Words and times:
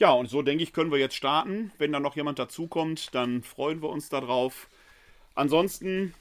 Ja, 0.00 0.12
und 0.12 0.30
so 0.30 0.40
denke 0.40 0.62
ich, 0.62 0.72
können 0.72 0.90
wir 0.90 0.98
jetzt 0.98 1.14
starten. 1.14 1.72
Wenn 1.76 1.92
da 1.92 2.00
noch 2.00 2.16
jemand 2.16 2.38
dazukommt, 2.38 3.14
dann 3.14 3.42
freuen 3.42 3.82
wir 3.82 3.90
uns 3.90 4.08
darauf. 4.08 4.70
Ansonsten 5.34 6.14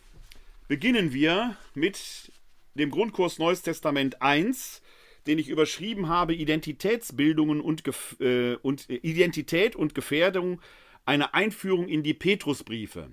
beginnen 0.67 1.13
wir 1.13 1.55
mit 1.75 2.29
dem 2.75 2.91
Grundkurs 2.91 3.39
Neues 3.39 3.61
Testament 3.61 4.21
1, 4.21 4.81
den 5.27 5.39
ich 5.39 5.47
überschrieben 5.47 6.09
habe: 6.09 6.35
Identitätsbildungen 6.35 7.61
und, 7.61 7.85
Gef 7.85 8.17
äh, 8.19 8.55
und 8.55 8.89
äh, 8.89 8.95
Identität 8.95 9.77
und 9.77 9.95
Gefährdung, 9.95 10.61
eine 11.05 11.33
Einführung 11.33 11.87
in 11.87 12.03
die 12.03 12.13
Petrusbriefe. 12.13 13.09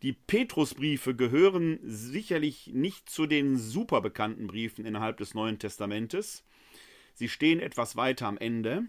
Die 0.00 0.14
Petrusbriefe 0.14 1.14
gehören 1.14 1.80
sicherlich 1.82 2.70
nicht 2.72 3.10
zu 3.10 3.26
den 3.26 3.58
super 3.58 4.00
bekannten 4.00 4.46
Briefen 4.46 4.86
innerhalb 4.86 5.18
des 5.18 5.34
Neuen 5.34 5.58
Testamentes. 5.58 6.44
Sie 7.12 7.28
stehen 7.28 7.60
etwas 7.60 7.94
weiter 7.94 8.26
am 8.26 8.38
Ende. 8.38 8.86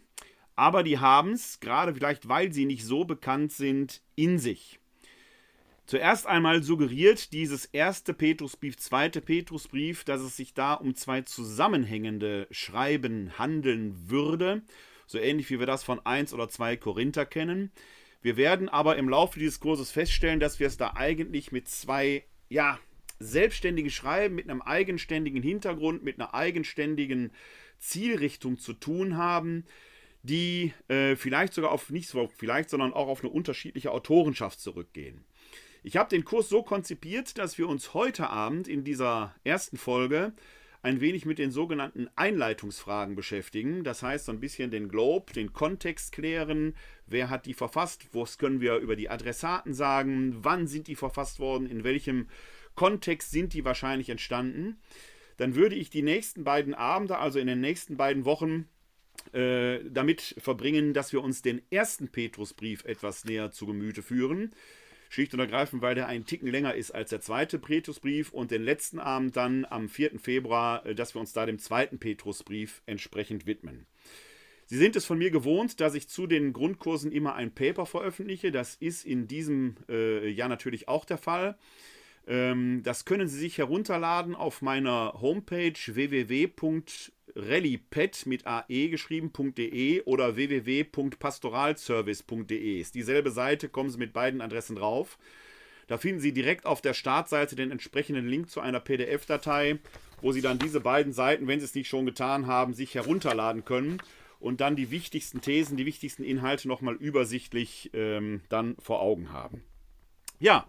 Aber 0.58 0.82
die 0.84 0.98
haben 0.98 1.34
es, 1.34 1.60
gerade 1.60 1.94
vielleicht 1.94 2.28
weil 2.28 2.52
sie 2.52 2.66
nicht 2.66 2.84
so 2.84 3.06
bekannt 3.06 3.54
sind, 3.54 4.02
in 4.16 4.40
sich. 4.40 4.80
Zuerst 5.86 6.26
einmal 6.28 6.64
suggeriert 6.64 7.32
dieses 7.32 7.66
erste 7.66 8.14
Petrusbrief, 8.14 8.76
zweite 8.76 9.22
Petrusbrief, 9.22 10.04
dass 10.04 10.20
es 10.20 10.36
sich 10.36 10.54
da 10.54 10.74
um 10.74 10.96
zwei 10.96 11.22
zusammenhängende 11.22 12.48
Schreiben 12.52 13.38
handeln 13.38 14.10
würde, 14.10 14.64
so 15.06 15.20
ähnlich 15.20 15.50
wie 15.50 15.60
wir 15.60 15.68
das 15.68 15.84
von 15.84 16.06
1 16.06 16.34
oder 16.34 16.50
2 16.50 16.76
Korinther 16.76 17.26
kennen. 17.26 17.72
Wir 18.22 18.36
werden 18.36 18.68
aber 18.68 18.98
im 18.98 19.08
Laufe 19.08 19.40
dieses 19.40 19.60
Kurses 19.60 19.92
feststellen, 19.92 20.40
dass 20.40 20.60
wir 20.60 20.68
es 20.68 20.76
da 20.76 20.94
eigentlich 20.96 21.52
mit 21.52 21.70
zwei, 21.70 22.26
ja, 22.50 22.80
selbstständigen 23.20 23.92
Schreiben, 23.92 24.36
mit 24.36 24.50
einem 24.50 24.62
eigenständigen 24.62 25.42
Hintergrund, 25.42 26.04
mit 26.04 26.20
einer 26.20 26.34
eigenständigen 26.34 27.32
Zielrichtung 27.80 28.58
zu 28.58 28.74
tun 28.74 29.18
haben, 29.18 29.64
die 30.28 30.74
äh, 30.88 31.16
vielleicht 31.16 31.54
sogar 31.54 31.72
auf 31.72 31.90
nicht 31.90 32.08
so 32.08 32.30
vielleicht, 32.38 32.70
sondern 32.70 32.94
auch 32.94 33.08
auf 33.08 33.22
eine 33.22 33.32
unterschiedliche 33.32 33.92
Autorenschaft 33.92 34.60
zurückgehen. 34.60 35.26
Ich 35.84 35.98
habe 35.98 36.10
den 36.10 36.26
Kurs 36.26 36.50
so 36.50 36.64
konzipiert, 36.64 37.38
dass 37.38 37.58
wir 37.58 37.68
uns 37.68 37.94
heute 37.94 38.30
Abend 38.30 38.68
in 38.68 38.84
dieser 38.84 39.34
ersten 39.44 39.78
Folge 39.78 40.34
ein 40.82 41.02
wenig 41.02 41.26
mit 41.26 41.40
den 41.40 41.52
sogenannten 41.52 42.08
Einleitungsfragen 42.16 43.16
beschäftigen. 43.16 43.84
Das 43.84 44.04
heißt, 44.04 44.26
so 44.26 44.32
ein 44.32 44.40
bisschen 44.40 44.72
den 44.72 44.90
Globe, 44.90 45.34
den 45.34 45.54
Kontext 45.54 46.12
klären. 46.12 46.76
Wer 47.08 47.30
hat 47.30 47.46
die 47.46 47.54
verfasst? 47.54 48.08
Was 48.14 48.38
können 48.38 48.62
wir 48.62 48.78
über 48.78 48.96
die 48.96 49.10
Adressaten 49.10 49.74
sagen? 49.74 50.38
Wann 50.44 50.68
sind 50.68 50.88
die 50.88 50.96
verfasst 50.96 51.40
worden? 51.40 51.70
In 51.70 51.84
welchem 51.84 52.28
Kontext 52.76 53.32
sind 53.32 53.54
die 53.54 53.66
wahrscheinlich 53.66 54.10
entstanden? 54.10 54.80
Dann 55.38 55.56
würde 55.56 55.76
ich 55.76 55.90
die 55.90 56.04
nächsten 56.04 56.44
beiden 56.44 56.74
Abende, 56.74 57.18
also 57.18 57.40
in 57.40 57.48
den 57.48 57.62
nächsten 57.62 57.98
beiden 57.98 58.26
Wochen, 58.26 58.68
äh, 59.34 59.80
damit 59.90 60.36
verbringen, 60.38 60.94
dass 60.94 61.14
wir 61.14 61.24
uns 61.24 61.42
den 61.42 61.62
ersten 61.70 62.10
Petrusbrief 62.10 62.86
etwas 62.86 63.26
näher 63.26 63.52
zu 63.52 63.66
Gemüte 63.66 64.02
führen. 64.02 64.52
Schlicht 65.10 65.34
und 65.34 65.40
ergreifend, 65.40 65.82
weil 65.82 65.96
der 65.96 66.08
einen 66.08 66.26
Ticken 66.26 66.50
länger 66.50 66.76
ist 66.76 66.92
als 66.92 67.12
der 67.12 67.22
zweite 67.22 67.60
Petrusbrief 67.60 68.32
und 68.32 68.52
den 68.52 68.64
letzten 68.64 69.00
Abend 69.00 69.38
dann 69.38 69.66
am 69.66 69.88
4. 69.88 70.20
Februar, 70.20 70.86
äh, 70.86 70.96
dass 70.96 71.16
wir 71.16 71.22
uns 71.22 71.34
da 71.34 71.46
dem 71.46 71.60
zweiten 71.60 72.00
Petrusbrief 72.00 72.82
entsprechend 72.86 73.46
widmen. 73.46 73.86
Sie 74.66 74.78
sind 74.78 74.98
es 74.98 75.06
von 75.06 75.18
mir 75.18 75.32
gewohnt, 75.32 75.80
dass 75.80 75.96
ich 75.96 76.10
zu 76.10 76.28
den 76.28 76.52
Grundkursen 76.52 77.14
immer 77.14 77.36
ein 77.36 77.56
Paper 77.56 77.86
veröffentliche. 77.86 78.52
Das 78.52 78.76
ist 78.76 79.06
in 79.06 79.28
diesem 79.28 79.78
äh, 79.88 80.28
Jahr 80.30 80.50
natürlich 80.50 80.90
auch 80.90 81.06
der 81.06 81.18
Fall. 81.18 81.58
Ähm, 82.28 82.82
das 82.84 83.06
können 83.06 83.30
Sie 83.30 83.40
sich 83.40 83.58
herunterladen 83.58 84.36
auf 84.36 84.62
meiner 84.62 85.14
Homepage 85.22 85.80
www.rallypet 87.38 88.26
mit 88.26 88.46
ae 88.46 88.90
geschrieben.de 88.90 90.04
oder 90.04 90.36
www.pastoralservice.de. 90.36 92.80
Ist 92.80 92.96
dieselbe 92.96 93.32
Seite, 93.32 93.70
kommen 93.70 93.90
Sie 93.90 93.98
mit 93.98 94.12
beiden 94.14 94.42
Adressen 94.42 94.76
drauf. 94.76 95.18
Da 95.88 95.98
finden 95.98 96.20
Sie 96.20 96.34
direkt 96.34 96.66
auf 96.66 96.82
der 96.82 96.94
Startseite 96.94 97.56
den 97.56 97.72
entsprechenden 97.72 98.28
Link 98.28 98.50
zu 98.50 98.60
einer 98.60 98.82
PDF-Datei, 98.82 99.80
wo 100.22 100.34
Sie 100.34 100.42
dann 100.42 100.60
diese 100.60 100.82
beiden 100.82 101.14
Seiten, 101.14 101.48
wenn 101.48 101.60
Sie 101.60 101.66
es 101.66 101.76
nicht 101.76 101.88
schon 101.88 102.06
getan 102.06 102.48
haben, 102.48 102.74
sich 102.74 102.96
herunterladen 102.96 103.64
können 103.64 104.02
und 104.40 104.60
dann 104.60 104.76
die 104.76 104.92
wichtigsten 104.92 105.40
Thesen, 105.42 105.78
die 105.78 105.86
wichtigsten 105.86 106.24
Inhalte 106.24 106.68
nochmal 106.68 106.96
übersichtlich 106.96 107.92
ähm, 107.94 108.42
dann 108.50 108.76
vor 108.80 109.02
Augen 109.02 109.32
haben. 109.32 109.64
Ja, 110.40 110.68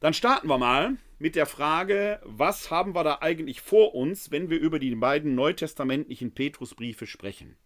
dann 0.00 0.14
starten 0.14 0.48
wir 0.48 0.58
mal 0.58 0.96
mit 1.18 1.36
der 1.36 1.46
Frage, 1.46 2.20
was 2.24 2.70
haben 2.70 2.94
wir 2.94 3.04
da 3.04 3.18
eigentlich 3.20 3.60
vor 3.60 3.94
uns, 3.94 4.30
wenn 4.30 4.48
wir 4.48 4.58
über 4.58 4.78
die 4.78 4.94
beiden 4.94 5.34
neutestamentlichen 5.34 6.32
Petrusbriefe 6.32 7.06
sprechen? 7.06 7.56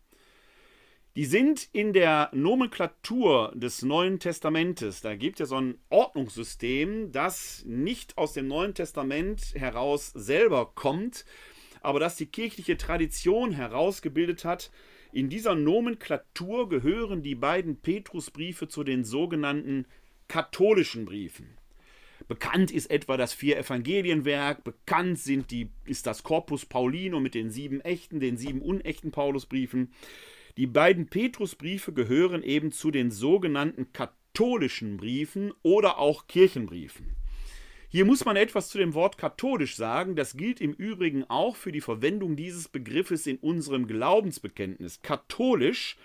Die 1.17 1.27
sind 1.27 1.69
in 1.71 1.93
der 1.93 2.29
Nomenklatur 2.33 3.53
des 3.55 3.83
Neuen 3.83 4.19
Testamentes, 4.19 5.01
da 5.01 5.15
gibt 5.15 5.37
es 5.37 5.41
ja 5.41 5.47
so 5.47 5.61
ein 5.61 5.79
Ordnungssystem, 5.89 7.13
das 7.13 7.63
nicht 7.67 8.19
aus 8.19 8.33
dem 8.33 8.49
Neuen 8.49 8.75
Testament 8.75 9.55
heraus 9.55 10.09
selber 10.09 10.73
kommt, 10.75 11.25
aber 11.83 12.01
das 12.01 12.17
die 12.17 12.27
kirchliche 12.27 12.77
Tradition 12.77 13.53
herausgebildet 13.53 14.45
hat. 14.45 14.73
In 15.13 15.29
dieser 15.29 15.55
Nomenklatur 15.55 16.69
gehören 16.69 17.23
die 17.23 17.37
beiden 17.37 17.77
Petrusbriefe 17.77 18.67
zu 18.67 18.83
den 18.83 19.05
sogenannten 19.05 19.87
katholischen 20.27 21.05
Briefen. 21.05 21.57
Bekannt 22.27 22.71
ist 22.71 22.91
etwa 22.91 23.17
das 23.17 23.35
Vier-Evangelienwerk, 23.35 24.65
bekannt 24.65 25.19
sind 25.19 25.51
die, 25.51 25.69
ist 25.85 26.07
das 26.07 26.23
Corpus 26.23 26.65
Paulino 26.65 27.21
mit 27.21 27.35
den 27.35 27.51
sieben 27.51 27.81
echten, 27.83 28.19
den 28.19 28.37
sieben 28.37 28.63
unechten 28.63 29.11
Paulusbriefen. 29.11 29.93
Die 30.57 30.67
beiden 30.67 31.09
Petrusbriefe 31.09 31.93
gehören 31.93 32.43
eben 32.43 32.73
zu 32.73 32.91
den 32.91 33.11
sogenannten 33.11 33.93
katholischen 33.93 34.97
Briefen 34.97 35.53
oder 35.63 35.99
auch 35.99 36.27
Kirchenbriefen. 36.27 37.17
Hier 37.89 38.05
muss 38.05 38.25
man 38.25 38.37
etwas 38.37 38.71
zu 38.71 38.79
dem 38.79 38.95
Wort 38.95 39.19
katholisch 39.19 39.77
sagen. 39.77 40.17
Das 40.17 40.37
gilt 40.37 40.61
im 40.61 40.73
Übrigen 40.73 41.25
auch 41.31 41.55
für 41.55 41.73
die 41.73 41.81
Verwendung 41.81 42.35
dieses 42.35 42.69
Begriffes 42.69 43.27
in 43.27 43.37
unserem 43.37 43.87
Glaubensbekenntnis. 43.87 45.03
Katholisch 45.03 45.97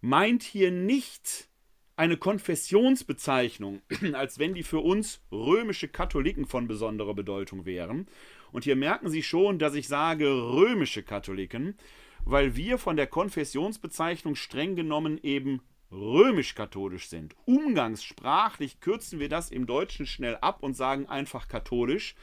meint 0.00 0.42
hier 0.42 0.70
nicht 0.70 1.48
eine 1.98 2.16
Konfessionsbezeichnung, 2.16 3.82
als 4.14 4.38
wenn 4.38 4.54
die 4.54 4.62
für 4.62 4.78
uns 4.78 5.20
römische 5.32 5.88
Katholiken 5.88 6.46
von 6.46 6.68
besonderer 6.68 7.12
Bedeutung 7.12 7.66
wären. 7.66 8.06
Und 8.52 8.64
hier 8.64 8.76
merken 8.76 9.10
Sie 9.10 9.24
schon, 9.24 9.58
dass 9.58 9.74
ich 9.74 9.88
sage 9.88 10.28
römische 10.28 11.02
Katholiken, 11.02 11.76
weil 12.24 12.54
wir 12.54 12.78
von 12.78 12.96
der 12.96 13.08
Konfessionsbezeichnung 13.08 14.36
streng 14.36 14.76
genommen 14.76 15.18
eben 15.22 15.60
römisch-katholisch 15.90 17.08
sind. 17.08 17.34
Umgangssprachlich 17.46 18.78
kürzen 18.80 19.18
wir 19.18 19.28
das 19.28 19.50
im 19.50 19.66
Deutschen 19.66 20.06
schnell 20.06 20.36
ab 20.36 20.62
und 20.62 20.74
sagen 20.74 21.06
einfach 21.06 21.48
katholisch, 21.48 22.14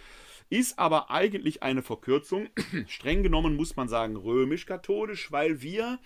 ist 0.50 0.80
aber 0.80 1.12
eigentlich 1.12 1.64
eine 1.64 1.82
Verkürzung. 1.82 2.48
streng 2.88 3.24
genommen 3.24 3.58
muss 3.58 3.76
man 3.76 3.90
sagen 3.90 4.16
römisch-katholisch, 4.16 5.34
weil 5.34 5.62
wir 5.62 6.00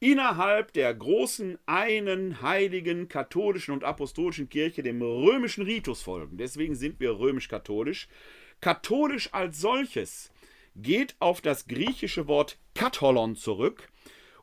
innerhalb 0.00 0.72
der 0.72 0.94
großen 0.94 1.58
einen 1.66 2.42
heiligen 2.42 3.08
katholischen 3.08 3.74
und 3.74 3.84
apostolischen 3.84 4.48
Kirche 4.48 4.82
dem 4.82 5.02
römischen 5.02 5.64
Ritus 5.64 6.02
folgen. 6.02 6.36
Deswegen 6.36 6.74
sind 6.74 7.00
wir 7.00 7.18
römisch-katholisch. 7.18 8.08
Katholisch 8.60 9.32
als 9.32 9.60
solches 9.60 10.30
geht 10.76 11.16
auf 11.18 11.40
das 11.40 11.66
griechische 11.66 12.28
Wort 12.28 12.58
katholon 12.74 13.36
zurück 13.36 13.88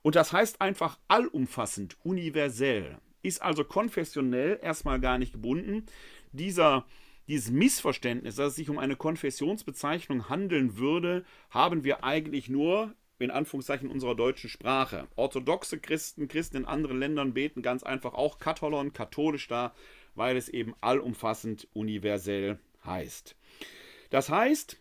und 0.01 0.15
das 0.15 0.33
heißt 0.33 0.61
einfach 0.61 0.99
allumfassend, 1.07 1.97
universell. 2.03 2.97
Ist 3.23 3.41
also 3.41 3.63
konfessionell 3.63 4.59
erstmal 4.61 4.99
gar 4.99 5.17
nicht 5.17 5.33
gebunden. 5.33 5.85
Dieser 6.31 6.85
dieses 7.27 7.49
Missverständnis, 7.49 8.35
dass 8.35 8.49
es 8.49 8.55
sich 8.55 8.69
um 8.69 8.77
eine 8.77 8.95
Konfessionsbezeichnung 8.95 10.29
handeln 10.29 10.77
würde, 10.77 11.25
haben 11.49 11.83
wir 11.83 12.03
eigentlich 12.03 12.49
nur 12.49 12.93
in 13.19 13.31
Anführungszeichen 13.31 13.89
unserer 13.89 14.15
deutschen 14.15 14.49
Sprache. 14.49 15.07
Orthodoxe 15.15 15.79
Christen, 15.79 16.27
Christen 16.27 16.57
in 16.57 16.65
anderen 16.65 16.99
Ländern 16.99 17.33
beten 17.33 17.61
ganz 17.61 17.83
einfach 17.83 18.13
auch 18.13 18.39
Katholon, 18.39 18.93
katholisch 18.93 19.47
da, 19.47 19.73
weil 20.15 20.37
es 20.37 20.49
eben 20.49 20.75
allumfassend 20.81 21.67
universell 21.73 22.59
heißt. 22.85 23.35
Das 24.09 24.29
heißt, 24.29 24.77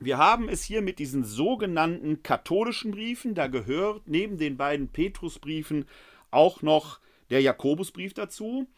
wir 0.00 0.18
haben 0.18 0.48
es 0.48 0.62
hier 0.62 0.82
mit 0.82 0.98
diesen 0.98 1.24
sogenannten 1.24 2.22
katholischen 2.22 2.92
Briefen, 2.92 3.34
da 3.34 3.48
gehört 3.48 4.02
neben 4.06 4.38
den 4.38 4.56
beiden 4.56 4.88
Petrusbriefen 4.88 5.86
auch 6.30 6.62
noch 6.62 7.00
der 7.30 7.40
Jakobusbrief 7.40 8.14
dazu. 8.14 8.68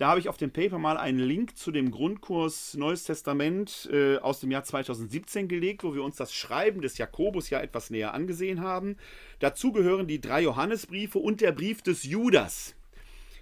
Da 0.00 0.08
habe 0.08 0.20
ich 0.20 0.30
auf 0.30 0.38
dem 0.38 0.50
Paper 0.50 0.78
mal 0.78 0.96
einen 0.96 1.18
Link 1.18 1.58
zu 1.58 1.70
dem 1.70 1.90
Grundkurs 1.90 2.72
Neues 2.72 3.04
Testament 3.04 3.86
äh, 3.92 4.16
aus 4.16 4.40
dem 4.40 4.50
Jahr 4.50 4.64
2017 4.64 5.46
gelegt, 5.46 5.84
wo 5.84 5.94
wir 5.94 6.02
uns 6.02 6.16
das 6.16 6.32
Schreiben 6.32 6.80
des 6.80 6.96
Jakobus 6.96 7.50
ja 7.50 7.60
etwas 7.60 7.90
näher 7.90 8.14
angesehen 8.14 8.62
haben. 8.62 8.96
Dazu 9.40 9.72
gehören 9.72 10.06
die 10.06 10.18
drei 10.18 10.40
Johannesbriefe 10.40 11.18
und 11.18 11.42
der 11.42 11.52
Brief 11.52 11.82
des 11.82 12.04
Judas. 12.04 12.74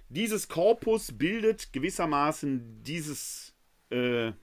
Dieses 0.09 0.49
Korpus 0.49 1.13
bildet 1.13 1.71
gewissermaßen 1.71 2.83
dieses 2.83 3.53
äh, 3.89 4.33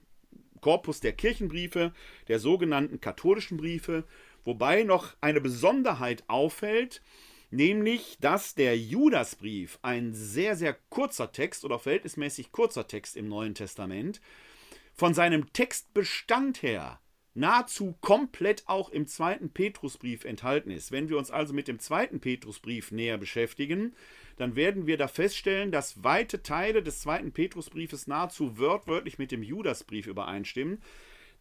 Korpus 0.59 1.01
der 1.01 1.13
Kirchenbriefe, 1.13 1.93
der 2.29 2.39
sogenannten 2.39 2.99
katholischen 2.99 3.57
Briefe, 3.57 4.05
wobei 4.43 4.81
noch 4.81 5.15
eine 5.21 5.39
Besonderheit 5.39 6.23
auffällt, 6.25 7.03
nämlich 7.49 8.17
dass 8.19 8.55
der 8.55 8.77
Judasbrief, 8.77 9.79
ein 9.81 10.13
sehr, 10.13 10.55
sehr 10.55 10.75
kurzer 10.89 11.31
Text 11.31 11.65
oder 11.65 11.79
verhältnismäßig 11.79 12.51
kurzer 12.51 12.87
Text 12.87 13.17
im 13.17 13.27
Neuen 13.27 13.55
Testament, 13.55 14.21
von 14.93 15.13
seinem 15.13 15.53
Textbestand 15.53 16.63
her 16.63 16.99
nahezu 17.37 17.95
komplett 18.01 18.63
auch 18.65 18.89
im 18.89 19.05
zweiten 19.05 19.51
Petrusbrief 19.51 20.25
enthalten 20.25 20.71
ist. 20.71 20.91
Wenn 20.91 21.07
wir 21.07 21.17
uns 21.19 21.29
also 21.29 21.53
mit 21.53 21.67
dem 21.67 21.79
zweiten 21.79 22.19
Petrusbrief 22.19 22.91
näher 22.91 23.19
beschäftigen, 23.19 23.93
dann 24.37 24.55
werden 24.55 24.87
wir 24.87 24.97
da 24.97 25.07
feststellen, 25.07 25.71
dass 25.71 26.03
weite 26.03 26.41
Teile 26.41 26.81
des 26.81 26.99
zweiten 27.01 27.31
Petrusbriefes 27.31 28.07
nahezu 28.07 28.57
wörtwörtlich 28.57 29.19
mit 29.19 29.31
dem 29.31 29.43
Judasbrief 29.43 30.07
übereinstimmen. 30.07 30.81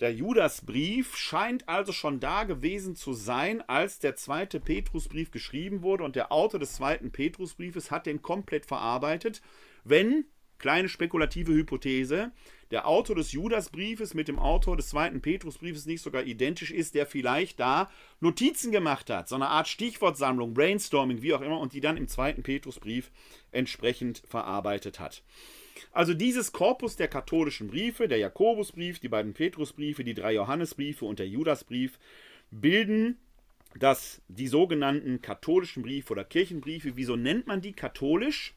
Der 0.00 0.12
Judasbrief 0.12 1.16
scheint 1.16 1.68
also 1.70 1.92
schon 1.92 2.20
da 2.20 2.44
gewesen 2.44 2.96
zu 2.96 3.14
sein, 3.14 3.62
als 3.66 3.98
der 3.98 4.14
zweite 4.14 4.60
Petrusbrief 4.60 5.30
geschrieben 5.30 5.80
wurde 5.80 6.04
und 6.04 6.16
der 6.16 6.32
Autor 6.32 6.60
des 6.60 6.74
zweiten 6.74 7.12
Petrusbriefes 7.12 7.90
hat 7.90 8.04
den 8.04 8.20
komplett 8.20 8.66
verarbeitet, 8.66 9.40
wenn, 9.84 10.26
kleine 10.58 10.90
spekulative 10.90 11.52
Hypothese, 11.54 12.30
der 12.70 12.86
Autor 12.86 13.16
des 13.16 13.32
Judasbriefes 13.32 14.12
mit 14.12 14.28
dem 14.28 14.38
Autor 14.38 14.76
des 14.76 14.88
zweiten 14.88 15.22
Petrusbriefes 15.22 15.86
nicht 15.86 16.02
sogar 16.02 16.24
identisch 16.24 16.72
ist, 16.72 16.94
der 16.94 17.06
vielleicht 17.06 17.58
da 17.58 17.90
Notizen 18.20 18.72
gemacht 18.72 19.08
hat, 19.08 19.30
so 19.30 19.34
eine 19.34 19.48
Art 19.48 19.68
Stichwortsammlung, 19.68 20.52
Brainstorming, 20.52 21.22
wie 21.22 21.32
auch 21.32 21.40
immer, 21.40 21.58
und 21.58 21.72
die 21.72 21.80
dann 21.80 21.96
im 21.96 22.08
zweiten 22.08 22.42
Petrusbrief 22.42 23.10
entsprechend 23.50 24.22
verarbeitet 24.28 25.00
hat. 25.00 25.22
Also 25.92 26.14
dieses 26.14 26.52
Korpus 26.52 26.96
der 26.96 27.08
katholischen 27.08 27.68
Briefe, 27.68 28.08
der 28.08 28.18
Jakobusbrief, 28.18 28.98
die 28.98 29.08
beiden 29.08 29.34
Petrusbriefe, 29.34 30.04
die 30.04 30.14
drei 30.14 30.34
Johannesbriefe 30.34 31.04
und 31.04 31.18
der 31.18 31.28
Judasbrief, 31.28 31.98
bilden 32.50 33.18
das, 33.78 34.22
die 34.28 34.46
sogenannten 34.46 35.20
katholischen 35.20 35.82
Briefe 35.82 36.12
oder 36.12 36.24
Kirchenbriefe. 36.24 36.96
Wieso 36.96 37.16
nennt 37.16 37.46
man 37.46 37.60
die 37.60 37.72
katholisch 37.72 38.54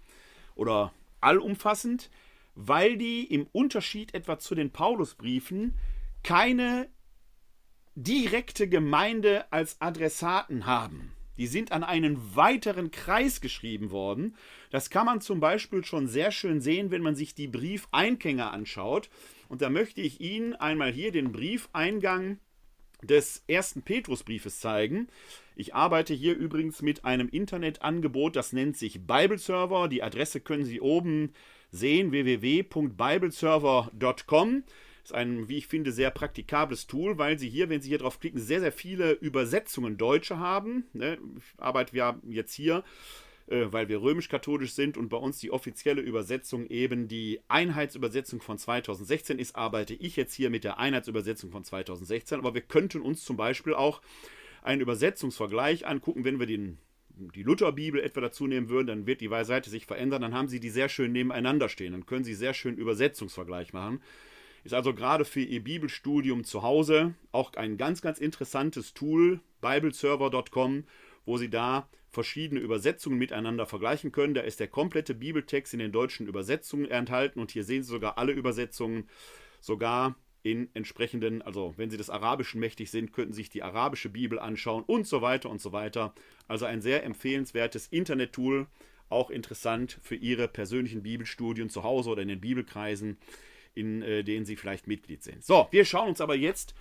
oder 0.56 0.94
allumfassend? 1.22 2.10
Weil 2.56 2.98
die 2.98 3.24
im 3.26 3.48
Unterschied 3.52 4.14
etwa 4.14 4.40
zu 4.40 4.56
den 4.56 4.72
Paulusbriefen 4.72 5.74
keine 6.24 6.88
direkte 7.96 8.68
Gemeinde 8.68 9.52
als 9.52 9.80
Adressaten 9.82 10.66
haben. 10.66 11.12
Die 11.40 11.48
sind 11.48 11.72
an 11.72 11.84
einen 11.86 12.36
weiteren 12.36 12.92
Kreis 12.92 13.40
geschrieben 13.40 13.92
worden. 13.92 14.36
Das 14.72 14.90
kann 14.90 15.06
man 15.06 15.22
zum 15.22 15.40
Beispiel 15.40 15.86
schon 15.86 16.08
sehr 16.08 16.32
schön 16.32 16.60
sehen, 16.60 16.92
wenn 16.92 17.02
man 17.02 17.16
sich 17.16 17.34
die 17.34 17.48
Briefeingänge 17.48 18.52
anschaut. 18.52 19.10
Und 19.48 19.62
da 19.62 19.70
möchte 19.70 20.02
ich 20.02 20.20
Ihnen 20.20 20.54
einmal 20.54 20.92
hier 20.92 21.14
den 21.14 21.32
Briefeingang 21.32 22.40
des 23.02 23.46
ersten 23.48 23.84
Petrusbriefes 23.84 24.60
zeigen. 24.60 25.08
Ich 25.56 25.74
arbeite 25.74 26.14
hier 26.14 26.36
übrigens 26.36 26.82
mit 26.82 27.06
einem 27.06 27.30
Internetangebot, 27.30 28.36
das 28.36 28.52
nennt 28.52 28.76
sich 28.76 29.08
Bibleserver. 29.08 29.88
Die 29.88 30.04
Adresse 30.04 30.42
können 30.42 30.66
Sie 30.66 30.82
oben 30.82 31.32
sehen, 31.72 32.12
www.bibleserver.com 32.12 34.64
ist 35.10 35.16
ein, 35.16 35.50
wie 35.50 35.58
ich 35.58 35.68
finde, 35.68 35.92
sehr 35.92 36.12
praktikables 36.12 36.88
Tool, 36.88 37.18
weil 37.18 37.40
Sie 37.40 37.50
hier, 37.50 37.70
wenn 37.70 37.82
Sie 37.82 37.90
hier 37.90 37.98
drauf 37.98 38.20
klicken, 38.20 38.40
sehr, 38.40 38.60
sehr 38.60 38.72
viele 38.72 39.12
Übersetzungen 39.12 39.98
Deutsche 39.98 40.38
haben. 40.38 40.86
Ne? 40.94 41.18
Ich 41.38 41.62
arbeite 41.62 41.96
ja 41.96 42.20
jetzt 42.28 42.54
hier, 42.54 42.84
äh, 43.48 43.66
weil 43.70 43.90
wir 43.90 44.02
römisch-katholisch 44.02 44.74
sind 44.74 44.98
und 44.98 45.10
bei 45.10 45.18
uns 45.18 45.40
die 45.40 45.52
offizielle 45.52 46.02
Übersetzung 46.02 46.68
eben 46.68 47.08
die 47.08 47.42
Einheitsübersetzung 47.48 48.42
von 48.42 48.58
2016 48.58 49.40
ist, 49.40 49.56
arbeite 49.56 49.96
ich 49.96 50.16
jetzt 50.16 50.34
hier 50.34 50.50
mit 50.50 50.64
der 50.64 50.78
Einheitsübersetzung 50.78 51.52
von 51.52 51.64
2016. 51.64 52.40
Aber 52.40 52.54
wir 52.54 52.62
könnten 52.62 53.02
uns 53.02 53.24
zum 53.24 53.36
Beispiel 53.36 53.74
auch 53.74 54.02
einen 54.62 54.82
Übersetzungsvergleich 54.82 55.88
angucken, 55.88 56.24
wenn 56.24 56.40
wir 56.40 56.46
den 56.46 56.78
die 57.36 57.44
Lutherbibel 57.44 58.02
etwa 58.02 58.22
dazu 58.22 58.48
nehmen 58.48 58.70
würden, 58.70 58.88
dann 58.88 59.06
wird 59.06 59.20
die 59.20 59.28
Seite 59.44 59.70
sich 59.70 59.86
verändern, 59.86 60.22
dann 60.22 60.34
haben 60.34 60.48
Sie 60.48 60.62
die 60.62 60.70
sehr 60.70 60.88
schön 60.88 61.12
nebeneinander 61.12 61.68
stehen. 61.68 61.92
Dann 61.92 62.06
können 62.06 62.24
Sie 62.24 62.34
sehr 62.34 62.54
schön 62.54 62.78
Übersetzungsvergleich 62.78 63.74
machen. 63.74 64.02
Ist 64.64 64.74
also 64.74 64.94
gerade 64.94 65.26
für 65.26 65.42
Ihr 65.42 65.64
Bibelstudium 65.64 66.44
zu 66.44 66.64
Hause 66.64 67.14
auch 67.32 67.54
ein 67.54 67.78
ganz, 67.78 68.02
ganz 68.02 68.20
interessantes 68.20 68.94
Tool, 68.94 69.40
bibleserver.com, 69.62 70.84
wo 71.26 71.38
Sie 71.38 71.50
da 71.50 71.88
verschiedene 72.10 72.60
Übersetzungen 72.60 73.18
miteinander 73.18 73.66
vergleichen 73.66 74.12
können. 74.12 74.34
Da 74.34 74.42
ist 74.42 74.60
der 74.60 74.68
komplette 74.68 75.14
Bibeltext 75.14 75.74
in 75.74 75.80
den 75.80 75.92
deutschen 75.92 76.28
Übersetzungen 76.28 76.90
enthalten 76.90 77.40
und 77.40 77.52
hier 77.52 77.64
sehen 77.64 77.84
Sie 77.84 77.90
sogar 77.90 78.18
alle 78.18 78.32
Übersetzungen, 78.32 79.08
sogar 79.62 80.16
in 80.42 80.70
entsprechenden, 80.74 81.42
also 81.42 81.74
wenn 81.78 81.90
Sie 81.90 81.98
des 81.98 82.10
Arabischen 82.10 82.60
mächtig 82.60 82.92
sind, 82.92 83.12
könnten 83.12 83.34
Sie 83.34 83.42
sich 83.42 83.50
die 83.50 83.64
arabische 83.64 84.10
Bibel 84.10 84.40
anschauen 84.40 84.84
und 84.84 85.06
so 85.06 85.22
weiter 85.22 85.50
und 85.50 85.62
so 85.62 85.72
weiter. 85.72 86.14
Also 86.48 86.66
ein 86.66 86.82
sehr 86.82 87.04
empfehlenswertes 87.04 87.88
Internet-Tool, 87.88 88.68
auch 89.10 89.30
interessant 89.30 90.00
für 90.02 90.16
Ihre 90.16 90.48
persönlichen 90.48 91.04
Bibelstudien 91.04 91.70
zu 91.70 91.84
Hause 91.84 92.12
oder 92.12 92.22
in 92.22 92.30
den 92.30 92.42
Bibelkreisen 92.42 93.18
in 93.74 94.02
äh, 94.02 94.24
denen 94.24 94.46
Sie 94.46 94.56
vielleicht 94.56 94.88
Mitglied 94.88 95.24
sind. 95.24 95.44
So, 95.44 95.68
wir 95.72 95.86
schauen 95.86 96.10
uns 96.10 96.22
aber 96.22 96.36
jetzt 96.36 96.74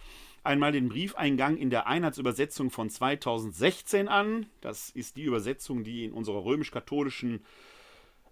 einmal 0.42 0.72
den 0.72 0.88
Briefeingang 0.88 1.56
in 1.56 1.70
der 1.70 1.86
Einheitsübersetzung 1.86 2.70
von 2.70 2.90
2016 2.90 4.08
an. 4.08 4.46
Das 4.60 4.90
ist 4.90 5.16
die 5.16 5.24
Übersetzung, 5.24 5.84
die 5.84 6.04
in 6.04 6.12
unserer 6.12 6.44
römisch-katholischen 6.44 7.44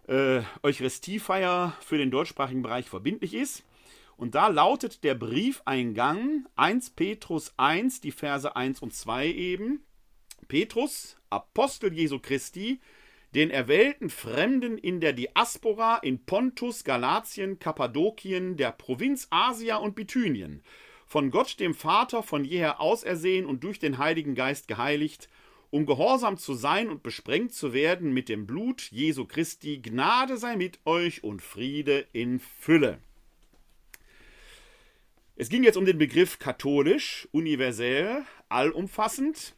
äh, 0.09 0.43
Eucharistiefeier 0.63 1.77
für 1.81 1.99
den 1.99 2.11
deutschsprachigen 2.11 2.63
Bereich 2.63 2.89
verbindlich 2.89 3.35
ist. 3.35 3.65
Und 4.17 4.35
da 4.35 4.49
lautet 4.49 5.05
der 5.05 5.15
Briefeingang 5.15 6.47
1 6.57 6.91
Petrus 6.91 7.53
1, 7.59 8.01
die 8.01 8.13
Verse 8.13 8.57
1 8.57 8.81
und 8.81 8.95
2 8.95 9.29
eben. 9.29 9.85
Petrus, 10.49 11.17
Apostel 11.29 11.93
Jesu 11.93 12.19
Christi, 12.19 12.81
den 13.37 13.51
erwählten 13.51 14.09
Fremden 14.09 14.79
in 14.79 14.99
der 14.99 15.13
Diaspora 15.13 15.99
in 15.99 16.25
Pontus, 16.25 16.85
Galatien, 16.85 17.59
Kappadokien, 17.59 18.57
der 18.57 18.73
Provinz 18.73 19.27
Asia 19.29 19.77
und 19.77 19.95
Bithynien, 19.95 20.63
von 21.05 21.31
Gott 21.31 21.61
dem 21.61 21.75
Vater 21.75 22.23
von 22.23 22.47
jeher 22.47 22.81
ausersehen 22.81 23.45
und 23.45 23.63
durch 23.63 23.79
den 23.79 23.99
Heiligen 23.99 24.35
Geist 24.35 24.69
geheiligt, 24.69 25.29
um 25.69 25.85
gehorsam 25.85 26.39
zu 26.39 26.55
sein 26.55 26.89
und 26.89 27.03
besprengt 27.03 27.53
zu 27.53 27.75
werden 27.75 28.15
mit 28.15 28.31
dem 28.31 28.47
Blut 28.47 28.89
Jesu 28.91 29.27
Christi, 29.27 29.81
Gnade 29.83 30.39
sei 30.39 30.57
mit 30.57 30.81
euch 30.87 31.23
und 31.23 31.43
Friede 31.43 32.07
in 32.15 32.41
Fülle. 32.41 33.01
Es 35.35 35.51
ging 35.51 35.63
jetzt 35.63 35.77
um 35.77 35.85
den 35.85 35.99
Begriff 35.99 36.39
katholisch, 36.39 37.29
universell, 37.33 38.23
allumfassend. 38.49 39.55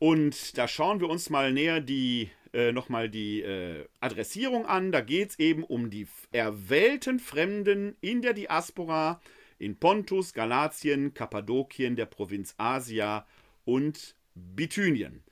Und 0.00 0.58
da 0.58 0.66
schauen 0.66 0.98
wir 0.98 1.08
uns 1.08 1.30
mal 1.30 1.52
näher 1.52 1.80
die 1.80 2.30
äh, 2.52 2.72
nochmal 2.72 3.08
die 3.08 3.42
äh, 3.42 3.86
Adressierung 4.00 4.66
an. 4.66 4.92
Da 4.92 5.00
geht 5.00 5.30
es 5.30 5.38
eben 5.38 5.64
um 5.64 5.90
die 5.90 6.06
erwählten 6.32 7.18
Fremden 7.18 7.96
in 8.00 8.22
der 8.22 8.32
Diaspora 8.32 9.20
in 9.58 9.76
Pontus, 9.76 10.32
Galatien, 10.32 11.14
Kappadokien, 11.14 11.94
der 11.94 12.06
Provinz 12.06 12.54
Asia 12.56 13.26
und 13.64 14.16
Bithynien. 14.34 15.22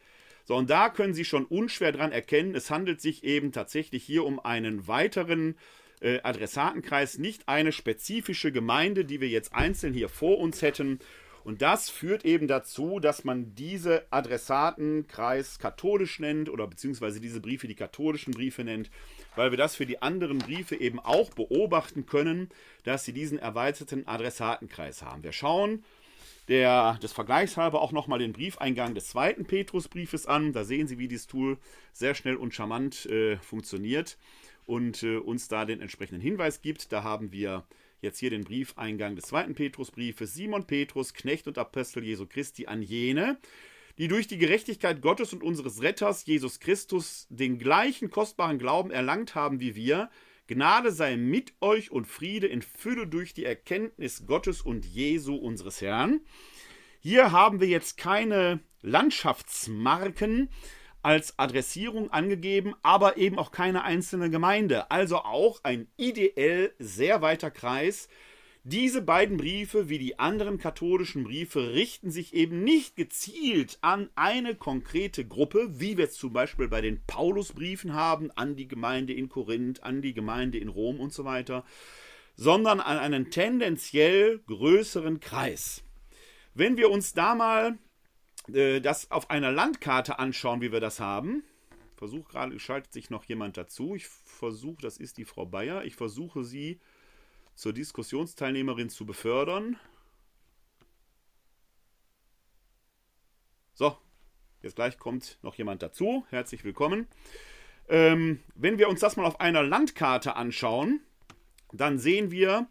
So, 0.45 0.57
und 0.57 0.71
da 0.71 0.89
können 0.89 1.15
Sie 1.15 1.25
schon 1.25 1.45
unschwer 1.45 1.93
dran 1.93 2.13
erkennen, 2.13 2.55
es 2.55 2.71
handelt 2.71 3.01
sich 3.01 3.25
eben 3.25 3.53
tatsächlich 3.53 4.05
hier 4.05 4.25
um 4.25 4.41
einen 4.41 4.87
weiteren 4.87 5.57
äh, 6.01 6.21
Adressatenkreis, 6.23 7.19
nicht 7.19 7.49
eine 7.49 7.73
spezifische 7.73 8.53
Gemeinde, 8.53 9.05
die 9.05 9.21
wir 9.21 9.29
jetzt 9.29 9.55
einzeln 9.55 9.93
hier 9.93 10.09
vor 10.09 10.39
uns 10.39 10.63
hätten. 10.63 11.01
Und 11.49 11.62
das 11.62 11.88
führt 11.88 12.26
eben 12.26 12.47
dazu, 12.47 13.00
dass 13.00 13.25
man 13.25 13.55
diese 13.55 14.05
Adressatenkreis 14.11 15.59
katholisch 15.59 16.21
nennt 16.21 16.50
oder 16.50 16.67
beziehungsweise 16.67 17.21
diese 17.21 17.40
Briefe 17.40 17.67
die 17.67 17.75
katholischen 17.75 18.35
Briefe 18.35 18.64
nennt, 18.64 18.90
weil 19.35 19.50
wir 19.50 19.57
das 19.57 19.75
für 19.75 19.87
die 19.87 20.02
anderen 20.02 20.40
Briefe 20.40 20.76
eben 20.76 21.00
auch 21.00 21.31
beobachten 21.31 22.05
können, 22.05 22.50
dass 22.85 23.07
sie 23.07 23.14
diesen 23.14 23.38
erweiterten 23.38 24.07
Adressatenkreis 24.07 25.00
haben. 25.00 25.23
Wir 25.23 25.33
schauen 25.33 25.85
der, 26.49 26.99
des 27.02 27.14
Vergleichshalber 27.14 27.81
auch 27.81 27.93
nochmal 27.93 28.19
den 28.19 28.35
Briefeingang 28.35 28.95
des 28.95 29.09
zweiten 29.09 29.47
Petrusbriefes 29.47 30.26
an. 30.26 30.52
Da 30.52 30.64
sehen 30.64 30.87
Sie, 30.87 30.99
wie 30.99 31.09
dieses 31.09 31.28
Tool 31.28 31.57
sehr 31.95 32.14
schnell 32.14 32.37
und 32.37 32.52
charmant 32.52 33.07
äh, 33.07 33.38
funktioniert 33.38 34.19
und 34.67 35.02
äh, 35.02 35.17
uns 35.17 35.49
da 35.49 35.64
den 35.64 35.81
entsprechenden 35.81 36.21
Hinweis 36.21 36.61
gibt. 36.61 36.93
Da 36.93 37.05
haben 37.05 37.33
wir 37.33 37.64
jetzt 38.00 38.19
hier 38.19 38.31
den 38.31 38.45
Briefeingang 38.45 39.17
des 39.17 39.26
zweiten 39.26 39.55
Petrusbriefes. 39.55 40.35
Simon 40.35 40.67
Petrus, 40.67 41.14
Knecht 41.14 41.47
und 41.47 41.59
Apostel 41.59 42.05
Jesu 42.05 42.26
Christi 42.26 42.67
an 42.67 42.83
jene, 42.83 43.38
die 43.99 44.09
durch 44.09 44.26
die 44.26 44.38
Gerechtigkeit 44.38 45.02
Gottes 45.02 45.33
und 45.33 45.43
unseres 45.43 45.83
Retters 45.83 46.25
Jesus 46.26 46.61
Christus 46.61 47.26
den 47.31 47.59
gleichen 47.59 48.11
kostbaren 48.11 48.59
Glauben 48.59 48.90
erlangt 48.90 49.35
haben 49.35 49.61
wie 49.61 49.75
wir. 49.75 50.11
Gnade 50.47 50.93
sei 50.93 51.17
mit 51.17 51.52
euch 51.61 51.90
und 51.90 52.07
Friede 52.07 52.47
in 52.47 52.62
Fülle 52.62 53.07
durch 53.07 53.35
die 53.35 53.45
Erkenntnis 53.45 54.26
Gottes 54.26 54.62
und 54.62 54.87
Jesu 54.87 55.35
unseres 55.35 55.83
Herrn. 55.83 56.21
Hier 57.00 57.33
haben 57.33 57.61
wir 57.61 57.69
jetzt 57.69 57.97
keine 57.97 58.61
Landschaftsmarken, 58.81 60.49
als 61.09 61.38
Adressierung 61.38 62.11
angegeben, 62.11 62.75
aber 62.83 63.17
eben 63.17 63.38
auch 63.38 63.50
keine 63.50 63.83
einzelne 63.83 64.29
Gemeinde. 64.29 64.91
Also 64.91 65.17
auch 65.17 65.61
ein 65.62 65.88
ideell 65.97 66.75
sehr 66.79 67.23
weiter 67.23 67.50
Kreis, 67.50 68.11
Diese 68.71 69.00
beiden 69.00 69.38
Briefe, 69.38 69.88
wie 69.88 69.99
die 69.99 70.19
anderen 70.19 70.59
katholischen 70.59 71.25
Briefe, 71.25 71.73
richten 71.73 72.11
sich 72.11 72.35
eben 72.35 72.65
nicht 72.65 72.97
gezielt 72.97 73.79
an 73.81 74.11
eine 74.15 74.57
konkrete 74.57 75.27
Gruppe, 75.27 75.81
wie 75.81 75.97
wir 75.97 76.05
es 76.05 76.17
zum 76.17 76.35
Beispiel 76.35 76.69
bei 76.69 76.83
den 76.83 77.00
Paulusbriefen 77.07 77.95
haben, 77.95 78.31
an 78.33 78.57
die 78.57 78.69
Gemeinde 78.69 79.15
in 79.15 79.31
Korinth, 79.31 79.83
an 79.85 80.03
die 80.03 80.12
Gemeinde 80.12 80.59
in 80.59 80.69
Rom 80.69 81.00
und 81.00 81.15
so 81.15 81.25
weiter, 81.25 81.65
sondern 82.37 82.81
an 82.81 82.99
einen 82.99 83.31
tendenziell 83.31 84.41
größeren 84.41 85.19
Kreis. 85.21 85.83
Wenn 86.53 86.77
wir 86.77 86.91
uns 86.91 87.15
da 87.15 87.35
mal 87.35 87.79
äh, 88.52 88.81
das 88.81 89.11
auf 89.11 89.31
einer 89.31 89.52
Landkarte 89.52 90.19
anschauen, 90.19 90.61
wie 90.61 90.73
wir 90.73 90.81
das 90.81 91.00
haben, 91.00 91.43
versuche 91.97 92.31
gerade, 92.31 92.59
schaltet 92.59 92.93
sich 92.93 93.11
noch 93.11 93.25
jemand 93.25 93.57
dazu. 93.57 93.95
Ich 93.95 94.07
versuche, 94.07 94.83
das 94.83 94.99
ist 94.99 95.19
die 95.19 95.25
Frau 95.25 95.47
Bayer, 95.47 95.85
ich 95.85 95.97
versuche 95.97 96.45
sie 96.45 96.81
zur 97.55 97.73
Diskussionsteilnehmerin 97.73 98.88
zu 98.88 99.05
befördern. 99.05 99.76
So, 103.75 103.97
jetzt 104.62 104.76
gleich 104.76 104.99
kommt 104.99 105.38
noch 105.43 105.57
jemand 105.57 105.83
dazu. 105.83 106.25
Herzlich 106.31 106.64
willkommen. 106.64 107.09
Ähm, 107.88 108.40
wenn 108.55 108.78
wir 108.78 108.88
uns 108.88 109.00
das 109.00 109.17
mal 109.17 109.25
auf 109.25 109.40
einer 109.40 109.62
Landkarte 109.62 110.37
anschauen, 110.37 111.00
dann 111.73 111.99
sehen 111.99 112.31
wir, 112.31 112.69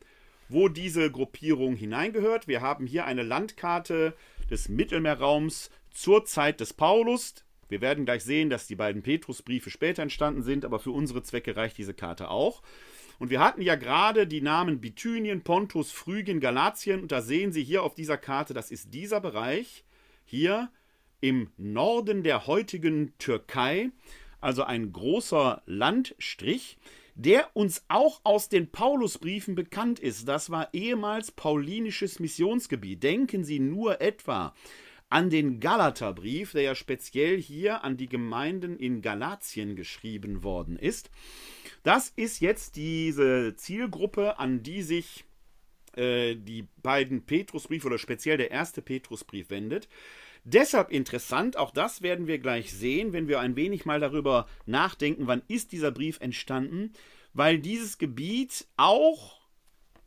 wo 0.49 0.69
diese 0.69 1.11
Gruppierung 1.11 1.75
hineingehört. 1.75 2.47
Wir 2.47 2.61
haben 2.61 2.87
hier 2.87 3.05
eine 3.05 3.23
Landkarte 3.23 4.15
des 4.49 4.69
Mittelmeerraums 4.69 5.69
zur 5.91 6.25
Zeit 6.25 6.59
des 6.59 6.73
Paulus. 6.73 7.35
Wir 7.69 7.81
werden 7.81 8.05
gleich 8.05 8.23
sehen, 8.23 8.49
dass 8.49 8.67
die 8.67 8.75
beiden 8.75 9.01
Petrusbriefe 9.01 9.69
später 9.69 10.01
entstanden 10.01 10.41
sind, 10.41 10.63
aber 10.63 10.79
für 10.79 10.91
unsere 10.91 11.23
Zwecke 11.23 11.55
reicht 11.55 11.77
diese 11.77 11.93
Karte 11.93 12.29
auch. 12.29 12.61
Und 13.19 13.29
wir 13.29 13.39
hatten 13.39 13.61
ja 13.61 13.75
gerade 13.75 14.27
die 14.27 14.41
Namen 14.41 14.79
Bithynien, 14.79 15.41
Pontus, 15.41 15.91
Phrygien, 15.91 16.39
Galatien. 16.39 17.01
Und 17.01 17.11
da 17.11 17.21
sehen 17.21 17.51
Sie 17.51 17.63
hier 17.63 17.83
auf 17.83 17.95
dieser 17.95 18.17
Karte, 18.17 18.53
das 18.53 18.71
ist 18.71 18.93
dieser 18.93 19.19
Bereich 19.19 19.83
hier 20.23 20.69
im 21.19 21.49
Norden 21.57 22.23
der 22.23 22.47
heutigen 22.47 23.17
Türkei. 23.17 23.89
Also 24.39 24.63
ein 24.63 24.93
großer 24.93 25.63
Landstrich, 25.65 26.77
der 27.17 27.49
uns 27.55 27.83
auch 27.87 28.21
aus 28.23 28.47
den 28.47 28.71
Paulusbriefen 28.71 29.55
bekannt 29.55 29.99
ist. 29.99 30.27
Das 30.27 30.51
war 30.51 30.69
ehemals 30.71 31.31
paulinisches 31.31 32.19
Missionsgebiet. 32.19 33.01
Denken 33.01 33.43
Sie 33.43 33.59
nur 33.59 34.01
etwa 34.01 34.53
an 35.09 35.31
den 35.31 35.59
Galaterbrief, 35.59 36.51
der 36.51 36.61
ja 36.61 36.75
speziell 36.75 37.41
hier 37.41 37.83
an 37.83 37.97
die 37.97 38.07
Gemeinden 38.07 38.77
in 38.77 39.01
Galatien 39.01 39.75
geschrieben 39.75 40.43
worden 40.43 40.77
ist. 40.77 41.09
Das 41.81 42.13
ist 42.15 42.39
jetzt 42.39 42.75
diese 42.75 43.55
Zielgruppe, 43.55 44.37
an 44.37 44.61
die 44.61 44.83
sich 44.83 45.25
äh, 45.95 46.35
die 46.35 46.67
beiden 46.83 47.25
Petrusbriefe 47.25 47.87
oder 47.87 47.97
speziell 47.97 48.37
der 48.37 48.51
erste 48.51 48.83
Petrusbrief 48.83 49.49
wendet. 49.49 49.87
Deshalb 50.49 50.91
interessant, 50.91 51.57
auch 51.57 51.71
das 51.71 52.01
werden 52.01 52.27
wir 52.27 52.39
gleich 52.39 52.73
sehen, 52.73 53.11
wenn 53.11 53.27
wir 53.27 53.39
ein 53.39 53.55
wenig 53.55 53.85
mal 53.85 53.99
darüber 53.99 54.47
nachdenken, 54.65 55.27
wann 55.27 55.41
ist 55.47 55.71
dieser 55.71 55.91
Brief 55.91 56.19
entstanden, 56.21 56.93
weil 57.33 57.59
dieses 57.59 57.97
Gebiet 57.97 58.67
auch 58.77 59.41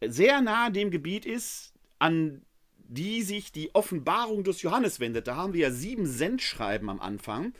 sehr 0.00 0.40
nahe 0.40 0.72
dem 0.72 0.90
Gebiet 0.90 1.26
ist, 1.26 1.74
an 1.98 2.42
die 2.78 3.22
sich 3.22 3.52
die 3.52 3.74
Offenbarung 3.74 4.42
des 4.42 4.62
Johannes 4.62 4.98
wendet. 4.98 5.28
Da 5.28 5.36
haben 5.36 5.52
wir 5.52 5.60
ja 5.60 5.70
sieben 5.70 6.06
Sendschreiben 6.06 6.88
am 6.88 7.00
Anfang 7.00 7.52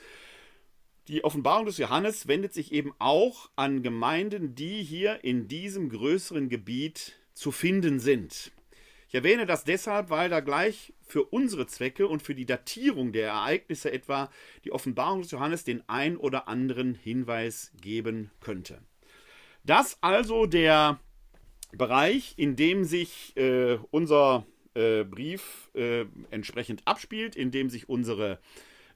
die 1.10 1.24
Offenbarung 1.24 1.66
des 1.66 1.78
Johannes 1.78 2.28
wendet 2.28 2.54
sich 2.54 2.72
eben 2.72 2.92
auch 3.00 3.50
an 3.56 3.82
Gemeinden, 3.82 4.54
die 4.54 4.82
hier 4.84 5.24
in 5.24 5.48
diesem 5.48 5.88
größeren 5.88 6.48
Gebiet 6.48 7.18
zu 7.34 7.50
finden 7.50 7.98
sind. 7.98 8.52
Ich 9.08 9.14
erwähne 9.16 9.44
das 9.44 9.64
deshalb, 9.64 10.10
weil 10.10 10.30
da 10.30 10.38
gleich 10.38 10.92
für 11.10 11.24
unsere 11.24 11.66
Zwecke 11.66 12.06
und 12.06 12.22
für 12.22 12.34
die 12.34 12.46
Datierung 12.46 13.12
der 13.12 13.28
Ereignisse 13.28 13.92
etwa 13.92 14.30
die 14.64 14.72
Offenbarung 14.72 15.22
des 15.22 15.30
Johannes 15.30 15.64
den 15.64 15.82
ein 15.88 16.16
oder 16.16 16.48
anderen 16.48 16.94
Hinweis 16.94 17.72
geben 17.80 18.30
könnte. 18.40 18.80
Das 19.64 19.98
also 20.00 20.46
der 20.46 21.00
Bereich, 21.72 22.34
in 22.36 22.56
dem 22.56 22.84
sich 22.84 23.36
äh, 23.36 23.78
unser 23.90 24.46
äh, 24.74 25.04
Brief 25.04 25.70
äh, 25.74 26.06
entsprechend 26.30 26.82
abspielt, 26.86 27.36
in 27.36 27.50
dem 27.50 27.70
sich 27.70 27.88
unsere 27.88 28.38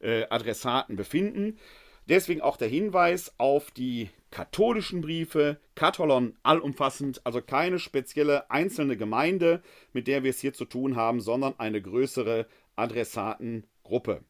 äh, 0.00 0.24
Adressaten 0.28 0.96
befinden. 0.96 1.58
Deswegen 2.08 2.42
auch 2.42 2.56
der 2.56 2.68
Hinweis 2.68 3.32
auf 3.38 3.70
die 3.70 4.10
katholischen 4.30 5.00
Briefe, 5.00 5.58
Katholon 5.74 6.36
allumfassend, 6.42 7.24
also 7.24 7.40
keine 7.40 7.78
spezielle 7.78 8.50
einzelne 8.50 8.96
Gemeinde, 8.96 9.62
mit 9.92 10.06
der 10.06 10.22
wir 10.22 10.30
es 10.30 10.40
hier 10.40 10.52
zu 10.52 10.64
tun 10.64 10.96
haben, 10.96 11.20
sondern 11.20 11.54
eine 11.58 11.80
größere 11.80 12.46
Adressatengruppe. 12.76 14.22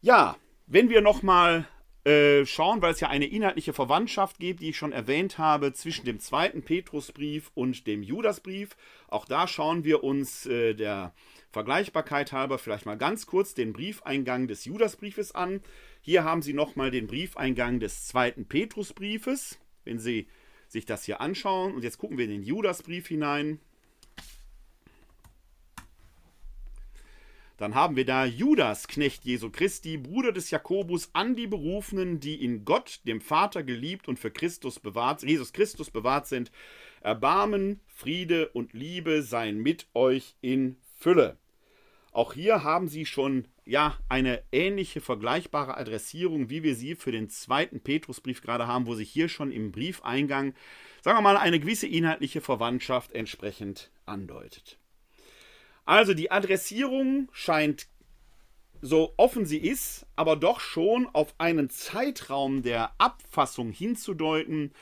Ja, 0.00 0.36
wenn 0.66 0.88
wir 0.88 1.00
nochmal 1.00 1.66
äh, 2.04 2.46
schauen, 2.46 2.80
weil 2.80 2.92
es 2.92 3.00
ja 3.00 3.08
eine 3.08 3.26
inhaltliche 3.26 3.74
Verwandtschaft 3.74 4.38
gibt, 4.38 4.60
die 4.60 4.70
ich 4.70 4.78
schon 4.78 4.92
erwähnt 4.92 5.36
habe, 5.36 5.74
zwischen 5.74 6.06
dem 6.06 6.20
zweiten 6.20 6.62
Petrusbrief 6.62 7.50
und 7.54 7.86
dem 7.86 8.02
Judasbrief. 8.02 8.76
Auch 9.08 9.26
da 9.26 9.46
schauen 9.46 9.84
wir 9.84 10.02
uns 10.04 10.46
äh, 10.46 10.72
der 10.74 11.12
Vergleichbarkeit 11.50 12.32
halber 12.32 12.58
vielleicht 12.58 12.86
mal 12.86 12.98
ganz 12.98 13.26
kurz 13.26 13.54
den 13.54 13.72
Briefeingang 13.72 14.48
des 14.48 14.64
Judasbriefes 14.64 15.34
an. 15.34 15.60
Hier 16.02 16.24
haben 16.24 16.42
Sie 16.42 16.52
nochmal 16.52 16.90
den 16.90 17.06
Briefeingang 17.06 17.80
des 17.80 18.06
zweiten 18.06 18.46
Petrusbriefes, 18.46 19.58
wenn 19.84 19.98
Sie 19.98 20.28
sich 20.68 20.84
das 20.84 21.04
hier 21.04 21.20
anschauen. 21.20 21.74
Und 21.74 21.84
jetzt 21.84 21.98
gucken 21.98 22.18
wir 22.18 22.26
in 22.26 22.30
den 22.30 22.42
Judasbrief 22.42 23.08
hinein. 23.08 23.60
Dann 27.56 27.74
haben 27.74 27.96
wir 27.96 28.04
da 28.04 28.24
Judas, 28.24 28.86
Knecht 28.86 29.24
Jesu 29.24 29.50
Christi, 29.50 29.96
Bruder 29.96 30.30
des 30.30 30.50
Jakobus, 30.52 31.10
an 31.12 31.34
die 31.34 31.48
Berufenen, 31.48 32.20
die 32.20 32.44
in 32.44 32.64
Gott, 32.64 33.00
dem 33.04 33.20
Vater, 33.20 33.64
geliebt 33.64 34.06
und 34.06 34.16
für 34.16 34.30
Christus 34.30 34.78
bewahrt, 34.78 35.24
Jesus 35.24 35.52
Christus 35.52 35.90
bewahrt 35.90 36.28
sind. 36.28 36.52
Erbarmen, 37.00 37.80
Friede 37.88 38.48
und 38.50 38.74
Liebe 38.74 39.22
seien 39.22 39.58
mit 39.58 39.88
euch 39.92 40.36
in 40.40 40.76
Fülle. 40.98 41.38
Auch 42.10 42.32
hier 42.32 42.64
haben 42.64 42.88
Sie 42.88 43.06
schon 43.06 43.46
ja 43.64 43.96
eine 44.08 44.42
ähnliche 44.50 45.00
vergleichbare 45.00 45.76
Adressierung, 45.76 46.50
wie 46.50 46.62
wir 46.62 46.74
sie 46.74 46.96
für 46.96 47.12
den 47.12 47.28
zweiten 47.28 47.80
Petrusbrief 47.80 48.42
gerade 48.42 48.66
haben, 48.66 48.86
wo 48.86 48.94
sich 48.94 49.10
hier 49.10 49.28
schon 49.28 49.52
im 49.52 49.70
Briefeingang, 49.70 50.54
sagen 51.02 51.18
wir 51.18 51.22
mal, 51.22 51.36
eine 51.36 51.60
gewisse 51.60 51.86
inhaltliche 51.86 52.40
Verwandtschaft 52.40 53.12
entsprechend 53.12 53.90
andeutet. 54.06 54.78
Also 55.84 56.14
die 56.14 56.30
Adressierung 56.30 57.28
scheint 57.32 57.86
so 58.80 59.14
offen 59.16 59.44
sie 59.44 59.58
ist, 59.58 60.06
aber 60.16 60.36
doch 60.36 60.60
schon 60.60 61.08
auf 61.12 61.34
einen 61.38 61.68
Zeitraum 61.70 62.62
der 62.62 62.92
Abfassung 62.98 63.72
hinzudeuten, 63.72 64.72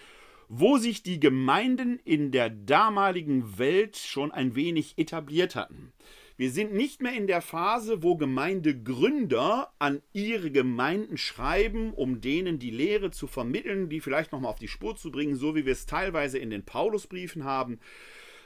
wo 0.49 0.79
sich 0.79 1.03
die 1.03 1.21
Gemeinden 1.21 1.99
in 2.05 2.31
der 2.31 2.51
damaligen 2.51 3.59
Welt 3.59 3.97
schon 3.97 4.33
ein 4.33 4.55
wenig 4.55 4.99
etabliert 4.99 5.57
hatten. 5.57 5.93
Wir 6.39 6.51
sind 6.51 6.75
nicht 6.75 7.01
mehr 7.01 7.15
in 7.15 7.27
der 7.27 7.41
Phase, 7.41 8.03
wo 8.03 8.17
Gemeindegründer 8.17 9.73
an 9.79 10.03
ihre 10.13 10.51
Gemeinden 10.51 11.17
schreiben, 11.17 11.95
um 11.95 12.21
denen 12.21 12.59
die 12.59 12.71
Lehre 12.71 13.11
zu 13.11 13.27
vermitteln, 13.27 13.89
die 13.89 14.01
vielleicht 14.01 14.33
nochmal 14.33 14.51
auf 14.51 14.59
die 14.59 14.69
Spur 14.69 14.97
zu 14.97 15.11
bringen, 15.11 15.37
so 15.37 15.55
wie 15.55 15.65
wir 15.65 15.73
es 15.73 15.87
teilweise 15.87 16.39
in 16.39 16.51
den 16.51 16.65
Paulusbriefen 16.65 17.45
haben, 17.45 17.81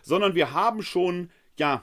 sondern 0.02 0.36
wir 0.36 0.52
haben 0.52 0.82
schon, 0.82 1.30
ja, 1.58 1.82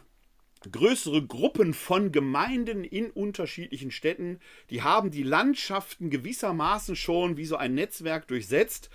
größere 0.72 1.26
Gruppen 1.26 1.74
von 1.74 2.12
Gemeinden 2.12 2.84
in 2.84 3.12
unterschiedlichen 3.12 3.92
Städten, 3.92 4.40
die 4.70 4.82
haben 4.82 5.12
die 5.12 5.24
Landschaften 5.24 6.10
gewissermaßen 6.10 6.96
schon 6.96 7.38
wie 7.38 7.46
so 7.46 7.58
ein 7.58 7.76
Netzwerk 7.76 8.28
durchsetzt. 8.28 8.90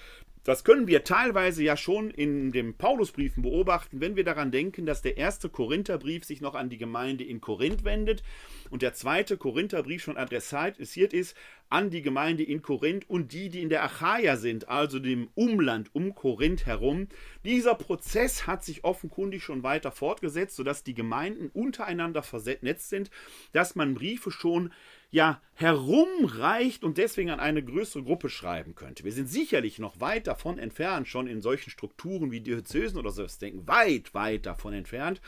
Das 0.45 0.65
können 0.65 0.89
wir 0.89 1.05
teilweise 1.05 1.63
ja 1.63 1.77
schon 1.77 2.11
in 2.11 2.51
den 2.51 2.75
Paulusbriefen 2.75 3.45
beobachten, 3.45 4.01
wenn 4.01 4.17
wir 4.17 4.25
daran 4.25 4.51
denken, 4.51 4.87
dass 4.87 5.01
der 5.01 5.17
erste 5.17 5.49
Korintherbrief 5.49 6.25
sich 6.25 6.41
noch 6.41 6.57
an 6.57 6.69
die 6.69 6.79
Gemeinde 6.79 7.23
in 7.23 7.41
Korinth 7.41 7.85
wendet 7.85 8.25
und 8.69 8.83
der 8.83 8.93
zweite 8.93 9.37
Korintherbrief 9.37 10.03
schon 10.03 10.17
adressiert 10.17 11.13
ist 11.13 11.37
an 11.69 11.91
die 11.91 12.03
Gemeinde 12.03 12.43
in 12.43 12.61
Korinth 12.61 13.09
und 13.09 13.33
die, 13.33 13.51
die 13.51 13.63
in 13.63 13.69
der 13.69 13.85
Achaia 13.85 14.37
sind, 14.37 14.69
also 14.69 14.99
dem 14.99 15.29
Umland 15.35 15.95
um 15.95 16.15
Korinth 16.17 16.67
herum. 16.67 17.07
Dieser 17.45 17.77
Prozess 17.77 18.47
hat 18.47 18.65
sich 18.65 18.83
offenkundig 18.83 19.45
schon 19.45 19.63
weiter 19.63 19.93
fortgesetzt, 19.93 20.57
sodass 20.57 20.83
die 20.83 20.95
Gemeinden 20.95 21.51
untereinander 21.55 22.25
vernetzt 22.25 22.89
sind, 22.89 23.11
dass 23.53 23.77
man 23.77 23.95
Briefe 23.95 24.33
schon 24.33 24.73
ja 25.13 25.41
herumreicht 25.55 26.83
und 26.83 26.99
deswegen 26.99 27.31
an 27.31 27.39
eine 27.39 27.63
größere 27.63 28.03
Gruppe 28.03 28.29
schreiben 28.29 28.75
könnte. 28.75 29.05
Wir 29.05 29.13
sind 29.13 29.29
sicherlich 29.29 29.79
noch 29.79 30.01
weit 30.01 30.27
davon 30.27 30.59
entfernt, 30.59 31.07
schon 31.07 31.29
in 31.29 31.43
solchen 31.43 31.71
Strukturen 31.71 32.33
wie 32.33 32.41
Diözesen 32.41 32.99
oder 32.99 33.11
so 33.11 33.25
denken, 33.41 33.69
weit, 33.69 34.15
weit 34.15 34.47
davon 34.47 34.73
entfernt. 34.73 35.21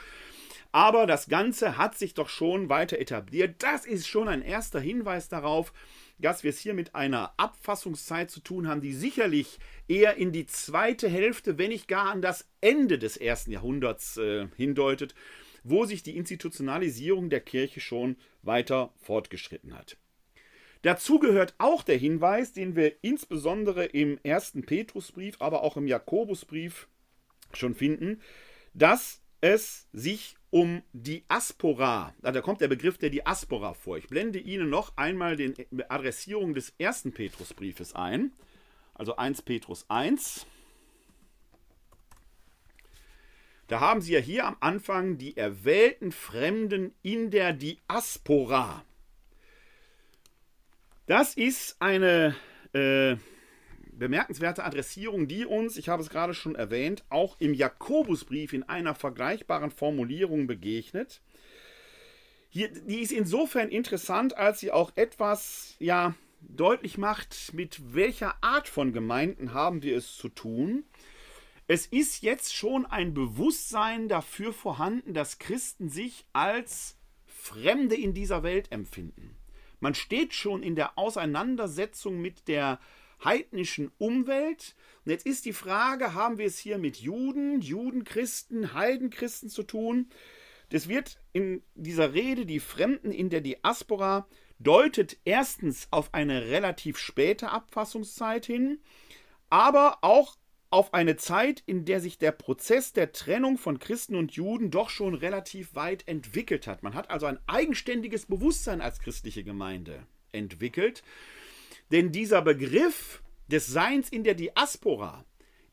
Aber 0.72 1.06
das 1.06 1.28
Ganze 1.28 1.76
hat 1.76 1.96
sich 1.96 2.14
doch 2.14 2.28
schon 2.28 2.68
weiter 2.68 2.98
etabliert. 2.98 3.62
Das 3.62 3.86
ist 3.86 4.08
schon 4.08 4.26
ein 4.26 4.42
erster 4.42 4.80
Hinweis 4.80 5.28
darauf, 5.28 5.72
dass 6.18 6.42
wir 6.42 6.50
es 6.50 6.58
hier 6.58 6.74
mit 6.74 6.94
einer 6.94 7.32
Abfassungszeit 7.36 8.30
zu 8.30 8.40
tun 8.40 8.66
haben, 8.66 8.80
die 8.80 8.92
sicherlich 8.92 9.58
eher 9.86 10.16
in 10.16 10.32
die 10.32 10.46
zweite 10.46 11.08
Hälfte, 11.08 11.58
wenn 11.58 11.68
nicht 11.68 11.86
gar 11.86 12.10
an 12.10 12.22
das 12.22 12.48
Ende 12.60 12.98
des 12.98 13.16
ersten 13.16 13.52
Jahrhunderts 13.52 14.16
äh, 14.16 14.48
hindeutet, 14.56 15.14
wo 15.64 15.84
sich 15.84 16.02
die 16.02 16.16
Institutionalisierung 16.16 17.30
der 17.30 17.40
Kirche 17.40 17.80
schon 17.80 18.16
weiter 18.42 18.92
fortgeschritten 19.02 19.76
hat. 19.76 19.96
Dazu 20.82 21.18
gehört 21.18 21.54
auch 21.56 21.82
der 21.82 21.96
Hinweis, 21.96 22.52
den 22.52 22.76
wir 22.76 22.92
insbesondere 23.02 23.86
im 23.86 24.18
ersten 24.22 24.64
Petrusbrief, 24.64 25.36
aber 25.40 25.62
auch 25.62 25.78
im 25.78 25.86
Jakobusbrief 25.86 26.88
schon 27.54 27.74
finden, 27.74 28.20
dass 28.74 29.22
es 29.40 29.88
sich 29.92 30.36
um 30.50 30.82
Diaspora, 30.92 32.14
da 32.22 32.40
kommt 32.40 32.60
der 32.60 32.68
Begriff 32.68 32.96
der 32.98 33.10
Diaspora 33.10 33.74
vor. 33.74 33.98
Ich 33.98 34.06
blende 34.06 34.38
Ihnen 34.38 34.70
noch 34.70 34.96
einmal 34.96 35.36
die 35.36 35.54
Adressierung 35.88 36.54
des 36.54 36.72
ersten 36.78 37.12
Petrusbriefes 37.12 37.94
ein, 37.94 38.32
also 38.94 39.16
1 39.16 39.42
Petrus 39.42 39.86
1. 39.88 40.46
Da 43.74 43.80
haben 43.80 44.02
Sie 44.02 44.12
ja 44.12 44.20
hier 44.20 44.46
am 44.46 44.56
Anfang 44.60 45.18
die 45.18 45.36
erwählten 45.36 46.12
Fremden 46.12 46.94
in 47.02 47.32
der 47.32 47.52
Diaspora. 47.52 48.84
Das 51.06 51.34
ist 51.34 51.82
eine 51.82 52.36
äh, 52.72 53.16
bemerkenswerte 53.90 54.62
Adressierung, 54.62 55.26
die 55.26 55.44
uns, 55.44 55.76
ich 55.76 55.88
habe 55.88 56.00
es 56.02 56.08
gerade 56.08 56.34
schon 56.34 56.54
erwähnt, 56.54 57.02
auch 57.08 57.34
im 57.40 57.52
Jakobusbrief 57.52 58.52
in 58.52 58.62
einer 58.62 58.94
vergleichbaren 58.94 59.72
Formulierung 59.72 60.46
begegnet. 60.46 61.20
Hier, 62.50 62.68
die 62.68 63.00
ist 63.00 63.10
insofern 63.10 63.70
interessant, 63.70 64.36
als 64.36 64.60
sie 64.60 64.70
auch 64.70 64.92
etwas 64.94 65.74
ja, 65.80 66.14
deutlich 66.42 66.96
macht, 66.96 67.52
mit 67.54 67.92
welcher 67.92 68.36
Art 68.40 68.68
von 68.68 68.92
Gemeinden 68.92 69.52
haben 69.52 69.82
wir 69.82 69.96
es 69.96 70.16
zu 70.16 70.28
tun. 70.28 70.84
Es 71.66 71.86
ist 71.86 72.22
jetzt 72.22 72.54
schon 72.54 72.84
ein 72.84 73.14
Bewusstsein 73.14 74.08
dafür 74.08 74.52
vorhanden, 74.52 75.14
dass 75.14 75.38
Christen 75.38 75.88
sich 75.88 76.26
als 76.34 76.98
Fremde 77.26 77.94
in 77.94 78.12
dieser 78.12 78.42
Welt 78.42 78.70
empfinden. 78.70 79.36
Man 79.80 79.94
steht 79.94 80.34
schon 80.34 80.62
in 80.62 80.76
der 80.76 80.98
Auseinandersetzung 80.98 82.20
mit 82.20 82.48
der 82.48 82.80
heidnischen 83.24 83.90
Umwelt. 83.96 84.76
Und 85.04 85.12
jetzt 85.12 85.26
ist 85.26 85.46
die 85.46 85.54
Frage, 85.54 86.12
haben 86.12 86.36
wir 86.36 86.46
es 86.46 86.58
hier 86.58 86.76
mit 86.76 86.98
Juden, 86.98 87.62
Judenchristen, 87.62 88.74
Heidenchristen 88.74 89.48
zu 89.48 89.62
tun? 89.62 90.10
Das 90.68 90.88
wird 90.88 91.18
in 91.32 91.62
dieser 91.74 92.12
Rede, 92.12 92.44
die 92.44 92.60
Fremden 92.60 93.10
in 93.10 93.30
der 93.30 93.40
Diaspora, 93.40 94.26
deutet 94.58 95.18
erstens 95.24 95.88
auf 95.90 96.12
eine 96.12 96.46
relativ 96.46 96.98
späte 96.98 97.50
Abfassungszeit 97.50 98.44
hin, 98.46 98.80
aber 99.50 99.98
auch 100.02 100.36
auf 100.74 100.92
eine 100.92 101.16
Zeit, 101.16 101.62
in 101.66 101.84
der 101.84 102.00
sich 102.00 102.18
der 102.18 102.32
Prozess 102.32 102.92
der 102.92 103.12
Trennung 103.12 103.58
von 103.58 103.78
Christen 103.78 104.16
und 104.16 104.32
Juden 104.32 104.72
doch 104.72 104.90
schon 104.90 105.14
relativ 105.14 105.76
weit 105.76 106.08
entwickelt 106.08 106.66
hat. 106.66 106.82
Man 106.82 106.94
hat 106.94 107.10
also 107.10 107.26
ein 107.26 107.38
eigenständiges 107.46 108.26
Bewusstsein 108.26 108.80
als 108.80 108.98
christliche 108.98 109.44
Gemeinde 109.44 110.04
entwickelt. 110.32 111.04
Denn 111.92 112.10
dieser 112.10 112.42
Begriff 112.42 113.22
des 113.46 113.68
Seins 113.68 114.08
in 114.08 114.24
der 114.24 114.34
Diaspora 114.34 115.24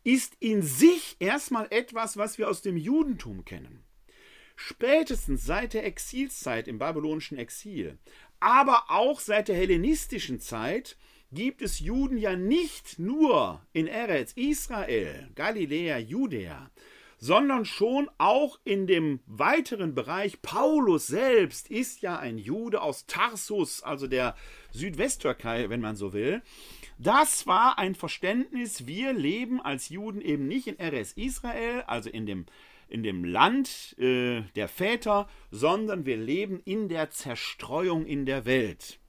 ist 0.03 0.35
in 0.39 0.61
sich 0.61 1.15
erstmal 1.17 1.65
etwas, 1.71 2.17
was 2.17 2.37
wir 2.37 2.47
aus 2.47 2.61
dem 2.61 2.77
Judentum 2.77 3.43
kennen. 3.43 3.83
Spätestens 4.55 5.43
seit 5.43 5.73
der 5.73 5.83
Exilszeit 5.83 6.67
im 6.67 6.77
babylonischen 6.77 7.39
Exil, 7.39 7.97
aber 8.39 8.85
auch 8.89 9.19
seit 9.19 9.47
der 9.47 9.55
hellenistischen 9.55 10.39
Zeit 10.39 10.95
gibt 11.31 11.61
es 11.61 11.79
Juden 11.79 12.17
ja 12.17 12.35
nicht 12.35 12.99
nur 12.99 13.61
in 13.73 13.87
Eretz 13.87 14.33
Israel, 14.33 15.29
Galiläa, 15.35 15.97
Judäa, 15.97 16.69
sondern 17.17 17.65
schon 17.65 18.09
auch 18.17 18.59
in 18.63 18.87
dem 18.87 19.19
weiteren 19.27 19.95
Bereich. 19.95 20.41
Paulus 20.41 21.07
selbst 21.07 21.69
ist 21.69 22.01
ja 22.01 22.17
ein 22.17 22.37
Jude 22.37 22.81
aus 22.81 23.05
Tarsus, 23.05 23.83
also 23.83 24.07
der 24.07 24.35
Südwesttürkei, 24.71 25.69
wenn 25.69 25.81
man 25.81 25.95
so 25.95 26.13
will. 26.13 26.41
Das 26.97 27.47
war 27.47 27.79
ein 27.79 27.95
Verständnis, 27.95 28.85
wir 28.87 29.13
leben 29.13 29.61
als 29.61 29.89
Juden 29.89 30.21
eben 30.21 30.47
nicht 30.47 30.67
in 30.67 30.79
Eretz 30.79 31.13
Israel, 31.13 31.83
also 31.87 32.09
in 32.09 32.25
dem 32.25 32.45
in 32.89 33.03
dem 33.03 33.23
Land 33.23 33.95
äh, 33.99 34.41
der 34.57 34.67
Väter, 34.67 35.29
sondern 35.49 36.05
wir 36.05 36.17
leben 36.17 36.59
in 36.65 36.89
der 36.89 37.09
Zerstreuung 37.09 38.05
in 38.05 38.25
der 38.25 38.43
Welt. 38.43 38.99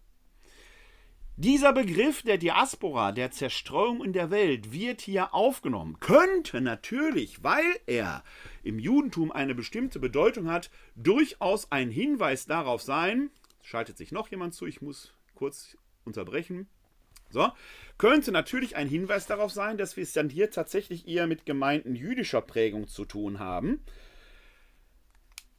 Dieser 1.39 1.73
Begriff 1.73 2.23
der 2.23 2.37
Diaspora, 2.37 3.11
der 3.11 3.31
Zerstreuung 3.31 4.05
in 4.05 4.13
der 4.13 4.31
Welt, 4.31 4.71
wird 4.71 5.01
hier 5.01 5.33
aufgenommen. 5.33 5.99
Könnte 5.99 6.61
natürlich, 6.61 7.43
weil 7.43 7.65
er 7.87 8.23
im 8.63 8.79
Judentum 8.79 9.33
eine 9.33 9.55
bestimmte 9.55 9.99
Bedeutung 9.99 10.51
hat, 10.51 10.71
durchaus 10.95 11.73
ein 11.73 11.91
Hinweis 11.91 12.45
darauf 12.45 12.83
sein, 12.83 13.31
schaltet 13.63 13.97
sich 13.97 14.13
noch 14.13 14.29
jemand 14.29 14.53
zu, 14.53 14.67
ich 14.67 14.83
muss 14.83 15.15
kurz 15.35 15.79
unterbrechen. 16.05 16.69
So, 17.31 17.51
könnte 17.97 18.31
natürlich 18.31 18.77
ein 18.77 18.89
Hinweis 18.89 19.27
darauf 19.27 19.53
sein, 19.53 19.79
dass 19.79 19.97
wir 19.97 20.03
es 20.03 20.13
dann 20.13 20.29
hier 20.29 20.51
tatsächlich 20.51 21.09
eher 21.09 21.27
mit 21.27 21.47
Gemeinden 21.47 21.97
jüdischer 21.97 22.43
Prägung 22.43 22.89
zu 22.89 23.07
tun 23.07 23.39
haben. 23.39 23.83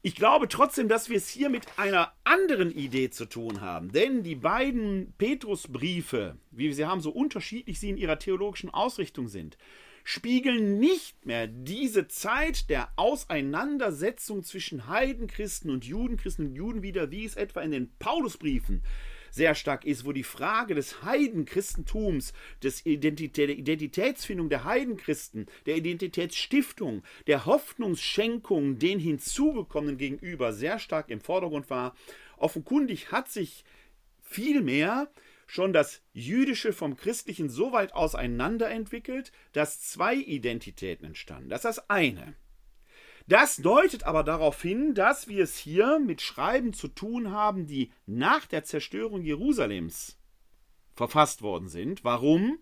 Ich 0.05 0.15
glaube 0.15 0.49
trotzdem, 0.49 0.89
dass 0.89 1.07
wir 1.07 1.15
es 1.15 1.29
hier 1.29 1.49
mit 1.49 1.65
einer 1.79 2.11
anderen 2.25 2.71
Idee 2.71 3.09
zu 3.09 3.23
tun 3.23 3.61
haben. 3.61 3.93
Denn 3.93 4.21
die 4.21 4.35
beiden 4.35 5.13
Petrusbriefe, 5.17 6.35
wie 6.51 6.65
wir 6.65 6.73
sie 6.73 6.83
haben, 6.83 6.99
so 6.99 7.09
unterschiedlich 7.09 7.79
sie 7.79 7.89
in 7.89 7.95
ihrer 7.95 8.19
theologischen 8.19 8.69
Ausrichtung 8.69 9.29
sind, 9.29 9.57
spiegeln 10.03 10.77
nicht 10.77 11.25
mehr 11.25 11.47
diese 11.47 12.09
Zeit 12.09 12.69
der 12.69 12.89
Auseinandersetzung 12.97 14.43
zwischen 14.43 14.89
Heidenchristen 14.89 15.71
und 15.71 15.85
Judenchristen 15.85 16.47
und 16.47 16.55
Juden 16.55 16.83
wieder, 16.83 17.09
wie 17.09 17.23
es 17.23 17.37
etwa 17.37 17.61
in 17.61 17.71
den 17.71 17.89
Paulusbriefen 17.99 18.83
sehr 19.33 19.55
stark 19.55 19.83
ist, 19.83 20.05
wo 20.05 20.11
die 20.11 20.23
Frage 20.23 20.75
des 20.75 21.01
Heidenchristentums, 21.01 22.33
des 22.61 22.85
Identität, 22.85 23.49
der 23.49 23.57
Identitätsfindung 23.57 24.47
der 24.47 24.63
Heidenchristen, 24.63 25.47
der 25.65 25.75
Identitätsstiftung, 25.75 27.01
der 27.25 27.47
Hoffnungsschenkung 27.47 28.77
den 28.77 28.99
hinzugekommenen 28.99 29.97
gegenüber 29.97 30.53
sehr 30.53 30.77
stark 30.77 31.09
im 31.09 31.19
Vordergrund 31.19 31.71
war. 31.71 31.95
Offenkundig 32.37 33.11
hat 33.11 33.29
sich 33.29 33.65
vielmehr 34.21 35.11
schon 35.47 35.73
das 35.73 36.01
Jüdische 36.13 36.71
vom 36.71 36.95
Christlichen 36.95 37.49
so 37.49 37.71
weit 37.71 37.93
auseinanderentwickelt, 37.93 39.31
dass 39.51 39.81
zwei 39.81 40.15
Identitäten 40.15 41.05
entstanden. 41.07 41.49
Das 41.49 41.61
ist 41.61 41.77
das 41.77 41.89
eine. 41.89 42.35
Das 43.27 43.57
deutet 43.57 44.03
aber 44.03 44.23
darauf 44.23 44.61
hin, 44.61 44.93
dass 44.93 45.27
wir 45.27 45.43
es 45.43 45.57
hier 45.57 45.99
mit 45.99 46.21
Schreiben 46.21 46.73
zu 46.73 46.87
tun 46.89 47.31
haben, 47.31 47.67
die 47.67 47.91
nach 48.05 48.45
der 48.45 48.63
Zerstörung 48.63 49.21
Jerusalems 49.21 50.19
verfasst 50.93 51.41
worden 51.41 51.69
sind. 51.69 52.03
Warum? 52.03 52.59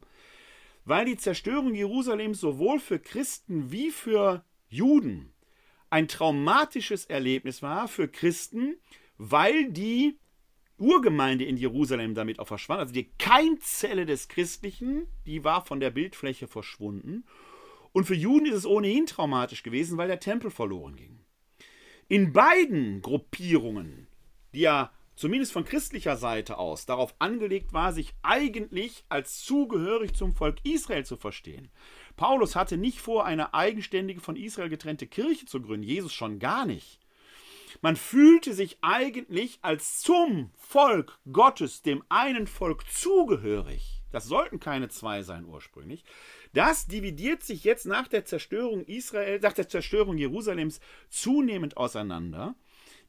Weil 0.86 1.06
die 1.06 1.18
Zerstörung 1.18 1.74
Jerusalems 1.74 2.40
sowohl 2.40 2.80
für 2.80 3.00
Christen 3.00 3.72
wie 3.72 3.92
für 3.92 4.44
Juden 4.70 5.34
ein 5.92 6.08
traumatisches 6.08 7.06
Erlebnis 7.06 7.62
war 7.62 7.88
für 7.88 8.08
Christen, 8.08 8.78
weil 9.18 9.72
die 9.72 10.18
Urgemeinde 10.78 11.46
in 11.46 11.58
Jerusalem 11.58 12.16
damit 12.16 12.40
auch 12.40 12.48
verschwand. 12.48 12.80
Also 12.80 12.94
die 12.94 13.12
Keimzelle 13.20 14.06
des 14.06 14.30
Christlichen, 14.30 15.06
die 15.26 15.44
war 15.44 15.64
von 15.64 15.80
der 15.80 15.92
Bildfläche 15.92 16.48
verschwunden. 16.48 17.26
Und 17.94 18.06
für 18.06 18.16
Juden 18.16 18.46
ist 18.46 18.56
es 18.56 18.66
ohnehin 18.66 19.06
traumatisch 19.06 19.64
gewesen, 19.64 19.98
weil 19.98 20.08
der 20.08 20.20
Tempel 20.20 20.52
verloren 20.52 20.96
ging. 20.96 21.20
In 22.08 22.34
beiden 22.34 23.02
Gruppierungen, 23.02 24.08
die 24.54 24.62
ja 24.62 24.92
zumindest 25.16 25.52
von 25.52 25.66
christlicher 25.66 26.18
Seite 26.18 26.58
aus 26.58 26.86
darauf 26.86 27.14
angelegt 27.20 27.74
war, 27.74 27.94
sich 27.94 28.14
eigentlich 28.22 29.06
als 29.08 29.44
zugehörig 29.44 30.14
zum 30.14 30.34
Volk 30.34 30.58
Israel 30.64 31.06
zu 31.06 31.16
verstehen. 31.16 31.70
Paulus 32.16 32.56
hatte 32.56 32.78
nicht 32.78 33.00
vor, 33.00 33.26
eine 33.26 33.54
eigenständige 33.54 34.20
von 34.20 34.36
Israel 34.36 34.70
getrennte 34.70 35.08
Kirche 35.08 35.46
zu 35.46 35.62
gründen, 35.62 35.88
Jesus 35.88 36.14
schon 36.14 36.40
gar 36.40 36.66
nicht. 36.66 37.00
Man 37.82 37.96
fühlte 37.96 38.54
sich 38.54 38.78
eigentlich 38.82 39.60
als 39.62 40.02
zum 40.02 40.52
Volk 40.58 41.20
Gottes, 41.32 41.82
dem 41.82 42.04
einen 42.10 42.48
Volk 42.48 42.84
zugehörig. 42.90 44.01
Das 44.12 44.26
sollten 44.26 44.60
keine 44.60 44.90
zwei 44.90 45.24
sein 45.24 45.46
ursprünglich. 45.46 46.04
Das 46.54 46.88
dividiert 46.88 47.44
sich 47.44 47.64
jetzt 47.64 47.86
nach 47.86 48.08
der 48.08 48.26
Zerstörung 48.26 48.84
Israel, 48.86 49.40
nach 49.40 49.54
der 49.54 49.70
Zerstörung 49.70 50.18
Jerusalems 50.18 50.80
zunehmend 51.10 51.78
auseinander. 51.78 52.56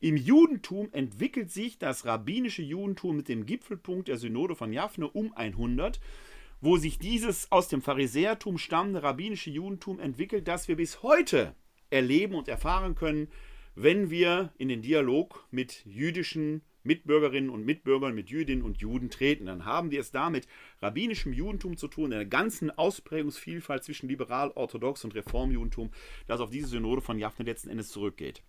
Im 0.01 0.17
Judentum 0.17 0.89
entwickelt 0.93 1.51
sich 1.51 1.79
das 1.79 2.05
rabbinische 2.05 2.63
Judentum 2.63 3.17
mit 3.17 3.29
dem 3.29 3.47
Gipfelpunkt 3.47 4.09
der 4.09 4.17
Synode 4.17 4.57
von 4.57 4.73
Japhne 4.73 5.09
um 5.09 5.33
100, 5.33 6.01
wo 6.61 6.77
sich 6.77 6.99
dieses 6.99 7.51
aus 7.53 7.69
dem 7.69 7.83
Pharisäertum 7.83 8.59
stammende 8.59 9.03
rabbinische 9.03 9.51
Judentum 9.51 10.01
entwickelt, 10.01 10.49
das 10.49 10.67
wir 10.67 10.77
bis 10.77 11.03
heute 11.03 11.55
erleben 11.91 12.35
und 12.35 12.49
erfahren 12.49 12.95
können, 12.95 13.29
wenn 13.75 14.11
wir 14.11 14.53
in 14.59 14.69
den 14.69 14.83
Dialog 14.83 15.47
mit 15.51 15.85
jüdischen 15.87 16.63
Mitbürgerinnen 16.85 17.51
und 17.51 17.65
Mitbürgern, 17.65 18.15
mit 18.15 18.31
Jüdinnen 18.31 18.65
und 18.65 18.79
Juden 18.79 19.11
treten. 19.11 19.47
Dann 19.47 19.65
haben 19.65 19.91
wir 19.91 20.01
es 20.01 20.11
da 20.11 20.31
mit 20.31 20.47
rabbinischem 20.81 21.33
Judentum 21.33 21.77
zu 21.77 21.89
tun, 21.89 22.13
einer 22.13 22.25
ganzen 22.25 22.71
Ausprägungsvielfalt 22.71 23.85
zwischen 23.85 24.09
liberal, 24.09 24.53
orthodox 24.55 25.05
und 25.05 25.15
Reformjudentum, 25.15 25.91
das 26.27 26.41
auf 26.41 26.51
diese 26.51 26.69
Synode 26.69 27.03
von 27.03 27.19
Jaffne 27.19 27.45
letzten 27.45 27.71
Endes 27.71 27.89
zurückgeht. 27.89 28.43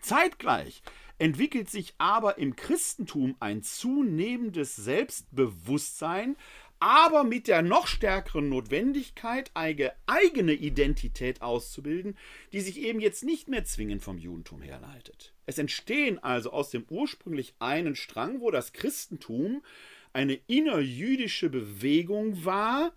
Zeitgleich 0.00 0.82
entwickelt 1.18 1.68
sich 1.68 1.94
aber 1.98 2.38
im 2.38 2.56
Christentum 2.56 3.36
ein 3.40 3.62
zunehmendes 3.62 4.76
Selbstbewusstsein, 4.76 6.36
aber 6.78 7.24
mit 7.24 7.46
der 7.46 7.60
noch 7.60 7.86
stärkeren 7.86 8.48
Notwendigkeit, 8.48 9.50
eine 9.52 9.92
eigene 10.06 10.54
Identität 10.54 11.42
auszubilden, 11.42 12.16
die 12.52 12.60
sich 12.60 12.78
eben 12.80 13.00
jetzt 13.00 13.22
nicht 13.22 13.48
mehr 13.48 13.64
zwingend 13.64 14.02
vom 14.02 14.16
Judentum 14.16 14.62
herleitet. 14.62 15.34
Es 15.50 15.58
entstehen 15.58 16.20
also 16.20 16.52
aus 16.52 16.70
dem 16.70 16.84
ursprünglich 16.88 17.54
einen 17.58 17.96
Strang, 17.96 18.40
wo 18.40 18.52
das 18.52 18.72
Christentum 18.72 19.64
eine 20.12 20.34
innerjüdische 20.46 21.50
Bewegung 21.50 22.44
war, 22.44 22.92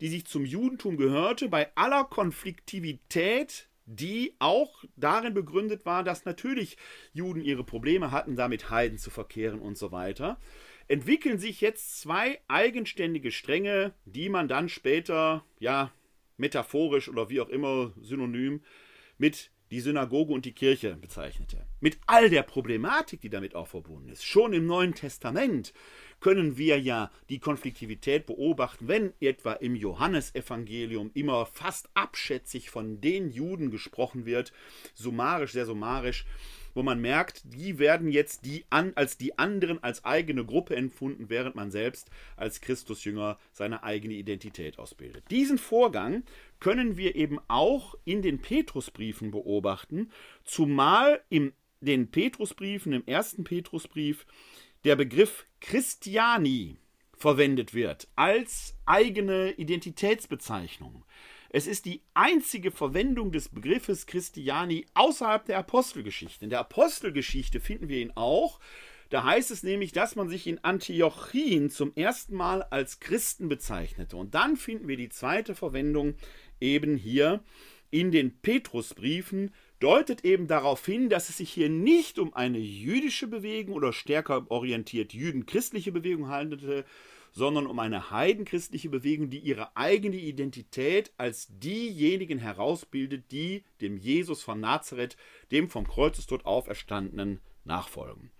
die 0.00 0.06
sich 0.06 0.24
zum 0.24 0.44
Judentum 0.44 0.98
gehörte, 0.98 1.48
bei 1.48 1.74
aller 1.74 2.04
Konfliktivität, 2.04 3.66
die 3.86 4.36
auch 4.38 4.84
darin 4.94 5.34
begründet 5.34 5.84
war, 5.84 6.04
dass 6.04 6.24
natürlich 6.24 6.76
Juden 7.12 7.40
ihre 7.40 7.64
Probleme 7.64 8.12
hatten, 8.12 8.36
damit 8.36 8.70
Heiden 8.70 8.98
zu 8.98 9.10
verkehren 9.10 9.58
und 9.58 9.76
so 9.76 9.90
weiter 9.90 10.38
entwickeln 10.86 11.40
sich 11.40 11.60
jetzt 11.60 12.00
zwei 12.00 12.38
eigenständige 12.46 13.32
Stränge, 13.32 13.92
die 14.04 14.28
man 14.28 14.46
dann 14.46 14.68
später, 14.68 15.44
ja, 15.58 15.90
metaphorisch 16.36 17.08
oder 17.08 17.28
wie 17.28 17.40
auch 17.40 17.48
immer 17.48 17.92
synonym 18.00 18.62
mit 19.18 19.50
die 19.70 19.80
Synagoge 19.80 20.32
und 20.32 20.44
die 20.44 20.52
Kirche 20.52 20.96
bezeichnete. 20.96 21.66
Mit 21.80 21.98
all 22.06 22.30
der 22.30 22.42
Problematik, 22.42 23.20
die 23.20 23.28
damit 23.28 23.54
auch 23.54 23.66
verbunden 23.66 24.08
ist. 24.08 24.24
Schon 24.24 24.52
im 24.52 24.66
Neuen 24.66 24.94
Testament 24.94 25.72
können 26.20 26.56
wir 26.56 26.80
ja 26.80 27.10
die 27.28 27.38
Konfliktivität 27.38 28.26
beobachten, 28.26 28.88
wenn 28.88 29.12
etwa 29.20 29.52
im 29.52 29.74
Johannesevangelium 29.74 31.10
immer 31.14 31.46
fast 31.46 31.88
abschätzig 31.94 32.70
von 32.70 33.00
den 33.00 33.30
Juden 33.30 33.70
gesprochen 33.70 34.24
wird, 34.24 34.52
summarisch, 34.94 35.52
sehr 35.52 35.66
summarisch, 35.66 36.24
wo 36.76 36.82
man 36.82 37.00
merkt, 37.00 37.42
die 37.44 37.78
werden 37.78 38.10
jetzt 38.10 38.44
die 38.44 38.66
an, 38.68 38.92
als 38.96 39.16
die 39.16 39.38
anderen 39.38 39.82
als 39.82 40.04
eigene 40.04 40.44
Gruppe 40.44 40.76
empfunden, 40.76 41.30
während 41.30 41.56
man 41.56 41.70
selbst 41.70 42.10
als 42.36 42.60
Christusjünger 42.60 43.38
seine 43.50 43.82
eigene 43.82 44.12
Identität 44.12 44.78
ausbildet. 44.78 45.24
Diesen 45.30 45.56
Vorgang 45.56 46.22
können 46.60 46.98
wir 46.98 47.16
eben 47.16 47.40
auch 47.48 47.94
in 48.04 48.20
den 48.20 48.42
Petrusbriefen 48.42 49.30
beobachten, 49.30 50.10
zumal 50.44 51.22
in 51.30 51.54
den 51.80 52.10
Petrusbriefen, 52.10 52.92
im 52.92 53.06
ersten 53.06 53.44
Petrusbrief, 53.44 54.26
der 54.84 54.96
Begriff 54.96 55.46
Christiani 55.60 56.76
verwendet 57.16 57.72
wird 57.72 58.08
als 58.16 58.76
eigene 58.84 59.52
Identitätsbezeichnung. 59.52 61.06
Es 61.56 61.66
ist 61.66 61.86
die 61.86 62.02
einzige 62.12 62.70
Verwendung 62.70 63.32
des 63.32 63.48
Begriffes 63.48 64.04
Christiani 64.04 64.84
außerhalb 64.92 65.46
der 65.46 65.56
Apostelgeschichte. 65.56 66.44
In 66.44 66.50
der 66.50 66.60
Apostelgeschichte 66.60 67.60
finden 67.60 67.88
wir 67.88 67.98
ihn 67.98 68.12
auch. 68.14 68.60
Da 69.08 69.24
heißt 69.24 69.50
es 69.50 69.62
nämlich, 69.62 69.92
dass 69.92 70.16
man 70.16 70.28
sich 70.28 70.46
in 70.46 70.62
Antiochien 70.62 71.70
zum 71.70 71.94
ersten 71.94 72.34
Mal 72.34 72.62
als 72.64 73.00
Christen 73.00 73.48
bezeichnete. 73.48 74.18
Und 74.18 74.34
dann 74.34 74.58
finden 74.58 74.86
wir 74.86 74.98
die 74.98 75.08
zweite 75.08 75.54
Verwendung 75.54 76.16
eben 76.60 76.94
hier 76.94 77.42
in 77.90 78.10
den 78.10 78.38
Petrusbriefen, 78.38 79.50
deutet 79.80 80.26
eben 80.26 80.48
darauf 80.48 80.84
hin, 80.84 81.08
dass 81.08 81.30
es 81.30 81.38
sich 81.38 81.50
hier 81.50 81.70
nicht 81.70 82.18
um 82.18 82.34
eine 82.34 82.58
jüdische 82.58 83.28
Bewegung 83.28 83.76
oder 83.76 83.94
stärker 83.94 84.44
orientiert 84.50 85.14
jüdenchristliche 85.14 85.90
Bewegung 85.90 86.28
handelte, 86.28 86.84
sondern 87.36 87.66
um 87.66 87.78
eine 87.78 88.10
heidenchristliche 88.10 88.88
Bewegung, 88.88 89.28
die 89.28 89.40
ihre 89.40 89.76
eigene 89.76 90.16
Identität 90.16 91.12
als 91.18 91.48
diejenigen 91.50 92.38
herausbildet, 92.38 93.30
die 93.30 93.62
dem 93.82 93.98
Jesus 93.98 94.42
von 94.42 94.58
Nazareth, 94.58 95.18
dem 95.52 95.68
vom 95.68 95.86
Kreuzestod 95.86 96.46
auferstandenen, 96.46 97.42
nachfolgen. 97.64 98.30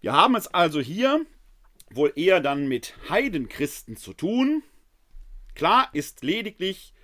Wir 0.00 0.12
haben 0.12 0.36
es 0.36 0.46
also 0.46 0.78
hier 0.78 1.26
wohl 1.90 2.12
eher 2.14 2.40
dann 2.40 2.68
mit 2.68 2.94
Heidenchristen 3.10 3.96
zu 3.96 4.12
tun. 4.12 4.62
Klar 5.56 5.90
ist 5.92 6.22
lediglich 6.22 6.94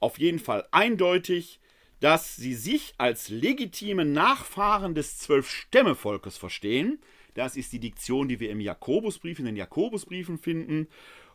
auf 0.00 0.18
jeden 0.18 0.40
Fall 0.40 0.66
eindeutig, 0.72 1.60
dass 2.00 2.34
sie 2.34 2.54
sich 2.54 2.94
als 2.98 3.28
legitime 3.28 4.04
Nachfahren 4.04 4.96
des 4.96 5.16
Zwölf-Stämme-Volkes 5.18 6.38
verstehen, 6.38 7.00
das 7.34 7.56
ist 7.56 7.72
die 7.72 7.80
Diktion, 7.80 8.28
die 8.28 8.40
wir 8.40 8.50
im 8.50 8.60
Jakobusbrief, 8.60 9.38
in 9.38 9.44
den 9.44 9.56
Jakobusbriefen 9.56 10.38
finden. 10.38 10.88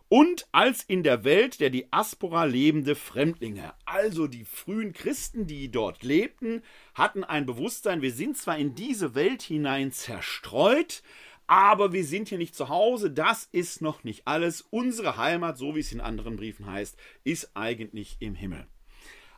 Und 0.08 0.48
als 0.52 0.84
in 0.84 1.02
der 1.02 1.24
Welt 1.24 1.60
der 1.60 1.72
Diaspora 1.72 2.44
lebende 2.44 2.96
Fremdlinge. 2.96 3.74
Also 3.86 4.28
die 4.28 4.46
frühen 4.46 4.94
Christen, 4.94 5.48
die 5.48 5.72
dort 5.72 6.04
lebten, 6.04 6.62
hatten 6.94 7.24
ein 7.24 7.48
Bewusstsein, 7.48 8.04
wir 8.04 8.12
sind 8.12 8.38
zwar 8.38 8.58
in 8.58 8.76
diese 8.76 9.16
Welt 9.16 9.42
hinein 9.42 9.92
zerstreut, 9.92 11.02
aber 11.48 11.92
wir 11.92 12.04
sind 12.04 12.30
hier 12.30 12.38
nicht 12.38 12.56
zu 12.56 12.70
Hause, 12.70 13.12
das 13.12 13.50
ist 13.52 13.82
noch 13.82 14.04
nicht 14.04 14.28
alles. 14.28 14.62
Unsere 14.62 15.18
Heimat, 15.18 15.58
so 15.58 15.76
wie 15.76 15.80
es 15.80 15.92
in 15.92 16.02
anderen 16.02 16.36
Briefen 16.38 16.66
heißt, 16.68 16.98
ist 17.24 17.52
eigentlich 17.56 18.18
im 18.20 18.36
Himmel. 18.36 18.68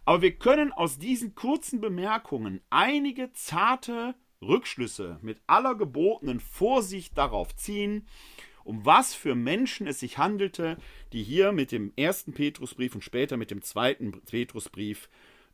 Aber 0.06 0.22
wir 0.22 0.38
können 0.38 0.72
aus 0.72 1.00
diesen 1.00 1.36
kurzen 1.36 1.82
Bemerkungen 1.82 2.62
einige 2.70 3.32
zarte 3.34 4.16
Rückschlüsse 4.42 5.20
mit 5.22 5.40
aller 5.48 5.76
gebotenen 5.76 6.40
Vorsicht 6.40 7.18
darauf 7.18 7.56
ziehen, 7.56 8.08
um 8.64 8.86
was 8.86 9.14
für 9.14 9.34
Menschen 9.34 9.88
es 9.88 10.00
sich 10.00 10.18
handelte, 10.18 10.78
die 11.14 11.24
hier 11.24 11.52
mit 11.52 11.72
dem 11.72 11.94
ersten 11.96 12.34
Petrusbrief 12.34 12.96
und 12.96 13.04
später 13.04 13.38
mit 13.38 13.50
dem 13.50 13.62
zweiten 13.62 14.12
Petrusbrief 14.22 15.10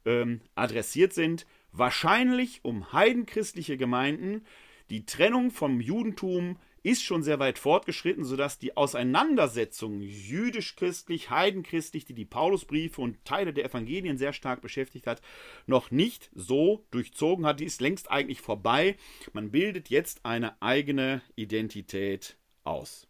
ähm, 0.06 0.42
adressiert 0.56 1.14
sind. 1.14 1.46
Wahrscheinlich 1.72 2.62
um 2.64 2.92
heidenchristliche 2.92 3.78
Gemeinden. 3.78 4.46
Die 4.90 5.06
Trennung 5.06 5.52
vom 5.52 5.80
Judentum 5.80 6.58
ist 6.84 7.04
schon 7.04 7.24
sehr 7.24 7.40
weit 7.40 7.58
fortgeschritten, 7.58 8.26
sodass 8.26 8.60
die 8.60 8.78
Auseinandersetzung 8.78 10.02
jüdisch-christlich, 10.02 11.30
heidenchristlich, 11.30 12.06
die 12.06 12.14
die 12.14 12.26
Paulusbriefe 12.26 13.02
und 13.02 13.24
Teile 13.26 13.54
der 13.54 13.66
Evangelien 13.66 14.18
sehr 14.18 14.34
stark 14.34 14.62
beschäftigt 14.62 15.08
hat, 15.08 15.22
noch 15.66 15.92
nicht 15.92 16.30
so 16.36 16.86
durchzogen 16.92 17.46
hat. 17.46 17.62
Die 17.62 17.66
ist 17.66 17.82
längst 17.82 18.12
eigentlich 18.12 18.42
vorbei. 18.42 18.98
Man 19.32 19.52
bildet 19.52 19.90
jetzt 19.90 20.26
eine 20.26 20.62
eigene 20.62 21.22
Identität 21.36 22.36
aus. 22.66 23.08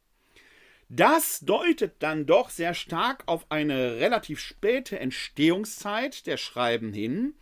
Das 0.89 1.39
deutet 1.39 1.95
dann 1.99 2.27
doch 2.27 2.51
sehr 2.51 2.75
stark 2.75 3.23
auf 3.25 3.49
eine 3.49 3.95
relativ 3.95 4.39
späte 4.39 4.99
Entstehungszeit 4.99 6.27
der 6.27 6.38
Schreiben 6.38 6.93
hin. 6.93 7.33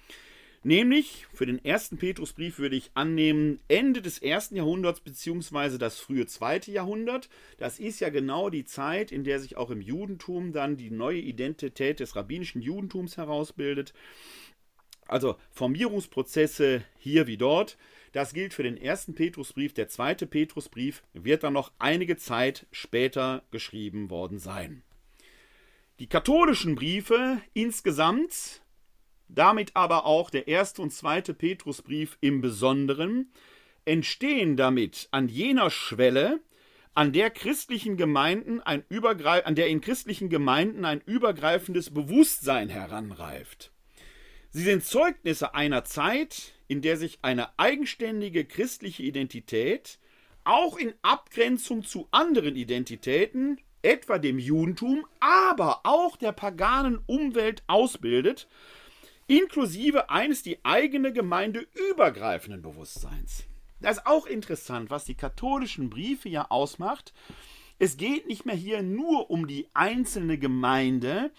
Nämlich 0.64 1.26
für 1.34 1.48
den 1.48 1.64
ersten 1.66 1.98
Petrusbrief 1.98 2.60
würde 2.60 2.76
ich 2.76 2.92
annehmen 2.94 3.60
Ende 3.68 4.02
des 4.02 4.20
ersten 4.20 4.56
Jahrhunderts 4.56 5.00
beziehungsweise 5.00 5.80
das 5.80 6.00
frühe 6.00 6.28
zweite 6.28 6.72
Jahrhundert. 6.72 7.30
Das 7.58 7.80
ist 7.80 8.00
ja 8.00 8.10
genau 8.10 8.52
die 8.52 8.64
Zeit, 8.64 9.12
in 9.12 9.24
der 9.24 9.40
sich 9.40 9.58
auch 9.58 9.72
im 9.72 9.82
Judentum 9.82 10.54
dann 10.54 10.78
die 10.78 10.92
neue 10.92 11.20
Identität 11.20 12.00
des 12.00 12.16
rabbinischen 12.16 12.62
Judentums 12.62 13.18
herausbildet. 13.18 13.94
Also 15.08 15.36
Formierungsprozesse 15.50 16.84
hier 17.00 17.26
wie 17.26 17.38
dort. 17.38 17.78
Das 18.12 18.34
gilt 18.34 18.54
für 18.54 18.64
den 18.64 18.78
ersten 18.78 19.16
Petrusbrief. 19.16 19.74
Der 19.74 19.88
zweite 19.88 20.28
Petrusbrief 20.28 21.02
wird 21.14 21.44
dann 21.44 21.54
noch 21.54 21.72
einige 21.80 22.18
Zeit 22.18 22.68
später 22.72 23.44
geschrieben 23.50 24.12
worden 24.12 24.38
sein. 24.38 24.84
Die 26.00 26.08
katholischen 26.08 26.76
Briefe 26.76 27.42
insgesamt 27.54 28.61
damit 29.34 29.72
aber 29.76 30.06
auch 30.06 30.30
der 30.30 30.48
erste 30.48 30.82
und 30.82 30.92
zweite 30.92 31.34
Petrusbrief 31.34 32.18
im 32.22 32.42
Besonderen, 32.42 33.32
entstehen 33.86 34.58
damit 34.58 35.08
an 35.12 35.28
jener 35.28 35.70
Schwelle, 35.70 36.40
an 36.94 37.14
der 37.14 37.30
christlichen 37.30 37.96
Gemeinden 37.96 38.60
ein 38.60 38.84
an 38.90 39.56
der 39.56 39.68
in 39.68 39.82
christlichen 39.82 40.30
Gemeinden 40.30 40.84
ein 40.84 41.02
übergreifendes 41.06 41.94
Bewusstsein 41.94 42.68
heranreift. 42.70 43.72
Sie 44.50 44.64
sind 44.64 44.84
Zeugnisse 44.84 45.56
einer 45.56 45.86
Zeit, 45.86 46.54
in 46.68 46.82
der 46.82 46.98
sich 46.98 47.20
eine 47.22 47.58
eigenständige 47.58 48.44
christliche 48.44 49.04
Identität 49.04 50.00
auch 50.44 50.78
in 50.78 50.94
Abgrenzung 51.02 51.84
zu 51.84 52.08
anderen 52.12 52.56
Identitäten, 52.56 53.62
etwa 53.84 54.18
dem 54.18 54.40
Judentum, 54.40 55.06
aber 55.20 55.82
auch 55.84 56.18
der 56.18 56.34
paganen 56.34 57.00
Umwelt 57.06 57.64
ausbildet 57.68 58.48
inklusive 59.32 60.10
eines 60.10 60.44
die 60.44 60.60
eigene 60.66 61.14
Gemeinde 61.14 61.66
übergreifenden 61.90 62.62
Bewusstseins. 62.62 63.46
Das 63.80 63.98
ist 63.98 64.06
auch 64.06 64.26
interessant, 64.26 64.90
was 64.90 65.06
die 65.06 65.16
katholischen 65.16 65.90
Briefe 65.90 66.28
ja 66.28 66.48
ausmacht. 66.50 67.14
Es 67.80 67.96
geht 67.96 68.28
nicht 68.28 68.46
mehr 68.46 68.56
hier 68.56 68.84
nur 68.84 69.32
um 69.32 69.48
die 69.48 69.70
einzelne 69.74 70.38
Gemeinde, 70.38 71.32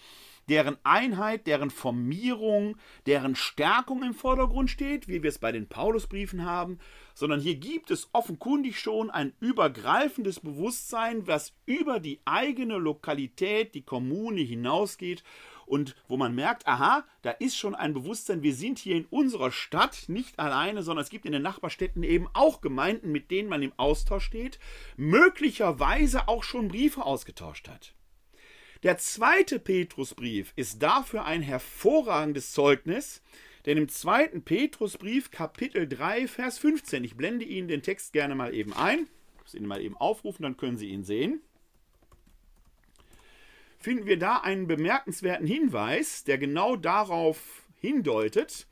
deren 0.49 0.75
Einheit, 0.83 1.45
deren 1.45 1.69
Formierung, 1.69 2.77
deren 3.05 3.35
Stärkung 3.35 4.01
im 4.01 4.15
Vordergrund 4.15 4.71
steht, 4.71 5.07
wie 5.07 5.21
wir 5.21 5.29
es 5.29 5.37
bei 5.37 5.51
den 5.51 5.67
Paulusbriefen 5.67 6.43
haben, 6.43 6.79
sondern 7.13 7.39
hier 7.39 7.55
gibt 7.55 7.91
es 7.91 8.09
offenkundig 8.11 8.79
schon 8.79 9.11
ein 9.11 9.33
übergreifendes 9.39 10.39
Bewusstsein, 10.39 11.27
was 11.27 11.53
über 11.67 11.99
die 11.99 12.19
eigene 12.25 12.77
Lokalität, 12.77 13.75
die 13.75 13.83
Kommune 13.83 14.41
hinausgeht 14.41 15.23
und 15.65 15.95
wo 16.07 16.17
man 16.17 16.35
merkt, 16.35 16.67
aha, 16.67 17.05
da 17.21 17.31
ist 17.31 17.57
schon 17.57 17.75
ein 17.75 17.93
Bewusstsein, 17.93 18.43
wir 18.43 18.53
sind 18.53 18.79
hier 18.79 18.95
in 18.95 19.05
unserer 19.05 19.51
Stadt 19.51 20.05
nicht 20.07 20.39
alleine, 20.39 20.83
sondern 20.83 21.03
es 21.03 21.09
gibt 21.09 21.25
in 21.25 21.31
den 21.31 21.41
Nachbarstädten 21.41 22.03
eben 22.03 22.27
auch 22.33 22.61
Gemeinden, 22.61 23.11
mit 23.11 23.31
denen 23.31 23.49
man 23.49 23.63
im 23.63 23.73
Austausch 23.77 24.25
steht, 24.25 24.59
möglicherweise 24.97 26.27
auch 26.27 26.43
schon 26.43 26.67
Briefe 26.67 27.05
ausgetauscht 27.05 27.67
hat. 27.67 27.93
Der 28.83 28.97
zweite 28.97 29.59
Petrusbrief 29.59 30.51
ist 30.55 30.83
dafür 30.83 31.25
ein 31.25 31.41
hervorragendes 31.41 32.51
Zeugnis, 32.51 33.21
denn 33.65 33.77
im 33.77 33.87
zweiten 33.87 34.43
Petrusbrief, 34.43 35.31
Kapitel 35.31 35.87
3, 35.87 36.27
Vers 36.27 36.57
15, 36.57 37.03
ich 37.05 37.15
blende 37.15 37.45
Ihnen 37.45 37.69
den 37.69 37.81
Text 37.81 38.11
gerne 38.11 38.35
mal 38.35 38.53
eben 38.53 38.73
ein, 38.73 39.07
ich 39.35 39.41
muss 39.41 39.53
ihn 39.53 39.65
mal 39.65 39.81
eben 39.81 39.95
aufrufen, 39.95 40.43
dann 40.43 40.57
können 40.57 40.77
Sie 40.77 40.89
ihn 40.89 41.03
sehen 41.03 41.41
finden 43.83 44.05
wir 44.05 44.17
da 44.17 44.37
einen 44.37 44.65
bemerkenswerten 44.65 45.45
Hinweis, 45.45 46.23
der 46.23 46.37
genau 46.37 46.77
darauf 46.77 47.67
hindeutet. 47.81 48.65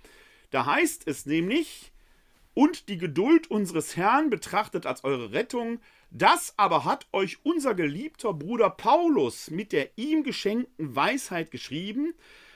Da 0.51 0.65
heißt 0.65 1.03
es 1.05 1.25
nämlich, 1.25 1.91
und 2.53 2.87
die 2.87 2.97
Geduld 2.97 3.51
unseres 3.51 3.97
Herrn 3.97 4.29
betrachtet 4.29 4.85
als 4.85 5.03
eure 5.03 5.33
Rettung, 5.33 5.79
das 6.11 6.53
aber 6.57 6.85
hat 6.85 7.07
euch 7.11 7.39
unser 7.43 7.75
geliebter 7.75 8.33
Bruder 8.33 8.69
Paulus 8.69 9.51
mit 9.51 9.73
der 9.73 9.89
ihm 9.97 10.23
geschenkten 10.23 10.95
Weisheit 10.95 11.51
geschrieben. 11.51 12.13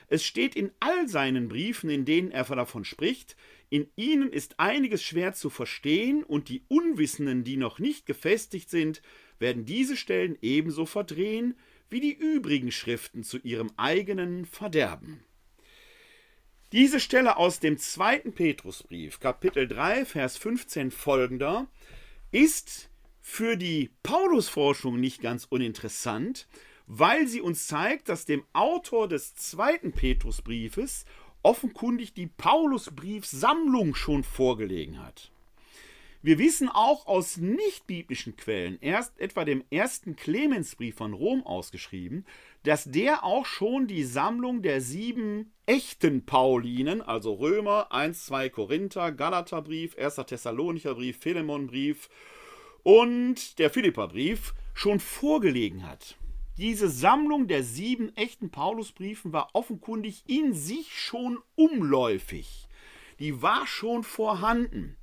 Es 0.08 0.24
steht 0.24 0.56
in 0.56 0.70
all 0.80 1.08
seinen 1.08 1.48
Briefen, 1.48 1.90
in 1.90 2.04
denen 2.06 2.30
er 2.30 2.44
davon 2.44 2.84
spricht, 2.84 3.36
in 3.68 3.88
ihnen 3.96 4.30
ist 4.30 4.60
einiges 4.60 5.02
schwer 5.02 5.34
zu 5.34 5.50
verstehen, 5.50 6.22
und 6.22 6.48
die 6.48 6.62
Unwissenden, 6.68 7.44
die 7.44 7.56
noch 7.56 7.78
nicht 7.80 8.06
gefestigt 8.06 8.70
sind, 8.70 9.02
werden 9.38 9.64
diese 9.64 9.96
Stellen 9.96 10.38
ebenso 10.40 10.86
verdrehen, 10.86 11.56
wie 11.90 12.00
die 12.00 12.12
übrigen 12.14 12.72
Schriften 12.72 13.22
zu 13.22 13.38
ihrem 13.38 13.70
eigenen 13.76 14.44
Verderben. 14.44 15.24
Diese 16.72 16.98
Stelle 16.98 17.36
aus 17.36 17.60
dem 17.60 17.78
zweiten 17.78 18.32
Petrusbrief, 18.32 19.20
Kapitel 19.20 19.68
3, 19.68 20.04
Vers 20.04 20.36
15 20.36 20.90
folgender, 20.90 21.68
ist 22.32 22.90
für 23.20 23.56
die 23.56 23.90
Paulusforschung 24.02 24.98
nicht 24.98 25.22
ganz 25.22 25.46
uninteressant, 25.48 26.48
weil 26.86 27.26
sie 27.28 27.40
uns 27.40 27.66
zeigt, 27.66 28.08
dass 28.08 28.24
dem 28.24 28.44
Autor 28.52 29.08
des 29.08 29.34
zweiten 29.34 29.92
Petrusbriefes 29.92 31.04
offenkundig 31.42 32.14
die 32.14 32.26
Paulusbriefsammlung 32.26 33.94
schon 33.94 34.24
vorgelegen 34.24 35.02
hat. 35.04 35.30
Wir 36.26 36.40
wissen 36.40 36.68
auch 36.68 37.06
aus 37.06 37.36
nicht-biblischen 37.36 38.34
Quellen, 38.34 38.78
erst 38.80 39.16
etwa 39.20 39.44
dem 39.44 39.62
ersten 39.70 40.16
Clemensbrief 40.16 40.96
von 40.96 41.12
Rom 41.12 41.46
ausgeschrieben, 41.46 42.26
dass 42.64 42.82
der 42.90 43.22
auch 43.22 43.46
schon 43.46 43.86
die 43.86 44.02
Sammlung 44.02 44.60
der 44.60 44.80
sieben 44.80 45.52
echten 45.66 46.26
Paulinen, 46.26 47.00
also 47.00 47.34
Römer, 47.34 47.92
1, 47.92 48.26
2 48.26 48.48
Korinther, 48.48 49.12
Galaterbrief, 49.12 49.96
1. 49.96 50.16
Thessalonicher 50.26 50.96
Brief, 50.96 51.16
Philemonbrief 51.16 52.08
und 52.82 53.60
der 53.60 53.70
Philipperbrief 53.70 54.52
schon 54.74 54.98
vorgelegen 54.98 55.88
hat. 55.88 56.16
Diese 56.58 56.88
Sammlung 56.88 57.46
der 57.46 57.62
sieben 57.62 58.16
echten 58.16 58.50
Paulusbriefen 58.50 59.32
war 59.32 59.50
offenkundig 59.52 60.24
in 60.26 60.54
sich 60.54 60.92
schon 60.98 61.38
umläufig. 61.54 62.66
Die 63.20 63.42
war 63.42 63.64
schon 63.68 64.02
vorhanden. 64.02 64.96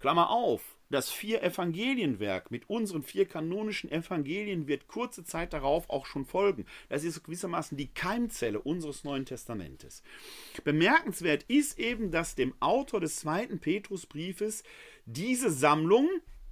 Klammer 0.00 0.30
auf, 0.30 0.78
das 0.90 1.10
Vier-Evangelienwerk 1.10 2.50
mit 2.50 2.70
unseren 2.70 3.02
vier 3.02 3.26
kanonischen 3.26 3.90
Evangelien 3.90 4.68
wird 4.68 4.88
kurze 4.88 5.24
Zeit 5.24 5.52
darauf 5.52 5.90
auch 5.90 6.06
schon 6.06 6.24
folgen. 6.24 6.64
Das 6.88 7.04
ist 7.04 7.22
gewissermaßen 7.24 7.76
die 7.76 7.88
Keimzelle 7.88 8.60
unseres 8.60 9.04
Neuen 9.04 9.26
Testamentes. 9.26 10.02
Bemerkenswert 10.64 11.44
ist 11.48 11.78
eben, 11.78 12.10
dass 12.10 12.36
dem 12.36 12.54
Autor 12.60 13.00
des 13.00 13.16
zweiten 13.16 13.58
Petrusbriefes 13.58 14.62
diese 15.04 15.50
Sammlung 15.50 16.08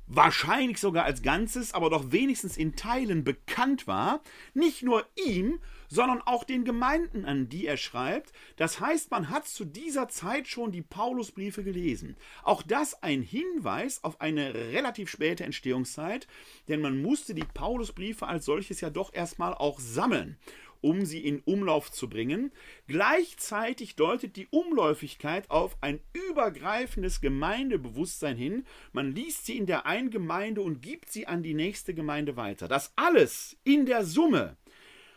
wahrscheinlich 0.06 0.78
sogar 0.78 1.04
als 1.04 1.22
Ganzes, 1.22 1.74
aber 1.74 1.90
doch 1.90 2.12
wenigstens 2.12 2.56
in 2.56 2.76
Teilen 2.76 3.24
bekannt 3.24 3.86
war, 3.86 4.20
nicht 4.54 4.82
nur 4.82 5.04
ihm, 5.16 5.58
sondern 5.88 6.20
auch 6.22 6.44
den 6.44 6.64
Gemeinden, 6.64 7.24
an 7.24 7.48
die 7.48 7.66
er 7.66 7.76
schreibt. 7.76 8.32
Das 8.56 8.80
heißt, 8.80 9.10
man 9.10 9.30
hat 9.30 9.46
zu 9.46 9.64
dieser 9.64 10.08
Zeit 10.08 10.48
schon 10.48 10.72
die 10.72 10.82
Paulusbriefe 10.82 11.62
gelesen. 11.62 12.16
Auch 12.42 12.62
das 12.62 13.02
ein 13.02 13.22
Hinweis 13.22 14.02
auf 14.02 14.20
eine 14.20 14.54
relativ 14.54 15.10
späte 15.10 15.44
Entstehungszeit, 15.44 16.26
denn 16.68 16.80
man 16.80 17.00
musste 17.00 17.34
die 17.34 17.44
Paulusbriefe 17.44 18.26
als 18.26 18.44
solches 18.44 18.80
ja 18.80 18.90
doch 18.90 19.12
erstmal 19.12 19.54
auch 19.54 19.78
sammeln 19.78 20.38
um 20.80 21.04
sie 21.04 21.24
in 21.24 21.40
Umlauf 21.40 21.90
zu 21.90 22.08
bringen. 22.08 22.52
Gleichzeitig 22.86 23.96
deutet 23.96 24.36
die 24.36 24.48
Umläufigkeit 24.50 25.50
auf 25.50 25.76
ein 25.80 26.00
übergreifendes 26.12 27.20
Gemeindebewusstsein 27.20 28.36
hin. 28.36 28.66
Man 28.92 29.14
liest 29.14 29.46
sie 29.46 29.56
in 29.56 29.66
der 29.66 29.86
einen 29.86 30.10
Gemeinde 30.10 30.62
und 30.62 30.82
gibt 30.82 31.10
sie 31.10 31.26
an 31.26 31.42
die 31.42 31.54
nächste 31.54 31.94
Gemeinde 31.94 32.36
weiter. 32.36 32.68
Das 32.68 32.92
alles 32.96 33.56
in 33.64 33.86
der 33.86 34.04
Summe 34.04 34.56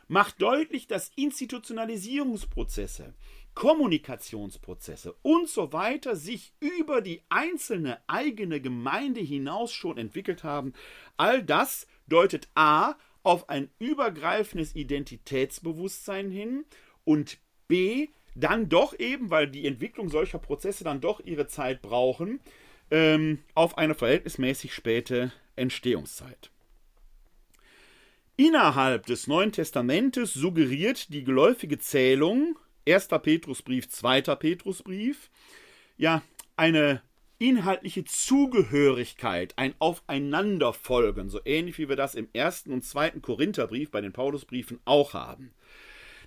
macht 0.09 0.41
deutlich, 0.41 0.87
dass 0.87 1.11
Institutionalisierungsprozesse, 1.15 3.13
Kommunikationsprozesse 3.53 5.15
und 5.21 5.47
so 5.49 5.71
weiter 5.71 6.15
sich 6.15 6.53
über 6.59 7.01
die 7.01 7.21
einzelne 7.29 7.99
eigene 8.07 8.59
Gemeinde 8.61 9.21
hinaus 9.21 9.71
schon 9.71 9.97
entwickelt 9.97 10.43
haben. 10.43 10.73
All 11.17 11.43
das 11.43 11.87
deutet 12.07 12.49
A 12.55 12.95
auf 13.23 13.49
ein 13.49 13.69
übergreifendes 13.79 14.75
Identitätsbewusstsein 14.75 16.31
hin 16.31 16.65
und 17.03 17.37
B, 17.67 18.07
dann 18.35 18.69
doch 18.69 18.97
eben, 18.97 19.29
weil 19.29 19.47
die 19.47 19.67
Entwicklung 19.67 20.09
solcher 20.09 20.39
Prozesse 20.39 20.83
dann 20.83 21.01
doch 21.01 21.19
ihre 21.19 21.47
Zeit 21.47 21.81
brauchen, 21.81 22.39
ähm, 22.91 23.39
auf 23.53 23.77
eine 23.77 23.95
verhältnismäßig 23.95 24.73
späte 24.73 25.31
Entstehungszeit. 25.55 26.49
Innerhalb 28.37 29.05
des 29.05 29.27
Neuen 29.27 29.51
Testamentes 29.51 30.33
suggeriert 30.33 31.13
die 31.13 31.25
geläufige 31.25 31.77
Zählung 31.77 32.57
1. 32.87 33.09
Petrusbrief, 33.21 33.89
2. 33.89 34.21
Petrusbrief, 34.35 35.29
ja, 35.97 36.21
eine 36.55 37.01
inhaltliche 37.39 38.03
Zugehörigkeit, 38.03 39.53
ein 39.57 39.73
Aufeinanderfolgen, 39.79 41.29
so 41.29 41.39
ähnlich 41.45 41.77
wie 41.77 41.89
wir 41.89 41.95
das 41.95 42.13
im 42.13 42.27
ersten 42.33 42.71
und 42.71 42.83
zweiten 42.83 43.21
Korintherbrief 43.21 43.89
bei 43.89 44.01
den 44.01 44.13
Paulusbriefen 44.13 44.79
auch 44.85 45.13
haben. 45.13 45.51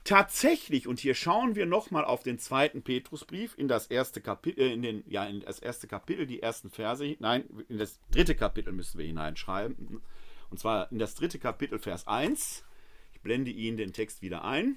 Tatsächlich, 0.05 0.89
und 0.89 0.99
hier 0.99 1.15
schauen 1.15 1.55
wir 1.55 1.67
nochmal 1.67 2.05
auf 2.05 2.25
den 2.25 2.39
zweiten 2.39 2.83
Petrusbrief, 2.83 3.55
in 3.57 3.69
das 3.69 3.87
erste 3.87 4.21
Kapitel, 4.21 4.61
äh, 4.63 4.73
in 4.73 4.83
den, 4.83 5.05
ja, 5.07 5.25
in 5.25 5.41
das 5.41 5.61
erste 5.61 5.87
Kapitel, 5.87 6.27
die 6.27 6.43
ersten 6.43 6.71
Verse, 6.71 7.17
nein, 7.21 7.45
in 7.69 7.79
das 7.79 8.01
dritte 8.11 8.35
Kapitel 8.35 8.73
müssen 8.73 8.99
wir 8.99 9.07
hineinschreiben, 9.07 10.03
und 10.51 10.59
zwar 10.59 10.91
in 10.91 10.99
das 10.99 11.15
dritte 11.15 11.39
Kapitel, 11.39 11.79
Vers 11.79 12.09
1. 12.09 12.65
Ich 13.13 13.21
blende 13.21 13.51
Ihnen 13.53 13.77
den 13.77 13.93
Text 13.93 14.23
wieder 14.23 14.45
ein. 14.45 14.77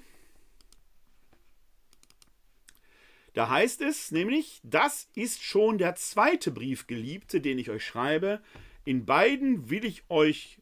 Da 3.36 3.50
heißt 3.50 3.82
es 3.82 4.12
nämlich, 4.12 4.62
das 4.62 5.10
ist 5.14 5.42
schon 5.42 5.76
der 5.76 5.94
zweite 5.94 6.50
Brief, 6.50 6.86
Geliebte, 6.86 7.42
den 7.42 7.58
ich 7.58 7.68
euch 7.68 7.84
schreibe. 7.84 8.40
In 8.86 9.04
beiden 9.04 9.68
will 9.68 9.84
ich 9.84 10.04
euch, 10.08 10.58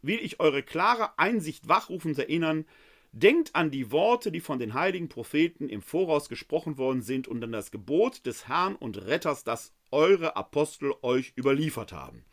will 0.00 0.20
ich 0.22 0.38
eure 0.38 0.62
klare 0.62 1.18
Einsicht 1.18 1.66
wachrufend 1.66 2.16
erinnern. 2.16 2.66
Denkt 3.10 3.56
an 3.56 3.72
die 3.72 3.90
Worte, 3.90 4.30
die 4.30 4.38
von 4.38 4.60
den 4.60 4.74
heiligen 4.74 5.08
Propheten 5.08 5.68
im 5.68 5.82
Voraus 5.82 6.28
gesprochen 6.28 6.78
worden 6.78 7.02
sind 7.02 7.26
und 7.26 7.42
an 7.42 7.50
das 7.50 7.72
Gebot 7.72 8.24
des 8.26 8.46
Herrn 8.46 8.76
und 8.76 9.06
Retters, 9.06 9.42
das 9.42 9.72
eure 9.90 10.36
Apostel 10.36 10.94
euch 11.02 11.32
überliefert 11.36 11.92
haben. 11.92 12.24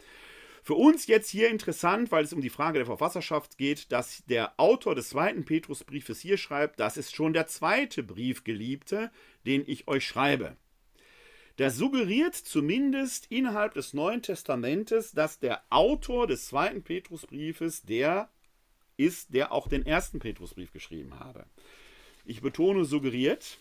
Für 0.63 0.76
uns 0.76 1.08
jetzt 1.08 1.30
hier 1.30 1.50
interessant, 1.50 2.12
weil 2.12 2.24
es 2.24 2.34
um 2.34 2.41
die 2.41 2.52
Frage 2.52 2.78
der 2.78 2.86
Verfasserschaft 2.86 3.58
geht, 3.58 3.91
dass 3.91 4.24
der 4.26 4.60
Autor 4.60 4.93
des 4.93 5.10
zweiten 5.10 5.43
Petrusbriefes 5.43 6.19
hier 6.19 6.38
schreibt, 6.38 6.80
das 6.80 6.97
ist 6.97 7.15
schon 7.15 7.34
der 7.34 7.47
zweite 7.47 8.04
Brief, 8.04 8.43
Geliebte, 8.43 9.12
den 9.45 9.63
ich 9.65 9.88
euch 9.88 10.06
schreibe. 10.06 10.56
Das 11.58 11.76
suggeriert 11.78 12.36
zumindest 12.36 13.26
innerhalb 13.32 13.74
des 13.74 13.93
Neuen 13.93 14.21
Testamentes, 14.21 15.12
dass 15.12 15.39
der 15.39 15.63
Autor 15.69 16.28
des 16.28 16.47
zweiten 16.47 16.84
Petrusbriefes 16.84 17.82
der 17.82 18.30
ist, 18.97 19.34
der 19.34 19.52
auch 19.52 19.67
den 19.67 19.86
ersten 19.86 20.19
Petrusbrief 20.19 20.71
geschrieben 20.71 21.19
habe. 21.19 21.45
Ich 22.24 22.41
betone 22.41 22.86
suggeriert, 22.86 23.58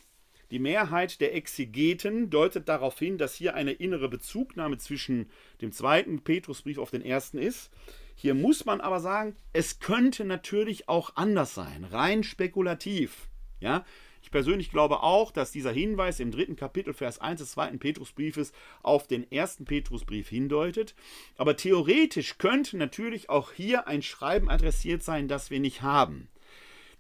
die 0.50 0.58
Mehrheit 0.58 1.20
der 1.20 1.34
Exegeten 1.34 2.30
deutet 2.30 2.68
darauf 2.68 2.98
hin, 2.98 3.18
dass 3.18 3.34
hier 3.34 3.54
eine 3.54 3.72
innere 3.72 4.08
Bezugnahme 4.08 4.78
zwischen 4.78 5.30
dem 5.60 5.72
zweiten 5.72 6.22
Petrusbrief 6.22 6.78
auf 6.78 6.90
den 6.90 7.02
ersten 7.02 7.38
ist. 7.38 7.70
Hier 8.14 8.34
muss 8.34 8.64
man 8.64 8.80
aber 8.80 9.00
sagen, 9.00 9.36
es 9.52 9.80
könnte 9.80 10.24
natürlich 10.24 10.88
auch 10.88 11.12
anders 11.16 11.54
sein, 11.54 11.84
rein 11.84 12.22
spekulativ. 12.22 13.28
Ja, 13.60 13.84
ich 14.22 14.30
persönlich 14.30 14.70
glaube 14.70 15.02
auch, 15.02 15.32
dass 15.32 15.52
dieser 15.52 15.72
Hinweis 15.72 16.20
im 16.20 16.30
dritten 16.30 16.56
Kapitel, 16.56 16.92
Vers 16.92 17.18
1 17.20 17.40
des 17.40 17.52
zweiten 17.52 17.78
Petrusbriefes 17.78 18.52
auf 18.82 19.06
den 19.06 19.30
ersten 19.30 19.64
Petrusbrief 19.64 20.28
hindeutet. 20.28 20.94
Aber 21.36 21.56
theoretisch 21.56 22.36
könnte 22.38 22.76
natürlich 22.76 23.30
auch 23.30 23.52
hier 23.52 23.86
ein 23.86 24.02
Schreiben 24.02 24.50
adressiert 24.50 25.02
sein, 25.02 25.28
das 25.28 25.50
wir 25.50 25.60
nicht 25.60 25.82
haben. 25.82 26.28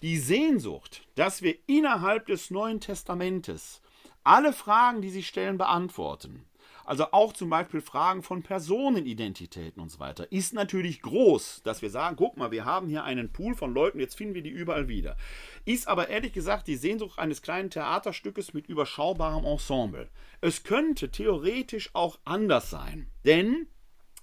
Die 0.02 0.16
Sehnsucht, 0.16 1.02
dass 1.14 1.42
wir 1.42 1.56
innerhalb 1.66 2.26
des 2.26 2.50
Neuen 2.50 2.80
Testamentes 2.80 3.82
alle 4.24 4.54
Fragen, 4.54 5.02
die 5.02 5.10
sie 5.10 5.22
stellen, 5.22 5.58
beantworten. 5.58 6.46
Also 6.86 7.12
auch 7.12 7.34
zum 7.34 7.50
Beispiel 7.50 7.82
Fragen 7.82 8.22
von 8.22 8.42
Personenidentitäten 8.42 9.80
und 9.80 9.90
so 9.90 10.00
weiter, 10.00 10.32
ist 10.32 10.54
natürlich 10.54 11.02
groß, 11.02 11.60
dass 11.64 11.82
wir 11.82 11.90
sagen, 11.90 12.16
guck 12.16 12.38
mal, 12.38 12.50
wir 12.50 12.64
haben 12.64 12.88
hier 12.88 13.04
einen 13.04 13.30
Pool 13.30 13.54
von 13.54 13.74
Leuten, 13.74 14.00
jetzt 14.00 14.16
finden 14.16 14.34
wir 14.34 14.42
die 14.42 14.48
überall 14.48 14.88
wieder. 14.88 15.18
Ist 15.66 15.86
aber 15.86 16.08
ehrlich 16.08 16.32
gesagt 16.32 16.66
die 16.66 16.76
Sehnsucht 16.76 17.18
eines 17.18 17.42
kleinen 17.42 17.68
Theaterstückes 17.68 18.54
mit 18.54 18.68
überschaubarem 18.68 19.44
Ensemble. 19.44 20.08
Es 20.40 20.62
könnte 20.62 21.10
theoretisch 21.10 21.90
auch 21.92 22.18
anders 22.24 22.70
sein. 22.70 23.06
Denn, 23.26 23.66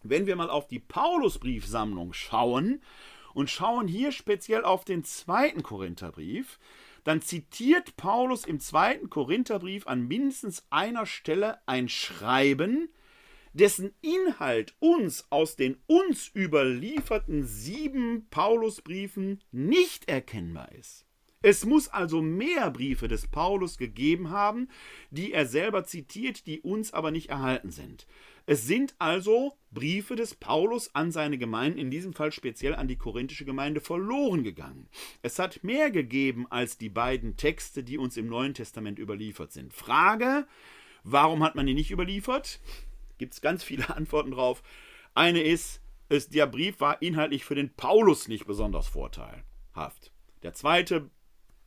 wenn 0.02 0.26
wir 0.26 0.36
mal 0.36 0.50
auf 0.50 0.68
die 0.68 0.80
Paulusbriefsammlung 0.80 2.14
schauen 2.14 2.82
und 3.38 3.52
schauen 3.52 3.88
hier 3.88 4.12
speziell 4.12 4.64
auf 4.64 4.84
den 4.84 5.04
zweiten 5.04 5.62
Korintherbrief, 5.62 6.58
dann 7.04 7.22
zitiert 7.22 7.96
Paulus 7.96 8.46
im 8.46 8.60
zweiten 8.60 9.12
Korintherbrief 9.12 9.86
an 9.86 10.08
mindestens 10.08 10.66
einer 10.72 11.06
Stelle 11.06 11.60
ein 11.68 11.88
Schreiben, 11.88 12.90
dessen 13.54 13.94
Inhalt 14.02 14.76
uns 14.80 15.28
aus 15.30 15.56
den 15.56 15.78
uns 15.86 16.32
überlieferten 16.36 17.46
sieben 17.46 18.28
Paulusbriefen 18.32 19.44
nicht 19.52 20.10
erkennbar 20.10 20.72
ist. 20.72 21.06
Es 21.44 21.64
muss 21.64 21.90
also 21.90 22.24
mehr 22.24 22.72
Briefe 22.72 23.08
des 23.08 23.28
Paulus 23.28 23.78
gegeben 23.78 24.32
haben, 24.32 24.68
die 25.12 25.32
er 25.32 25.46
selber 25.46 25.84
zitiert, 25.84 26.48
die 26.48 26.62
uns 26.62 26.92
aber 26.92 27.12
nicht 27.12 27.30
erhalten 27.30 27.70
sind. 27.70 28.08
Es 28.50 28.66
sind 28.66 28.96
also 28.98 29.58
Briefe 29.72 30.16
des 30.16 30.34
Paulus 30.34 30.96
an 30.96 31.12
seine 31.12 31.38
Gemeinden, 31.38 31.80
in 31.80 31.92
diesem 31.92 32.14
Fall 32.14 32.32
speziell 32.32 32.74
an 32.76 32.88
die 32.88 32.96
korinthische 32.96 33.44
Gemeinde, 33.44 33.82
verloren 33.82 34.46
gegangen. 34.46 34.88
Es 35.22 35.38
hat 35.38 35.66
mehr 35.66 35.92
gegeben 35.92 36.48
als 36.50 36.78
die 36.78 36.88
beiden 36.88 37.36
Texte, 37.36 37.84
die 37.84 37.98
uns 37.98 38.16
im 38.16 38.28
Neuen 38.28 38.54
Testament 38.54 39.00
überliefert 39.00 39.52
sind. 39.52 39.74
Frage, 39.74 40.48
warum 41.04 41.44
hat 41.44 41.56
man 41.56 41.68
die 41.68 41.74
nicht 41.74 41.92
überliefert? 41.92 42.62
Gibt 43.18 43.34
es 43.34 43.42
ganz 43.42 43.66
viele 43.66 43.90
Antworten 43.96 44.32
drauf. 44.32 44.64
Eine 45.14 45.42
ist, 45.42 45.82
es, 46.08 46.30
der 46.30 46.48
Brief 46.48 46.80
war 46.80 47.02
inhaltlich 47.02 47.44
für 47.44 47.56
den 47.56 47.74
Paulus 47.74 48.30
nicht 48.30 48.48
besonders 48.48 48.88
vorteilhaft. 48.88 50.14
Der 50.42 50.54
zweite 50.54 51.10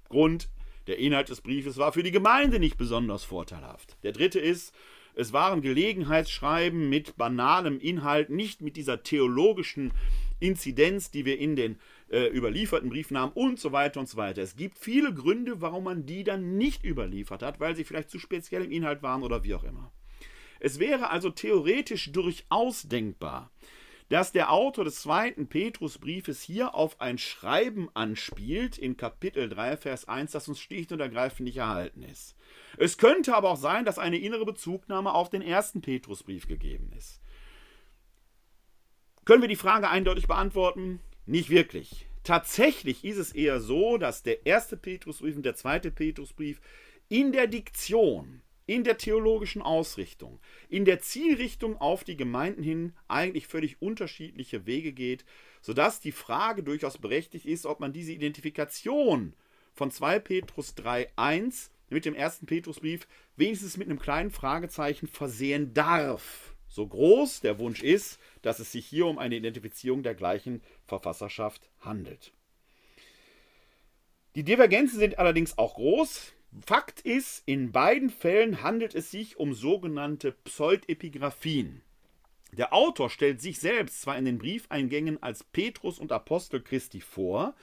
Grund, 0.08 0.48
der 0.86 0.96
Inhalt 0.96 1.28
des 1.28 1.42
Briefes 1.42 1.76
war 1.76 1.92
für 1.92 2.02
die 2.02 2.10
Gemeinde 2.10 2.58
nicht 2.58 2.78
besonders 2.78 3.22
vorteilhaft. 3.22 3.98
Der 4.02 4.12
dritte 4.12 4.40
ist, 4.40 4.74
es 5.20 5.34
waren 5.34 5.60
Gelegenheitsschreiben 5.60 6.88
mit 6.88 7.18
banalem 7.18 7.78
Inhalt, 7.78 8.30
nicht 8.30 8.62
mit 8.62 8.76
dieser 8.76 9.02
theologischen 9.02 9.92
Inzidenz, 10.38 11.10
die 11.10 11.26
wir 11.26 11.38
in 11.38 11.56
den 11.56 11.78
äh, 12.08 12.28
überlieferten 12.34 12.88
Briefen 12.88 13.18
haben 13.18 13.32
und 13.32 13.60
so 13.60 13.70
weiter 13.70 14.00
und 14.00 14.08
so 14.08 14.16
weiter. 14.16 14.40
Es 14.40 14.56
gibt 14.56 14.78
viele 14.78 15.12
Gründe, 15.12 15.60
warum 15.60 15.84
man 15.84 16.06
die 16.06 16.24
dann 16.24 16.56
nicht 16.56 16.86
überliefert 16.86 17.42
hat, 17.42 17.60
weil 17.60 17.76
sie 17.76 17.84
vielleicht 17.84 18.08
zu 18.08 18.18
speziell 18.18 18.64
im 18.64 18.72
Inhalt 18.72 19.02
waren 19.02 19.22
oder 19.22 19.44
wie 19.44 19.54
auch 19.54 19.64
immer. 19.64 19.92
Es 20.58 20.78
wäre 20.78 21.10
also 21.10 21.28
theoretisch 21.28 22.12
durchaus 22.12 22.88
denkbar, 22.88 23.50
dass 24.08 24.32
der 24.32 24.50
Autor 24.50 24.86
des 24.86 25.02
zweiten 25.02 25.48
Petrusbriefes 25.48 26.40
hier 26.40 26.74
auf 26.74 26.98
ein 26.98 27.18
Schreiben 27.18 27.90
anspielt 27.92 28.78
in 28.78 28.96
Kapitel 28.96 29.50
3, 29.50 29.76
Vers 29.76 30.08
1, 30.08 30.32
das 30.32 30.48
uns 30.48 30.60
schlicht 30.60 30.92
und 30.92 31.00
ergreifend 31.00 31.44
nicht 31.44 31.58
erhalten 31.58 32.04
ist. 32.04 32.36
Es 32.78 32.98
könnte 32.98 33.34
aber 33.34 33.50
auch 33.50 33.56
sein, 33.56 33.84
dass 33.84 33.98
eine 33.98 34.18
innere 34.18 34.44
Bezugnahme 34.44 35.12
auf 35.12 35.30
den 35.30 35.42
ersten 35.42 35.80
Petrusbrief 35.80 36.46
gegeben 36.46 36.90
ist. 36.96 37.20
Können 39.24 39.42
wir 39.42 39.48
die 39.48 39.56
Frage 39.56 39.88
eindeutig 39.88 40.26
beantworten? 40.26 41.00
Nicht 41.26 41.50
wirklich. 41.50 42.06
Tatsächlich 42.24 43.04
ist 43.04 43.18
es 43.18 43.32
eher 43.32 43.60
so, 43.60 43.96
dass 43.96 44.22
der 44.22 44.46
erste 44.46 44.76
Petrusbrief 44.76 45.36
und 45.36 45.44
der 45.44 45.54
zweite 45.54 45.90
Petrusbrief 45.90 46.60
in 47.08 47.32
der 47.32 47.46
Diktion 47.46 48.42
in 48.70 48.84
der 48.84 48.98
theologischen 48.98 49.62
Ausrichtung, 49.62 50.38
in 50.68 50.84
der 50.84 51.00
Zielrichtung 51.00 51.76
auf 51.78 52.04
die 52.04 52.16
Gemeinden 52.16 52.62
hin 52.62 52.92
eigentlich 53.08 53.48
völlig 53.48 53.82
unterschiedliche 53.82 54.64
Wege 54.64 54.92
geht, 54.92 55.24
sodass 55.60 55.98
die 55.98 56.12
Frage 56.12 56.62
durchaus 56.62 56.96
berechtigt 56.96 57.46
ist, 57.46 57.66
ob 57.66 57.80
man 57.80 57.92
diese 57.92 58.12
Identifikation 58.12 59.34
von 59.72 59.90
2 59.90 60.20
Petrus 60.20 60.76
3.1 60.76 61.70
mit 61.90 62.04
dem 62.04 62.14
ersten 62.14 62.46
Petrusbrief 62.46 63.06
wenigstens 63.36 63.76
mit 63.76 63.88
einem 63.88 63.98
kleinen 63.98 64.30
Fragezeichen 64.30 65.06
versehen 65.06 65.74
darf. 65.74 66.54
So 66.68 66.86
groß 66.86 67.40
der 67.40 67.58
Wunsch 67.58 67.82
ist, 67.82 68.20
dass 68.42 68.60
es 68.60 68.72
sich 68.72 68.86
hier 68.86 69.06
um 69.06 69.18
eine 69.18 69.36
Identifizierung 69.36 70.02
der 70.02 70.14
gleichen 70.14 70.62
Verfasserschaft 70.86 71.68
handelt. 71.80 72.32
Die 74.36 74.44
Divergenzen 74.44 75.00
sind 75.00 75.18
allerdings 75.18 75.58
auch 75.58 75.74
groß. 75.74 76.32
Fakt 76.64 77.00
ist, 77.00 77.42
in 77.46 77.72
beiden 77.72 78.10
Fällen 78.10 78.62
handelt 78.62 78.94
es 78.94 79.10
sich 79.10 79.36
um 79.38 79.54
sogenannte 79.54 80.32
Pseudepigraphien. 80.32 81.82
Der 82.52 82.72
Autor 82.72 83.10
stellt 83.10 83.40
sich 83.40 83.58
selbst 83.58 84.02
zwar 84.02 84.18
in 84.18 84.24
den 84.24 84.38
Briefeingängen 84.38 85.22
als 85.22 85.44
Petrus 85.44 85.98
und 85.98 86.12
Apostel 86.12 86.60
Christi 86.60 87.00
vor, 87.00 87.54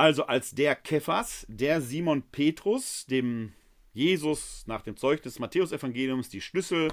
also 0.00 0.24
als 0.24 0.52
der 0.52 0.76
Kephas, 0.76 1.44
der 1.46 1.82
Simon 1.82 2.22
Petrus, 2.22 3.04
dem 3.04 3.52
Jesus 3.92 4.64
nach 4.66 4.80
dem 4.80 4.96
Zeugnis 4.96 5.34
des 5.34 5.38
Matthäusevangeliums 5.40 6.30
die 6.30 6.40
Schlüssel 6.40 6.88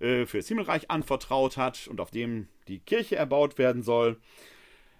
äh, 0.00 0.24
für 0.24 0.38
das 0.38 0.48
Himmelreich 0.48 0.90
anvertraut 0.90 1.58
hat 1.58 1.88
und 1.88 2.00
auf 2.00 2.10
dem 2.10 2.48
die 2.66 2.78
Kirche 2.78 3.16
erbaut 3.16 3.58
werden 3.58 3.82
soll. 3.82 4.18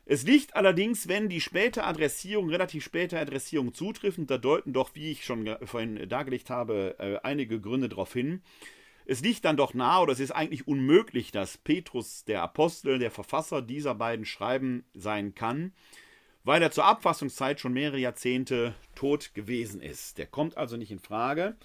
Es 0.04 0.24
liegt 0.24 0.56
allerdings, 0.56 1.08
wenn 1.08 1.30
die 1.30 1.40
späte 1.40 1.84
Adressierung, 1.84 2.50
relativ 2.50 2.84
späte 2.84 3.18
Adressierung 3.18 3.72
zutrifft, 3.72 4.18
da 4.26 4.36
deuten 4.36 4.74
doch, 4.74 4.90
wie 4.94 5.10
ich 5.10 5.24
schon 5.24 5.56
vorhin 5.64 6.06
dargelegt 6.06 6.50
habe, 6.50 6.96
äh, 6.98 7.16
einige 7.22 7.62
Gründe 7.62 7.88
darauf 7.88 8.12
hin. 8.12 8.42
Es 9.06 9.22
liegt 9.22 9.46
dann 9.46 9.56
doch 9.56 9.72
nahe, 9.72 10.02
oder 10.02 10.12
es 10.12 10.20
ist 10.20 10.32
eigentlich 10.32 10.68
unmöglich, 10.68 11.32
dass 11.32 11.56
Petrus, 11.56 12.26
der 12.26 12.42
Apostel, 12.42 12.98
der 12.98 13.10
Verfasser 13.10 13.62
dieser 13.62 13.94
beiden 13.94 14.26
Schreiben 14.26 14.84
sein 14.92 15.34
kann, 15.34 15.72
weil 16.48 16.62
er 16.62 16.70
zur 16.70 16.86
Abfassungszeit 16.86 17.60
schon 17.60 17.74
mehrere 17.74 17.98
Jahrzehnte 17.98 18.74
tot 18.94 19.34
gewesen 19.34 19.82
ist. 19.82 20.16
Der 20.16 20.26
kommt 20.26 20.56
also 20.56 20.78
nicht 20.78 20.90
in 20.90 20.98
Frage, 20.98 21.58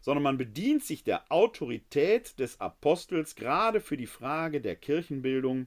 sondern 0.00 0.22
man 0.22 0.38
bedient 0.38 0.82
sich 0.82 1.04
der 1.04 1.30
Autorität 1.30 2.38
des 2.38 2.58
Apostels 2.58 3.34
gerade 3.34 3.82
für 3.82 3.98
die 3.98 4.06
Frage 4.06 4.62
der 4.62 4.76
Kirchenbildung 4.76 5.66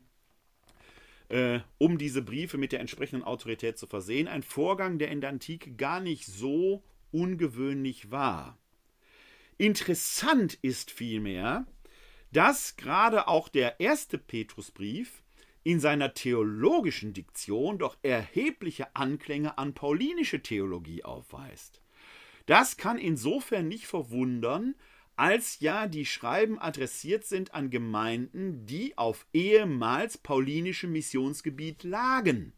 äh, 1.29 1.59
um 1.77 1.99
diese 1.99 2.23
Briefe 2.23 2.57
mit 2.57 2.71
der 2.71 2.79
entsprechenden 2.79 3.23
Autorität 3.23 3.77
zu 3.77 3.85
versehen. 3.85 4.27
Ein 4.27 4.41
Vorgang, 4.41 4.97
der 4.97 5.11
in 5.11 5.21
der 5.21 5.29
Antike 5.29 5.73
gar 5.73 5.99
nicht 5.99 6.25
so 6.25 6.81
ungewöhnlich 7.11 8.09
war. 8.09 8.57
Interessant 9.59 10.57
ist 10.63 10.89
vielmehr, 10.89 11.67
dass 12.31 12.75
gerade 12.75 13.27
auch 13.27 13.49
der 13.49 13.79
erste 13.79 14.17
Petrusbrief 14.17 15.22
in 15.63 15.79
seiner 15.79 16.13
theologischen 16.13 17.13
Diktion 17.13 17.77
doch 17.77 17.97
erhebliche 18.01 18.95
Anklänge 18.95 19.57
an 19.57 19.73
paulinische 19.73 20.41
Theologie 20.41 21.03
aufweist. 21.03 21.81
Das 22.45 22.77
kann 22.77 22.97
insofern 22.97 23.67
nicht 23.67 23.87
verwundern, 23.87 24.75
als 25.15 25.59
ja 25.59 25.87
die 25.87 26.05
Schreiben 26.05 26.59
adressiert 26.59 27.25
sind 27.25 27.53
an 27.53 27.69
Gemeinden, 27.69 28.65
die 28.65 28.97
auf 28.97 29.25
ehemals 29.31 30.17
paulinischem 30.17 30.91
Missionsgebiet 30.91 31.83
lagen. 31.83 32.53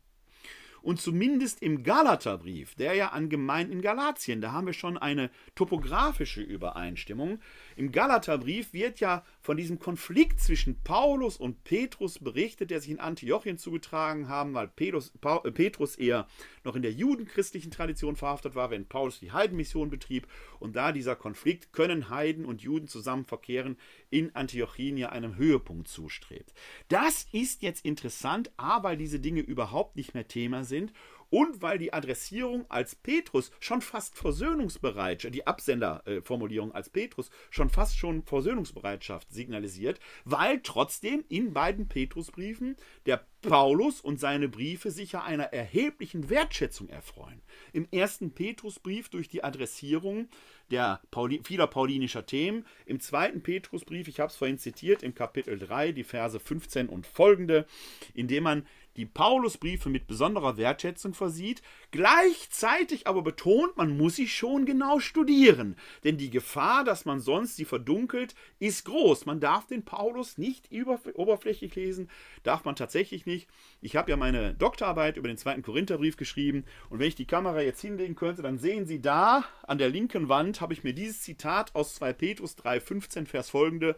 Und 0.82 1.02
zumindest 1.02 1.64
im 1.64 1.82
Galaterbrief, 1.82 2.76
der 2.76 2.94
ja 2.94 3.08
an 3.08 3.28
Gemeinden 3.28 3.74
in 3.74 3.82
Galatien, 3.82 4.40
da 4.40 4.52
haben 4.52 4.68
wir 4.68 4.74
schon 4.74 5.00
eine 5.00 5.32
topografische 5.56 6.42
Übereinstimmung. 6.42 7.40
Im 7.76 7.92
Galaterbrief 7.92 8.72
wird 8.72 9.00
ja 9.00 9.26
von 9.46 9.58
diesem 9.58 9.78
Konflikt 9.78 10.40
zwischen 10.40 10.82
Paulus 10.82 11.38
und 11.38 11.64
Petrus 11.64 12.18
berichtet, 12.18 12.72
der 12.72 12.82
sich 12.82 12.90
in 12.90 13.00
Antiochien 13.00 13.60
zugetragen 13.60 14.28
haben, 14.28 14.56
weil 14.56 14.68
Petrus, 14.68 15.14
äh, 15.22 15.52
Petrus 15.52 15.98
eher 15.98 16.28
noch 16.64 16.76
in 16.76 16.82
der 16.82 16.92
judenchristlichen 16.92 17.70
Tradition 17.70 18.16
verhaftet 18.16 18.56
war, 18.56 18.72
wenn 18.72 18.88
Paulus 18.88 19.20
die 19.20 19.34
Heidenmission 19.34 19.92
betrieb. 19.92 20.28
Und 20.60 20.76
da 20.76 20.92
dieser 20.92 21.16
Konflikt, 21.16 21.74
können 21.74 22.10
Heiden 22.10 22.44
und 22.44 22.64
Juden 22.64 22.88
zusammen 22.88 23.26
verkehren, 23.26 23.78
in 24.10 24.34
Antiochien 24.34 24.98
ja 24.98 25.10
einem 25.10 25.36
Höhepunkt 25.36 25.90
zustrebt. 25.90 26.52
Das 26.88 27.28
ist 27.32 27.62
jetzt 27.62 27.86
interessant, 27.86 28.52
A, 28.58 28.82
weil 28.82 28.98
diese 28.98 29.20
Dinge 29.20 29.42
überhaupt 29.42 29.96
nicht 29.96 30.16
mehr 30.16 30.28
Thema 30.28 30.64
sind 30.64 30.92
und 31.36 31.62
weil 31.62 31.78
die 31.78 31.92
Adressierung 31.92 32.66
als 32.70 32.96
Petrus 32.96 33.52
schon 33.60 33.82
fast 33.82 34.18
Versöhnungsbereitschaft, 34.18 35.36
die 35.36 35.46
Absenderformulierung 35.46 36.72
als 36.72 36.90
Petrus 36.90 37.30
schon 37.50 37.70
fast 37.70 37.98
schon 37.98 38.24
Versöhnungsbereitschaft 38.24 39.34
signalisiert, 39.34 40.00
weil 40.24 40.62
trotzdem 40.62 41.26
in 41.28 41.52
beiden 41.52 41.90
Petrusbriefen 41.90 42.78
der 43.06 43.26
Paulus 43.42 44.00
und 44.00 44.18
seine 44.18 44.48
Briefe 44.48 44.92
sicher 44.92 45.26
einer 45.26 45.52
erheblichen 45.52 46.30
Wertschätzung 46.30 46.88
erfreuen. 46.88 47.42
Im 47.74 47.86
ersten 47.92 48.32
Petrusbrief 48.32 49.10
durch 49.10 49.28
die 49.28 49.44
Adressierung 49.44 50.30
der 50.72 51.02
Pauli 51.12 51.42
vieler 51.44 51.68
paulinischer 51.68 52.26
Themen, 52.26 52.66
im 52.86 53.02
zweiten 53.02 53.44
Petrusbrief, 53.44 54.08
ich 54.08 54.22
habe 54.22 54.32
es 54.32 54.38
vorhin 54.38 54.58
zitiert, 54.58 55.04
im 55.04 55.14
Kapitel 55.14 55.60
3, 55.60 55.92
die 55.92 56.06
Verse 56.06 56.40
15 56.40 56.88
und 56.88 57.06
folgende, 57.06 57.68
indem 58.14 58.44
man 58.44 58.68
die 58.98 59.06
Paulusbriefe 59.06 59.90
mit 59.90 60.08
besonderer 60.08 60.58
Wertschätzung 60.58 61.14
versieht, 61.14 61.62
gleichzeitig 61.92 63.08
aber 63.08 63.22
betont, 63.22 63.78
man 63.78 63.98
muss 63.98 64.16
sie 64.16 64.28
schon 64.28 64.66
genau 64.66 65.00
studieren, 65.00 65.76
denn 66.04 66.18
die 66.18 66.30
Gefahr, 66.30 66.84
dass 66.84 67.06
man 67.06 67.20
sonst 67.20 67.56
sie 67.56 67.66
verdunkelt, 67.66 68.36
ist 68.60 68.86
groß. 68.86 69.26
Man 69.26 69.40
darf 69.40 69.68
den 69.68 69.84
Paulus 69.84 70.38
nicht 70.38 70.70
oberflächlich 70.72 71.76
lesen, 71.76 72.10
darf 72.44 72.66
man 72.66 72.76
tatsächlich 72.76 73.26
nicht. 73.26 73.50
Ich 73.82 73.96
habe 73.96 74.12
ja 74.12 74.18
meine 74.18 74.54
Doktorarbeit 74.54 75.18
über 75.18 75.28
den 75.28 75.38
zweiten 75.38 75.62
Korintherbrief 75.62 76.18
geschrieben 76.18 76.66
und 76.90 77.00
wenn 77.00 77.08
ich 77.08 77.16
die 77.16 77.26
Kamera 77.26 77.62
jetzt 77.62 77.82
hinlegen 77.82 78.16
könnte, 78.16 78.42
dann 78.42 78.58
sehen 78.58 78.86
Sie 78.86 79.02
da 79.02 79.46
an 79.64 79.78
der 79.78 79.90
linken 79.90 80.30
Wand 80.30 80.62
habe 80.62 80.74
ich 80.74 80.84
mir 80.84 80.94
dieses 80.94 81.22
Zitat 81.22 81.76
aus 81.76 81.96
2 81.96 82.14
Petrus 82.14 82.56
3, 82.56 82.80
15 82.80 83.26
Vers 83.26 83.50
folgende 83.50 83.96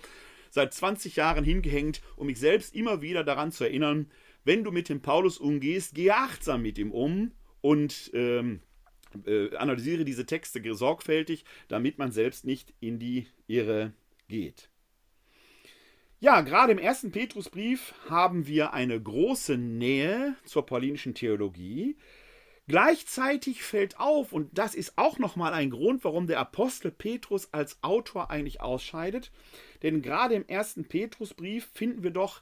seit 0.50 0.74
20 0.74 1.16
Jahren 1.18 1.44
hingehängt, 1.44 2.02
um 2.16 2.28
mich 2.28 2.40
selbst 2.40 2.74
immer 2.74 3.02
wieder 3.02 3.24
daran 3.24 3.52
zu 3.52 3.64
erinnern, 3.64 4.10
wenn 4.48 4.64
du 4.64 4.72
mit 4.72 4.88
dem 4.88 5.02
Paulus 5.02 5.38
umgehst, 5.38 5.94
gehe 5.94 6.16
achtsam 6.16 6.62
mit 6.62 6.78
ihm 6.78 6.92
um 6.92 7.34
und 7.60 8.10
ähm, 8.14 8.62
äh, 9.26 9.54
analysiere 9.58 10.06
diese 10.06 10.26
Texte 10.26 10.62
sorgfältig, 10.74 11.44
damit 11.68 11.98
man 11.98 12.14
selbst 12.14 12.46
nicht 12.46 12.74
in 12.80 12.98
die 12.98 13.28
Irre 13.48 13.92
geht. 14.30 14.70
Ja, 16.20 16.42
gerade 16.42 16.72
im 16.72 16.80
ersten 16.80 17.12
Petrusbrief 17.12 17.94
haben 18.10 18.48
wir 18.48 18.74
eine 18.74 19.00
große 19.00 19.58
Nähe 19.58 20.36
zur 20.46 20.66
paulinischen 20.66 21.14
Theologie. 21.14 21.98
Gleichzeitig 22.70 23.64
fällt 23.64 24.00
auf, 24.00 24.34
und 24.34 24.58
das 24.58 24.76
ist 24.76 24.98
auch 24.98 25.20
nochmal 25.20 25.54
ein 25.54 25.70
Grund, 25.70 26.04
warum 26.04 26.26
der 26.26 26.40
Apostel 26.40 26.92
Petrus 26.92 27.54
als 27.54 27.82
Autor 27.82 28.32
eigentlich 28.32 28.62
ausscheidet, 28.62 29.32
denn 29.84 30.02
gerade 30.02 30.36
im 30.36 30.48
ersten 30.48 30.86
Petrusbrief 30.86 31.70
finden 31.74 32.04
wir 32.04 32.12
doch 32.12 32.42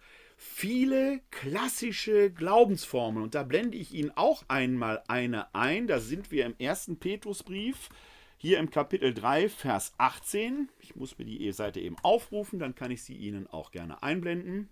viele 0.53 1.19
klassische 1.31 2.31
Glaubensformeln. 2.31 3.23
Und 3.23 3.35
da 3.35 3.43
blende 3.43 3.77
ich 3.77 3.93
Ihnen 3.93 4.11
auch 4.15 4.43
einmal 4.47 5.03
eine 5.07 5.53
ein. 5.53 5.87
Da 5.87 5.99
sind 5.99 6.31
wir 6.31 6.45
im 6.45 6.55
ersten 6.59 6.97
Petrusbrief, 6.97 7.89
hier 8.37 8.59
im 8.59 8.69
Kapitel 8.69 9.13
3, 9.13 9.49
Vers 9.49 9.93
18. 9.97 10.69
Ich 10.79 10.95
muss 10.95 11.17
mir 11.17 11.25
die 11.25 11.51
Seite 11.51 11.79
eben 11.79 11.97
aufrufen, 12.03 12.59
dann 12.59 12.75
kann 12.75 12.91
ich 12.91 13.03
sie 13.03 13.15
Ihnen 13.15 13.47
auch 13.47 13.71
gerne 13.71 14.01
einblenden. 14.03 14.69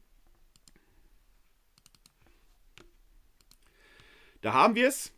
Da 4.41 4.53
haben 4.53 4.75
wir 4.75 4.87
es. 4.87 5.11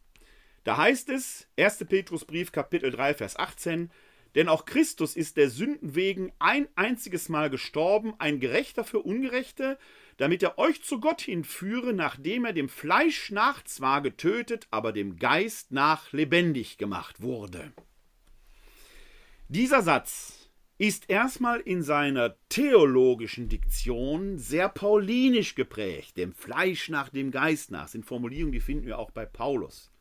Da 0.64 0.78
heißt 0.78 1.10
es, 1.10 1.48
1. 1.60 1.86
Petrusbrief, 1.86 2.52
Kapitel 2.52 2.92
3, 2.92 3.14
Vers 3.14 3.38
18, 3.38 3.92
denn 4.34 4.50
auch 4.50 4.66
Christus 4.66 5.16
ist 5.16 5.38
der 5.38 5.50
Sünden 5.50 5.96
wegen 5.96 6.32
ein 6.40 6.68
einziges 6.76 7.30
Mal 7.30 7.50
gestorben, 7.50 8.14
ein 8.20 8.40
Gerechter 8.40 8.84
für 8.84 9.00
Ungerechte, 9.00 9.78
damit 10.18 10.44
er 10.44 10.58
euch 10.58 10.84
zu 10.84 11.00
Gott 11.00 11.22
hinführe, 11.22 11.94
nachdem 11.94 12.46
er 12.46 12.54
dem 12.54 12.70
Fleisch 12.70 13.32
nach 13.32 13.64
zwar 13.64 14.02
getötet, 14.02 14.68
aber 14.72 14.92
dem 14.92 15.18
Geist 15.18 15.72
nach 15.72 16.12
lebendig 16.14 16.78
gemacht 16.78 17.22
wurde. 17.22 17.74
Dieser 19.48 19.82
Satz 19.82 20.50
ist 20.78 21.10
erstmal 21.10 21.60
in 21.62 21.84
seiner 21.84 22.36
theologischen 22.50 23.48
Diktion 23.48 24.38
sehr 24.38 24.68
paulinisch 24.68 25.56
geprägt, 25.56 26.18
dem 26.18 26.34
Fleisch 26.34 26.90
nach 26.90 27.10
dem 27.10 27.32
Geist 27.32 27.72
nach, 27.72 27.88
sind 27.88 28.06
Formulierungen, 28.06 28.52
die 28.52 28.60
finden 28.60 28.86
wir 28.86 29.00
auch 29.00 29.12
bei 29.12 29.26
Paulus. 29.26 29.92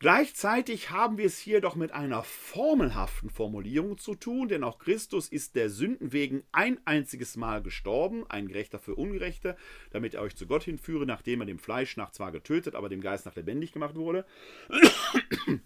Gleichzeitig 0.00 0.90
haben 0.90 1.18
wir 1.18 1.26
es 1.26 1.38
hier 1.38 1.60
doch 1.60 1.76
mit 1.76 1.92
einer 1.92 2.22
formelhaften 2.22 3.28
Formulierung 3.28 3.98
zu 3.98 4.14
tun, 4.14 4.48
denn 4.48 4.64
auch 4.64 4.78
Christus 4.78 5.28
ist 5.28 5.56
der 5.56 5.68
Sünden 5.68 6.14
wegen 6.14 6.42
ein 6.52 6.80
einziges 6.86 7.36
Mal 7.36 7.62
gestorben, 7.62 8.24
ein 8.30 8.48
Gerechter 8.48 8.78
für 8.78 8.94
Ungerechte, 8.94 9.58
damit 9.90 10.14
er 10.14 10.22
euch 10.22 10.34
zu 10.34 10.46
Gott 10.46 10.62
hinführe, 10.62 11.04
nachdem 11.04 11.42
er 11.42 11.46
dem 11.46 11.58
Fleisch 11.58 11.98
nach 11.98 12.12
zwar 12.12 12.32
getötet, 12.32 12.74
aber 12.76 12.88
dem 12.88 13.02
Geist 13.02 13.26
nach 13.26 13.36
lebendig 13.36 13.72
gemacht 13.72 13.94
wurde. 13.94 14.24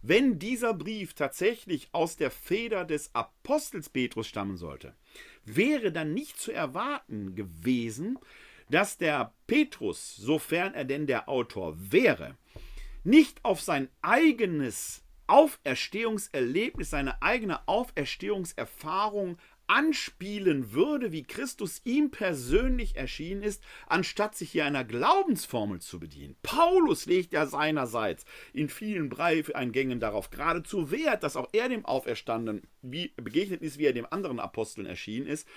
Wenn 0.00 0.38
dieser 0.38 0.72
Brief 0.72 1.14
tatsächlich 1.14 1.88
aus 1.90 2.16
der 2.16 2.30
Feder 2.30 2.84
des 2.84 3.12
Apostels 3.16 3.88
Petrus 3.88 4.28
stammen 4.28 4.56
sollte, 4.56 4.94
wäre 5.44 5.90
dann 5.90 6.14
nicht 6.14 6.38
zu 6.38 6.52
erwarten 6.52 7.34
gewesen, 7.34 8.16
dass 8.70 8.96
der 8.96 9.34
Petrus, 9.48 10.14
sofern 10.14 10.74
er 10.74 10.84
denn 10.84 11.08
der 11.08 11.28
Autor 11.28 11.74
wäre, 11.76 12.36
nicht 13.04 13.44
auf 13.44 13.60
sein 13.60 13.88
eigenes 14.02 15.02
Auferstehungserlebnis, 15.26 16.90
seine 16.90 17.22
eigene 17.22 17.66
Auferstehungserfahrung 17.66 19.38
anspielen 19.66 20.72
würde, 20.72 21.12
wie 21.12 21.22
Christus 21.22 21.80
ihm 21.84 22.10
persönlich 22.10 22.96
erschienen 22.96 23.42
ist, 23.42 23.62
anstatt 23.86 24.34
sich 24.34 24.50
hier 24.50 24.66
einer 24.66 24.84
Glaubensformel 24.84 25.80
zu 25.80 25.98
bedienen. 25.98 26.36
Paulus 26.42 27.06
legt 27.06 27.32
ja 27.32 27.46
seinerseits 27.46 28.24
in 28.52 28.68
vielen 28.68 29.08
Breiteingängen 29.08 30.00
darauf 30.00 30.30
geradezu 30.30 30.90
Wert, 30.90 31.22
dass 31.22 31.36
auch 31.36 31.48
er 31.52 31.68
dem 31.68 31.86
Auferstandenen 31.86 32.62
begegnet 32.82 33.62
ist, 33.62 33.78
wie 33.78 33.86
er 33.86 33.94
dem 33.94 34.06
anderen 34.10 34.38
Aposteln 34.38 34.86
erschienen 34.86 35.26
ist. 35.26 35.48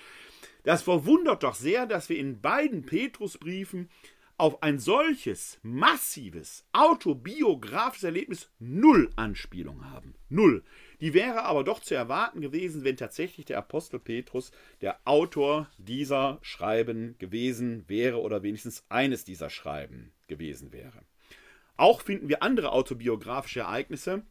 Das 0.64 0.82
verwundert 0.82 1.42
doch 1.42 1.54
sehr, 1.54 1.86
dass 1.86 2.08
wir 2.08 2.18
in 2.18 2.40
beiden 2.40 2.84
Petrusbriefen 2.84 3.90
auf 4.38 4.62
ein 4.62 4.78
solches 4.78 5.58
massives 5.62 6.64
autobiografisches 6.72 8.04
Erlebnis 8.04 8.50
null 8.60 9.10
Anspielung 9.16 9.90
haben. 9.90 10.14
Null. 10.28 10.62
Die 11.00 11.12
wäre 11.12 11.42
aber 11.44 11.64
doch 11.64 11.80
zu 11.80 11.94
erwarten 11.94 12.40
gewesen, 12.40 12.84
wenn 12.84 12.96
tatsächlich 12.96 13.46
der 13.46 13.58
Apostel 13.58 13.98
Petrus 13.98 14.52
der 14.80 15.00
Autor 15.04 15.68
dieser 15.76 16.38
Schreiben 16.42 17.16
gewesen 17.18 17.84
wäre 17.88 18.20
oder 18.20 18.44
wenigstens 18.44 18.84
eines 18.88 19.24
dieser 19.24 19.50
Schreiben 19.50 20.12
gewesen 20.28 20.72
wäre. 20.72 21.02
Auch 21.76 22.00
finden 22.00 22.28
wir 22.28 22.42
andere 22.42 22.72
autobiografische 22.72 23.60
Ereignisse, 23.60 24.22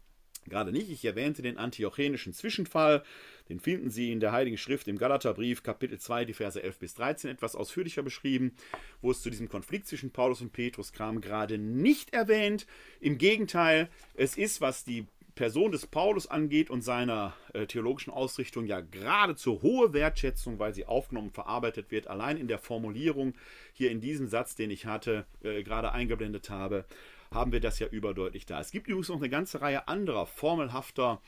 gerade 0.45 0.71
nicht. 0.71 0.89
Ich 0.89 1.03
erwähnte 1.03 1.41
den 1.41 1.57
antiochenischen 1.57 2.33
Zwischenfall, 2.33 3.03
den 3.49 3.59
finden 3.59 3.89
Sie 3.89 4.11
in 4.11 4.19
der 4.19 4.31
Heiligen 4.31 4.57
Schrift 4.57 4.87
im 4.87 4.97
Galaterbrief, 4.97 5.63
Kapitel 5.63 5.99
2, 5.99 6.25
die 6.25 6.33
Verse 6.33 6.61
11 6.61 6.79
bis 6.79 6.93
13 6.95 7.29
etwas 7.29 7.55
ausführlicher 7.55 8.03
beschrieben, 8.03 8.53
wo 9.01 9.11
es 9.11 9.21
zu 9.21 9.29
diesem 9.29 9.49
Konflikt 9.49 9.87
zwischen 9.87 10.11
Paulus 10.11 10.41
und 10.41 10.53
Petrus 10.53 10.93
kam, 10.93 11.21
gerade 11.21 11.57
nicht 11.57 12.13
erwähnt. 12.13 12.67
Im 12.99 13.17
Gegenteil, 13.17 13.89
es 14.15 14.37
ist, 14.37 14.61
was 14.61 14.83
die 14.83 15.05
Person 15.37 15.71
des 15.71 15.85
Paulus 15.85 16.27
angeht 16.27 16.71
und 16.71 16.81
seiner 16.81 17.33
äh, 17.53 17.67
theologischen 17.67 18.11
Ausrichtung 18.11 18.65
ja 18.65 18.81
geradezu 18.81 19.61
hohe 19.61 19.93
Wertschätzung, 19.93 20.57
weil 20.57 20.73
sie 20.73 20.85
aufgenommen 20.85 21.27
und 21.27 21.33
verarbeitet 21.35 21.91
wird. 21.91 22.07
Allein 22.07 22.37
in 22.37 22.47
der 22.47 22.57
Formulierung 22.57 23.35
hier 23.71 23.91
in 23.91 24.01
diesem 24.01 24.27
Satz, 24.27 24.55
den 24.55 24.71
ich 24.71 24.87
hatte, 24.87 25.25
äh, 25.43 25.61
gerade 25.61 25.91
eingeblendet 25.91 26.49
habe, 26.49 26.85
haben 27.31 27.51
wir 27.51 27.59
das 27.59 27.77
ja 27.77 27.87
überdeutlich 27.87 28.45
da. 28.45 28.59
Es 28.59 28.71
gibt 28.71 28.87
übrigens 28.87 29.09
noch 29.09 29.17
eine 29.17 29.29
ganze 29.29 29.61
Reihe 29.61 29.87
anderer 29.87 30.25
formelhafter 30.25 31.21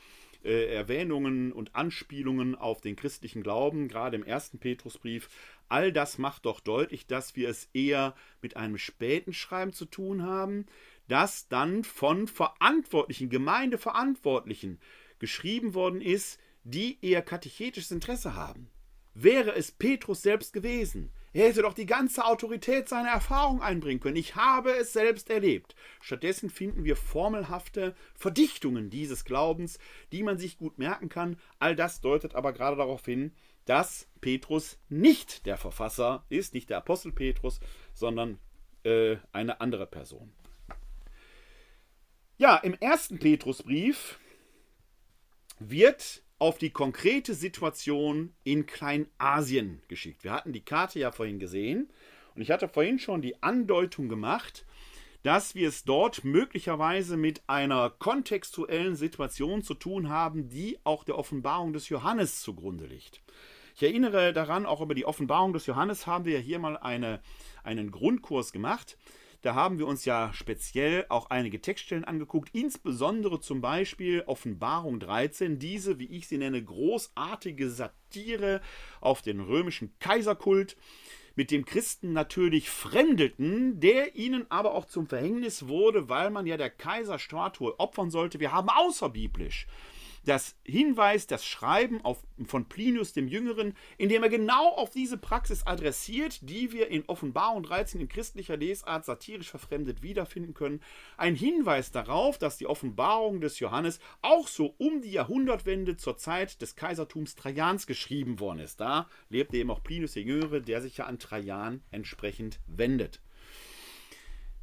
äh, 0.44 0.72
Erwähnungen 0.74 1.52
und 1.52 1.74
Anspielungen 1.74 2.54
auf 2.54 2.80
den 2.80 2.96
christlichen 2.96 3.42
Glauben, 3.42 3.88
gerade 3.88 4.16
im 4.16 4.24
ersten 4.24 4.58
Petrusbrief. 4.58 5.28
All 5.68 5.92
das 5.92 6.18
macht 6.18 6.46
doch 6.46 6.60
deutlich, 6.60 7.06
dass 7.06 7.36
wir 7.36 7.48
es 7.48 7.68
eher 7.72 8.14
mit 8.42 8.56
einem 8.56 8.78
späten 8.78 9.32
Schreiben 9.32 9.72
zu 9.72 9.84
tun 9.84 10.22
haben, 10.22 10.66
das 11.08 11.48
dann 11.48 11.84
von 11.84 12.28
Verantwortlichen, 12.28 13.30
Gemeindeverantwortlichen 13.30 14.78
geschrieben 15.18 15.74
worden 15.74 16.00
ist, 16.00 16.40
die 16.64 16.98
eher 17.02 17.22
katechetisches 17.22 17.90
Interesse 17.90 18.34
haben. 18.34 18.68
Wäre 19.14 19.54
es 19.54 19.72
Petrus 19.72 20.22
selbst 20.22 20.52
gewesen, 20.52 21.10
er 21.32 21.48
hätte 21.48 21.62
doch 21.62 21.74
die 21.74 21.86
ganze 21.86 22.24
Autorität 22.24 22.88
seiner 22.88 23.10
Erfahrung 23.10 23.62
einbringen 23.62 24.00
können. 24.00 24.16
Ich 24.16 24.34
habe 24.34 24.72
es 24.72 24.92
selbst 24.92 25.30
erlebt. 25.30 25.74
Stattdessen 26.00 26.50
finden 26.50 26.84
wir 26.84 26.96
formelhafte 26.96 27.94
Verdichtungen 28.14 28.90
dieses 28.90 29.24
Glaubens, 29.24 29.78
die 30.12 30.22
man 30.22 30.38
sich 30.38 30.58
gut 30.58 30.78
merken 30.78 31.08
kann. 31.08 31.38
All 31.58 31.76
das 31.76 32.00
deutet 32.00 32.34
aber 32.34 32.52
gerade 32.52 32.76
darauf 32.76 33.04
hin, 33.04 33.32
dass 33.64 34.08
Petrus 34.20 34.78
nicht 34.88 35.46
der 35.46 35.56
Verfasser 35.56 36.24
ist, 36.28 36.54
nicht 36.54 36.70
der 36.70 36.78
Apostel 36.78 37.12
Petrus, 37.12 37.60
sondern 37.94 38.38
äh, 38.82 39.16
eine 39.32 39.60
andere 39.60 39.86
Person. 39.86 40.32
Ja, 42.38 42.56
im 42.56 42.74
ersten 42.74 43.18
Petrusbrief 43.18 44.18
wird 45.58 46.22
auf 46.40 46.58
die 46.58 46.70
konkrete 46.70 47.34
Situation 47.34 48.32
in 48.44 48.66
Kleinasien 48.66 49.82
geschickt. 49.88 50.24
Wir 50.24 50.32
hatten 50.32 50.52
die 50.52 50.64
Karte 50.64 50.98
ja 50.98 51.12
vorhin 51.12 51.38
gesehen 51.38 51.90
und 52.34 52.40
ich 52.40 52.50
hatte 52.50 52.66
vorhin 52.66 52.98
schon 52.98 53.20
die 53.20 53.42
Andeutung 53.42 54.08
gemacht, 54.08 54.64
dass 55.22 55.54
wir 55.54 55.68
es 55.68 55.84
dort 55.84 56.24
möglicherweise 56.24 57.18
mit 57.18 57.42
einer 57.46 57.90
kontextuellen 57.90 58.96
Situation 58.96 59.62
zu 59.62 59.74
tun 59.74 60.08
haben, 60.08 60.48
die 60.48 60.78
auch 60.82 61.04
der 61.04 61.18
Offenbarung 61.18 61.74
des 61.74 61.90
Johannes 61.90 62.40
zugrunde 62.40 62.86
liegt. 62.86 63.20
Ich 63.76 63.82
erinnere 63.82 64.32
daran, 64.32 64.64
auch 64.64 64.80
über 64.80 64.94
die 64.94 65.04
Offenbarung 65.04 65.52
des 65.52 65.66
Johannes 65.66 66.06
haben 66.06 66.24
wir 66.24 66.34
ja 66.34 66.40
hier 66.40 66.58
mal 66.58 66.78
eine, 66.78 67.20
einen 67.64 67.90
Grundkurs 67.90 68.52
gemacht. 68.52 68.96
Da 69.42 69.54
haben 69.54 69.78
wir 69.78 69.86
uns 69.86 70.04
ja 70.04 70.32
speziell 70.34 71.06
auch 71.08 71.30
einige 71.30 71.62
Textstellen 71.62 72.04
angeguckt, 72.04 72.50
insbesondere 72.52 73.40
zum 73.40 73.62
Beispiel 73.62 74.22
Offenbarung 74.26 75.00
13, 75.00 75.58
diese, 75.58 75.98
wie 75.98 76.06
ich 76.06 76.28
sie 76.28 76.36
nenne, 76.36 76.62
großartige 76.62 77.70
Satire 77.70 78.60
auf 79.00 79.22
den 79.22 79.40
römischen 79.40 79.94
Kaiserkult, 79.98 80.76
mit 81.36 81.50
dem 81.50 81.64
Christen 81.64 82.12
natürlich 82.12 82.68
fremdelten, 82.68 83.80
der 83.80 84.14
ihnen 84.14 84.50
aber 84.50 84.74
auch 84.74 84.84
zum 84.84 85.06
Verhängnis 85.06 85.68
wurde, 85.68 86.10
weil 86.10 86.28
man 86.30 86.46
ja 86.46 86.58
der 86.58 86.68
Kaiserstatue 86.68 87.78
opfern 87.78 88.10
sollte. 88.10 88.40
Wir 88.40 88.52
haben 88.52 88.68
außerbiblisch 88.68 89.66
das 90.24 90.56
Hinweis, 90.64 91.26
das 91.26 91.44
Schreiben 91.44 92.00
auf, 92.04 92.22
von 92.44 92.68
Plinius 92.68 93.12
dem 93.12 93.28
Jüngeren, 93.28 93.74
in 93.98 94.08
dem 94.08 94.22
er 94.22 94.28
genau 94.28 94.68
auf 94.68 94.90
diese 94.90 95.16
Praxis 95.16 95.66
adressiert, 95.66 96.48
die 96.48 96.72
wir 96.72 96.88
in 96.88 97.04
Offenbarung 97.06 97.62
13 97.62 98.00
in 98.00 98.08
christlicher 98.08 98.56
Lesart 98.56 99.04
satirisch 99.04 99.50
verfremdet 99.50 100.02
wiederfinden 100.02 100.54
können. 100.54 100.80
Ein 101.16 101.34
Hinweis 101.34 101.90
darauf, 101.90 102.38
dass 102.38 102.58
die 102.58 102.66
Offenbarung 102.66 103.40
des 103.40 103.58
Johannes 103.60 104.00
auch 104.22 104.48
so 104.48 104.74
um 104.78 105.00
die 105.02 105.12
Jahrhundertwende 105.12 105.96
zur 105.96 106.16
Zeit 106.16 106.60
des 106.60 106.76
Kaisertums 106.76 107.34
Trajans 107.34 107.86
geschrieben 107.86 108.40
worden 108.40 108.60
ist. 108.60 108.80
Da 108.80 109.08
lebte 109.28 109.56
eben 109.56 109.70
auch 109.70 109.82
Plinius 109.82 110.12
der 110.12 110.22
Jüngere, 110.22 110.60
der 110.60 110.82
sich 110.82 110.98
ja 110.98 111.06
an 111.06 111.18
Trajan 111.18 111.82
entsprechend 111.90 112.60
wendet. 112.66 113.20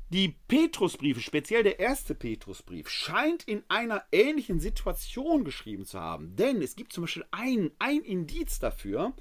Die 0.10 0.36
Petrusbriefe, 0.48 1.20
speziell 1.20 1.64
der 1.64 1.80
erste 1.80 2.16
Petrusbrief, 2.16 2.88
scheint 2.88 3.44
in 3.44 3.64
einer 3.68 4.06
ähnlichen 4.14 4.62
Situation 4.62 5.44
geschrieben 5.44 5.86
zu 5.86 6.00
haben. 6.00 6.36
Denn 6.38 6.62
es 6.62 6.78
gibt 6.78 6.94
zum 6.94 7.04
Beispiel 7.04 7.26
ein, 7.32 7.72
ein 7.78 8.02
Indiz 8.04 8.60
dafür, 8.60 9.14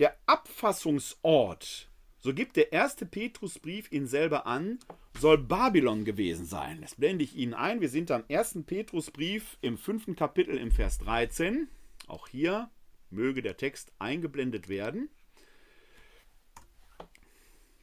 der 0.00 0.16
Abfassungsort, 0.26 1.88
so 2.18 2.34
gibt 2.34 2.56
der 2.56 2.72
erste 2.72 3.06
Petrusbrief 3.06 3.92
ihn 3.92 4.08
selber 4.08 4.46
an, 4.46 4.80
soll 5.16 5.38
Babylon 5.38 6.04
gewesen 6.04 6.44
sein. 6.44 6.80
Das 6.80 6.96
blende 6.96 7.22
ich 7.22 7.36
Ihnen 7.36 7.54
ein. 7.54 7.80
Wir 7.80 7.88
sind 7.88 8.10
am 8.10 8.24
ersten 8.26 8.64
Petrusbrief 8.64 9.56
im 9.60 9.78
fünften 9.78 10.16
Kapitel 10.16 10.56
im 10.56 10.72
Vers 10.72 10.98
13. 10.98 11.68
Auch 12.08 12.26
hier 12.26 12.68
möge 13.10 13.42
der 13.42 13.56
Text 13.56 13.92
eingeblendet 14.00 14.68
werden. 14.68 15.08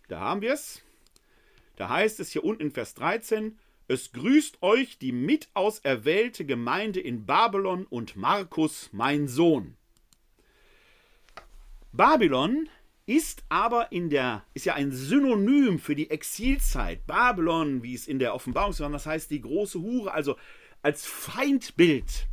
Da 0.10 0.20
haben 0.20 0.42
wir 0.42 0.52
es. 0.52 0.84
Da 1.76 1.90
heißt 1.90 2.20
es 2.20 2.32
hier 2.32 2.44
unten 2.44 2.64
in 2.64 2.72
Vers 2.72 2.94
13, 2.96 3.58
es 3.88 4.12
grüßt 4.12 4.62
euch 4.62 4.98
die 4.98 5.12
mitauserwählte 5.12 6.46
Gemeinde 6.46 7.00
in 7.00 7.26
Babylon 7.26 7.86
und 7.86 8.16
Markus, 8.16 8.90
mein 8.92 9.28
Sohn. 9.28 9.76
Babylon 11.92 12.70
ist 13.06 13.44
aber 13.50 13.92
in 13.92 14.10
der, 14.10 14.46
ist 14.54 14.66
ja 14.66 14.76
ein 14.76 14.92
Synonym 14.92 15.80
für 15.80 15.96
die 15.96 16.10
Exilzeit. 16.10 17.06
Babylon, 17.06 17.84
wie 17.84 17.94
es 17.94 18.08
in 18.08 18.20
der 18.20 18.34
Offenbarung 18.34 18.74
steht, 18.74 18.94
das 18.94 19.06
heißt 19.06 19.30
die 19.30 19.42
große 19.42 19.80
Hure, 19.80 20.14
also 20.14 20.38
als 20.82 21.06
Feindbild 21.06 22.28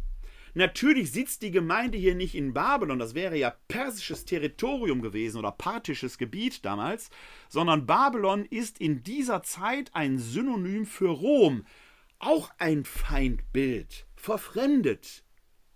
Natürlich 0.54 1.12
sitzt 1.12 1.42
die 1.42 1.50
Gemeinde 1.50 1.96
hier 1.96 2.14
nicht 2.14 2.34
in 2.34 2.52
Babylon, 2.52 2.98
das 2.98 3.14
wäre 3.14 3.36
ja 3.36 3.54
persisches 3.68 4.24
Territorium 4.24 5.00
gewesen 5.00 5.38
oder 5.38 5.52
parthisches 5.52 6.18
Gebiet 6.18 6.64
damals, 6.64 7.10
sondern 7.48 7.86
Babylon 7.86 8.44
ist 8.44 8.80
in 8.80 9.02
dieser 9.02 9.42
Zeit 9.42 9.90
ein 9.94 10.18
Synonym 10.18 10.86
für 10.86 11.10
Rom, 11.10 11.64
auch 12.18 12.50
ein 12.58 12.84
Feindbild, 12.84 14.06
verfremdet, 14.16 15.24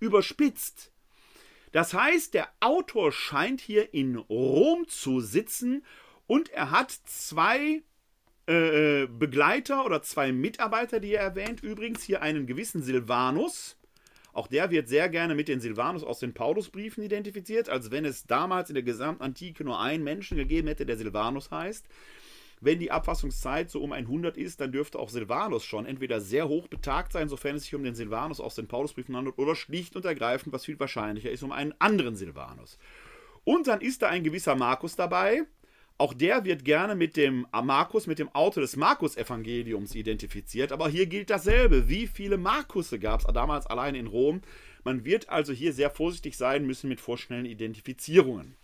überspitzt. 0.00 0.92
Das 1.72 1.94
heißt, 1.94 2.34
der 2.34 2.48
Autor 2.60 3.10
scheint 3.10 3.60
hier 3.60 3.94
in 3.94 4.16
Rom 4.16 4.86
zu 4.86 5.20
sitzen 5.20 5.84
und 6.26 6.50
er 6.50 6.70
hat 6.70 6.90
zwei 6.90 7.82
äh, 8.46 9.02
äh 9.02 9.06
Begleiter 9.06 9.84
oder 9.84 10.02
zwei 10.02 10.30
Mitarbeiter, 10.32 11.00
die 11.00 11.14
er 11.14 11.22
erwähnt. 11.22 11.62
Übrigens 11.62 12.02
hier 12.02 12.22
einen 12.22 12.46
gewissen 12.46 12.82
Silvanus, 12.82 13.76
auch 14.34 14.48
der 14.48 14.70
wird 14.70 14.88
sehr 14.88 15.08
gerne 15.08 15.34
mit 15.34 15.48
den 15.48 15.60
Silvanus 15.60 16.04
aus 16.04 16.18
den 16.18 16.34
Paulusbriefen 16.34 17.02
identifiziert, 17.02 17.68
als 17.68 17.90
wenn 17.90 18.04
es 18.04 18.26
damals 18.26 18.68
in 18.68 18.74
der 18.74 18.82
gesamten 18.82 19.22
Antike 19.22 19.64
nur 19.64 19.80
einen 19.80 20.04
Menschen 20.04 20.36
gegeben 20.36 20.68
hätte, 20.68 20.84
der 20.84 20.96
Silvanus 20.96 21.50
heißt. 21.50 21.86
Wenn 22.60 22.78
die 22.78 22.90
Abfassungszeit 22.90 23.70
so 23.70 23.80
um 23.80 23.92
100 23.92 24.36
ist, 24.36 24.60
dann 24.60 24.72
dürfte 24.72 24.98
auch 24.98 25.08
Silvanus 25.08 25.64
schon 25.64 25.86
entweder 25.86 26.20
sehr 26.20 26.48
hoch 26.48 26.66
betagt 26.66 27.12
sein, 27.12 27.28
sofern 27.28 27.56
es 27.56 27.64
sich 27.64 27.74
um 27.74 27.84
den 27.84 27.94
Silvanus 27.94 28.40
aus 28.40 28.54
den 28.54 28.66
Paulusbriefen 28.66 29.16
handelt, 29.16 29.38
oder 29.38 29.54
schlicht 29.54 29.96
und 29.96 30.04
ergreifend, 30.04 30.52
was 30.52 30.64
viel 30.64 30.80
wahrscheinlicher 30.80 31.30
ist, 31.30 31.42
um 31.42 31.52
einen 31.52 31.74
anderen 31.78 32.16
Silvanus. 32.16 32.78
Und 33.44 33.68
dann 33.68 33.80
ist 33.80 34.02
da 34.02 34.08
ein 34.08 34.24
gewisser 34.24 34.56
Markus 34.56 34.96
dabei, 34.96 35.42
auch 35.96 36.12
der 36.12 36.44
wird 36.44 36.64
gerne 36.64 36.96
mit 36.96 37.16
dem 37.16 37.46
Markus, 37.52 38.06
mit 38.06 38.18
dem 38.18 38.34
Autor 38.34 38.62
des 38.62 38.76
Markus-Evangeliums 38.76 39.94
identifiziert. 39.94 40.72
Aber 40.72 40.88
hier 40.88 41.06
gilt 41.06 41.30
dasselbe. 41.30 41.88
Wie 41.88 42.08
viele 42.08 42.36
Markusse 42.36 42.98
gab 42.98 43.20
es 43.20 43.26
damals 43.32 43.66
allein 43.66 43.94
in 43.94 44.08
Rom? 44.08 44.40
Man 44.82 45.04
wird 45.04 45.28
also 45.28 45.52
hier 45.52 45.72
sehr 45.72 45.90
vorsichtig 45.90 46.36
sein 46.36 46.66
müssen 46.66 46.88
mit 46.88 47.00
vorschnellen 47.00 47.46
Identifizierungen. 47.46 48.56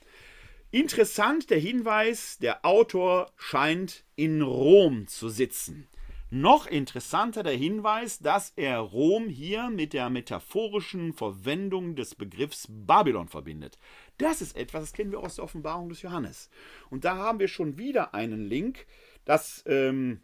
Interessant 0.73 1.51
der 1.51 1.59
Hinweis, 1.59 2.39
der 2.39 2.65
Autor 2.65 3.33
scheint 3.37 4.05
in 4.17 4.43
Rom 4.43 5.07
zu 5.07 5.29
sitzen. 5.29 5.89
Noch 6.33 6.69
interessanter 6.69 7.43
der 7.43 7.57
Hinweis, 7.57 8.21
dass 8.21 8.53
er 8.55 8.79
Rom 8.79 9.29
hier 9.29 9.69
mit 9.69 9.93
der 9.93 10.11
metaphorischen 10.11 11.13
Verwendung 11.13 11.97
des 11.97 12.15
Begriffs 12.15 12.69
Babylon 12.69 13.27
verbindet. 13.27 13.79
Das 14.21 14.43
ist 14.43 14.57
etwas, 14.57 14.83
das 14.83 14.93
kennen 14.93 15.13
wir 15.13 15.21
aus 15.21 15.37
der 15.37 15.45
Offenbarung 15.45 15.89
des 15.89 16.03
Johannes. 16.03 16.51
Und 16.91 17.05
da 17.05 17.17
haben 17.17 17.39
wir 17.39 17.49
schon 17.49 17.79
wieder 17.79 18.13
einen 18.15 18.47
Link, 18.47 18.87
dass 19.25 19.65
ähm, 19.67 20.21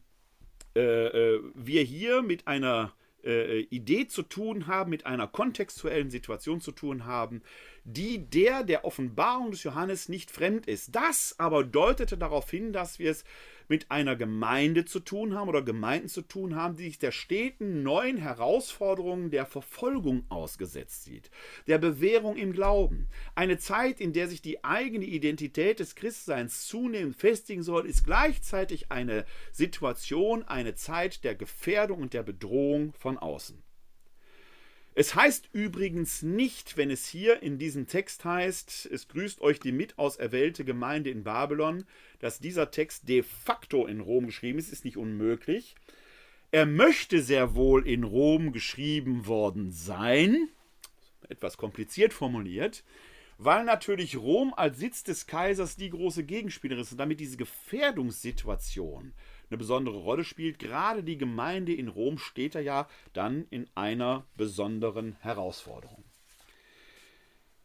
äh, 0.75 0.81
äh, 0.81 1.41
wir 1.55 1.83
hier 1.83 2.21
mit 2.21 2.47
einer 2.47 2.93
äh, 3.25 3.61
Idee 3.61 4.07
zu 4.07 4.23
tun 4.23 4.67
haben, 4.67 4.91
mit 4.91 5.07
einer 5.07 5.27
kontextuellen 5.27 6.11
Situation 6.11 6.61
zu 6.61 6.73
tun 6.73 7.07
haben, 7.07 7.43
die 7.85 8.19
der 8.29 8.63
der 8.65 8.85
Offenbarung 8.85 9.51
des 9.51 9.63
Johannes 9.63 10.11
nicht 10.11 10.31
fremd 10.31 10.67
ist. 10.67 10.95
Das 10.95 11.35
aber 11.39 11.65
deutete 11.65 12.19
darauf 12.19 12.51
hin, 12.51 12.75
dass 12.75 12.99
wir 12.99 13.11
es 13.11 13.25
mit 13.69 13.91
einer 13.91 14.17
Gemeinde 14.17 14.85
zu 14.85 15.01
tun 15.01 15.35
haben 15.35 15.49
oder 15.49 15.63
Gemeinden 15.63 16.09
zu 16.09 16.23
tun 16.23 16.55
haben, 16.55 16.77
die 16.77 16.85
sich 16.85 16.99
der 16.99 17.13
steten 17.13 17.83
neuen 17.83 18.17
Herausforderungen 18.17 19.31
der 19.31 19.47
Verfolgung 19.47 20.25
ausgesetzt 20.29 21.05
sieht, 21.05 21.31
der 21.67 21.79
Bewährung 21.79 22.37
im 22.37 22.53
Glauben. 22.53 23.09
Eine 23.35 23.59
Zeit, 23.59 24.01
in 24.01 24.13
der 24.13 24.29
sich 24.29 24.43
die 24.43 24.65
eigene 24.65 25.05
Identität 25.05 25.81
des 25.81 25.95
Christseins 25.95 26.67
zunehmend 26.67 27.17
festigen 27.17 27.63
soll, 27.63 27.87
ist 27.87 28.05
gleichzeitig 28.05 28.91
eine 28.91 29.25
Situation, 29.53 30.43
eine 30.45 30.75
Zeit 30.75 31.25
der 31.25 31.35
Gefährdung 31.35 32.01
und 32.01 32.15
der 32.15 32.23
Bedrohung 32.23 32.93
von 32.95 33.19
außen. 33.19 33.66
Es 34.99 35.15
heißt 35.15 35.51
übrigens 35.53 36.23
nicht, 36.23 36.79
wenn 36.79 36.91
es 36.91 37.07
hier 37.07 37.43
in 37.43 37.59
diesem 37.59 37.87
Text 37.87 38.25
heißt, 38.25 38.89
es 38.91 39.09
grüßt 39.09 39.43
euch 39.43 39.61
die 39.61 39.71
mit 39.71 39.99
auserwählte 39.99 40.65
Gemeinde 40.65 41.11
in 41.11 41.23
Babylon, 41.23 41.85
dass 42.19 42.41
dieser 42.41 42.71
Text 42.71 43.07
de 43.07 43.23
facto 43.23 43.87
in 43.87 44.01
Rom 44.01 44.25
geschrieben 44.25 44.59
ist, 44.59 44.73
ist 44.73 44.87
nicht 44.87 44.97
unmöglich. 44.97 45.75
Er 46.51 46.65
möchte 46.65 47.21
sehr 47.21 47.55
wohl 47.55 47.87
in 47.87 48.05
Rom 48.05 48.53
geschrieben 48.53 49.27
worden 49.27 49.71
sein, 49.71 50.49
etwas 51.29 51.59
kompliziert 51.59 52.15
formuliert, 52.15 52.83
weil 53.37 53.65
natürlich 53.65 54.17
Rom 54.17 54.55
als 54.55 54.79
Sitz 54.79 55.05
des 55.05 55.27
Kaisers 55.27 55.77
die 55.77 55.91
große 55.91 56.25
Gegenspielerin 56.25 56.81
ist 56.83 56.93
und 56.93 56.99
damit 56.99 57.21
diese 57.21 57.37
Gefährdungssituation 57.37 59.13
eine 59.51 59.59
besondere 59.59 59.97
Rolle 59.97 60.25
spielt. 60.25 60.59
Gerade 60.59 61.03
die 61.03 61.19
Gemeinde 61.19 61.75
in 61.75 61.89
Rom 61.89 62.19
steht 62.19 62.55
da 62.55 62.61
ja 62.61 62.89
dann 63.13 63.47
in 63.51 63.69
einer 63.75 64.25
besonderen 64.37 65.17
Herausforderung. 65.21 66.05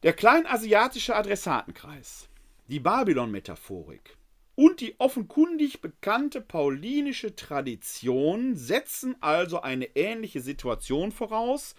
Der 0.03 0.13
kleinasiatische 0.13 1.15
Adressatenkreis, 1.15 2.27
die 2.67 2.79
Babylon-Metaphorik 2.79 4.17
und 4.55 4.81
die 4.81 4.95
offenkundig 4.99 5.81
bekannte 5.81 6.41
paulinische 6.41 7.35
Tradition 7.35 8.55
setzen 8.55 9.15
also 9.21 9.61
eine 9.61 9.95
ähnliche 9.95 10.41
Situation 10.41 11.11
voraus, 11.11 11.75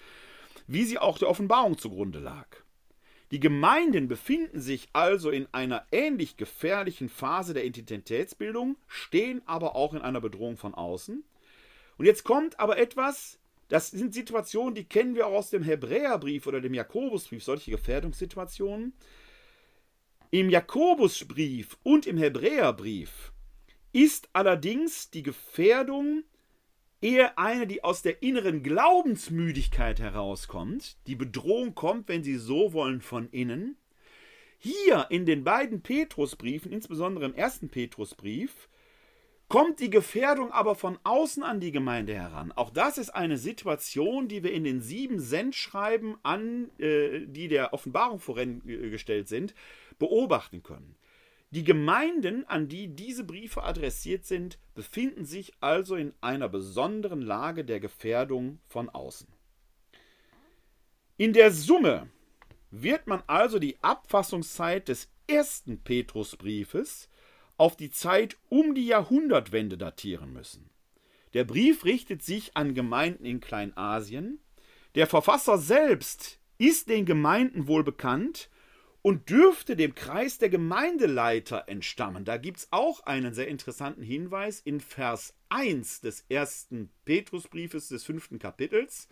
wie 0.66 0.84
sie 0.84 0.98
auch 0.98 1.18
der 1.18 1.28
Offenbarung 1.28 1.78
zugrunde 1.78 2.18
lag. 2.18 2.46
Die 3.32 3.40
Gemeinden 3.40 4.08
befinden 4.08 4.60
sich 4.60 4.90
also 4.92 5.30
in 5.30 5.48
einer 5.52 5.86
ähnlich 5.90 6.36
gefährlichen 6.36 7.08
Phase 7.08 7.54
der 7.54 7.64
Identitätsbildung, 7.64 8.76
stehen 8.86 9.40
aber 9.46 9.74
auch 9.74 9.94
in 9.94 10.02
einer 10.02 10.20
Bedrohung 10.20 10.58
von 10.58 10.74
außen. 10.74 11.24
Und 11.96 12.04
jetzt 12.04 12.24
kommt 12.24 12.60
aber 12.60 12.76
etwas, 12.76 13.38
das 13.68 13.90
sind 13.90 14.12
Situationen, 14.12 14.74
die 14.74 14.84
kennen 14.84 15.14
wir 15.14 15.26
auch 15.26 15.38
aus 15.38 15.48
dem 15.48 15.62
Hebräerbrief 15.62 16.46
oder 16.46 16.60
dem 16.60 16.74
Jakobusbrief, 16.74 17.42
solche 17.42 17.70
Gefährdungssituationen. 17.70 18.92
Im 20.30 20.50
Jakobusbrief 20.50 21.78
und 21.82 22.06
im 22.06 22.18
Hebräerbrief 22.18 23.32
ist 23.92 24.28
allerdings 24.34 25.10
die 25.10 25.22
Gefährdung 25.22 26.24
eher 27.02 27.38
eine, 27.38 27.66
die 27.66 27.84
aus 27.84 28.02
der 28.02 28.22
inneren 28.22 28.62
Glaubensmüdigkeit 28.62 30.00
herauskommt. 30.00 30.96
Die 31.06 31.16
Bedrohung 31.16 31.74
kommt, 31.74 32.08
wenn 32.08 32.22
Sie 32.22 32.36
so 32.36 32.72
wollen, 32.72 33.00
von 33.00 33.28
innen. 33.30 33.76
Hier 34.58 35.06
in 35.10 35.26
den 35.26 35.42
beiden 35.42 35.82
Petrusbriefen, 35.82 36.70
insbesondere 36.72 37.26
im 37.26 37.34
ersten 37.34 37.68
Petrusbrief, 37.68 38.68
kommt 39.48 39.80
die 39.80 39.90
Gefährdung 39.90 40.50
aber 40.52 40.74
von 40.74 40.98
außen 41.02 41.42
an 41.42 41.60
die 41.60 41.72
Gemeinde 41.72 42.14
heran. 42.14 42.52
Auch 42.52 42.70
das 42.70 42.96
ist 42.96 43.10
eine 43.10 43.36
Situation, 43.36 44.28
die 44.28 44.42
wir 44.42 44.52
in 44.52 44.64
den 44.64 44.80
sieben 44.80 45.20
Sendschreiben 45.20 46.16
an, 46.22 46.70
äh, 46.78 47.26
die 47.26 47.48
der 47.48 47.74
Offenbarung 47.74 48.18
vorangestellt 48.18 49.28
sind, 49.28 49.54
beobachten 49.98 50.62
können. 50.62 50.96
Die 51.52 51.64
Gemeinden, 51.64 52.46
an 52.46 52.68
die 52.68 52.88
diese 52.88 53.24
Briefe 53.24 53.62
adressiert 53.62 54.24
sind, 54.24 54.58
befinden 54.74 55.26
sich 55.26 55.52
also 55.60 55.96
in 55.96 56.14
einer 56.22 56.48
besonderen 56.48 57.20
Lage 57.20 57.62
der 57.62 57.78
Gefährdung 57.78 58.58
von 58.68 58.88
außen. 58.88 59.28
In 61.18 61.34
der 61.34 61.50
Summe 61.50 62.08
wird 62.70 63.06
man 63.06 63.22
also 63.26 63.58
die 63.58 63.76
Abfassungszeit 63.82 64.88
des 64.88 65.10
ersten 65.26 65.78
Petrusbriefes 65.78 67.10
auf 67.58 67.76
die 67.76 67.90
Zeit 67.90 68.38
um 68.48 68.74
die 68.74 68.86
Jahrhundertwende 68.86 69.76
datieren 69.76 70.32
müssen. 70.32 70.70
Der 71.34 71.44
Brief 71.44 71.84
richtet 71.84 72.22
sich 72.22 72.56
an 72.56 72.74
Gemeinden 72.74 73.26
in 73.26 73.40
Kleinasien. 73.40 74.40
Der 74.94 75.06
Verfasser 75.06 75.58
selbst 75.58 76.38
ist 76.56 76.88
den 76.88 77.04
Gemeinden 77.04 77.66
wohl 77.66 77.84
bekannt 77.84 78.48
und 79.02 79.28
dürfte 79.28 79.74
dem 79.74 79.94
Kreis 79.94 80.38
der 80.38 80.48
Gemeindeleiter 80.48 81.68
entstammen. 81.68 82.24
Da 82.24 82.36
gibt 82.36 82.58
es 82.58 82.68
auch 82.70 83.00
einen 83.00 83.34
sehr 83.34 83.48
interessanten 83.48 84.02
Hinweis 84.02 84.60
in 84.60 84.80
Vers 84.80 85.34
1 85.48 86.00
des 86.00 86.24
ersten 86.28 86.88
Petrusbriefes 87.04 87.88
des 87.88 88.04
fünften 88.04 88.38
Kapitels. 88.38 89.08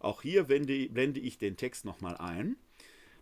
Auch 0.00 0.22
hier 0.22 0.44
blende 0.44 1.20
ich 1.20 1.38
den 1.38 1.56
Text 1.56 1.84
nochmal 1.84 2.16
ein. 2.16 2.56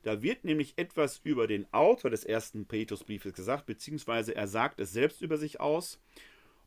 Da 0.03 0.23
wird 0.23 0.45
nämlich 0.45 0.75
etwas 0.77 1.21
über 1.23 1.47
den 1.47 1.67
Autor 1.73 2.11
des 2.11 2.25
ersten 2.25 2.67
Petrusbriefes 2.67 3.35
gesagt, 3.35 3.67
beziehungsweise 3.67 4.35
er 4.35 4.47
sagt 4.47 4.81
es 4.81 4.93
selbst 4.93 5.21
über 5.21 5.37
sich 5.37 5.61
aus. 5.61 6.01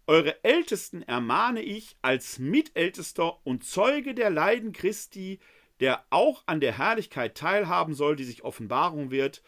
Eure 0.08 0.44
Ältesten 0.44 1.04
ermahne 1.04 1.62
ich 1.62 1.96
als 2.02 2.38
Mitältester 2.38 3.46
und 3.46 3.64
Zeuge 3.64 4.14
der 4.14 4.30
Leiden 4.30 4.74
Christi, 4.74 5.40
der 5.80 6.04
auch 6.10 6.44
an 6.46 6.60
der 6.60 6.78
Herrlichkeit 6.78 7.36
teilhaben 7.36 7.94
soll, 7.94 8.16
die 8.16 8.24
sich 8.24 8.44
Offenbarung 8.44 9.12
wird, 9.12 9.42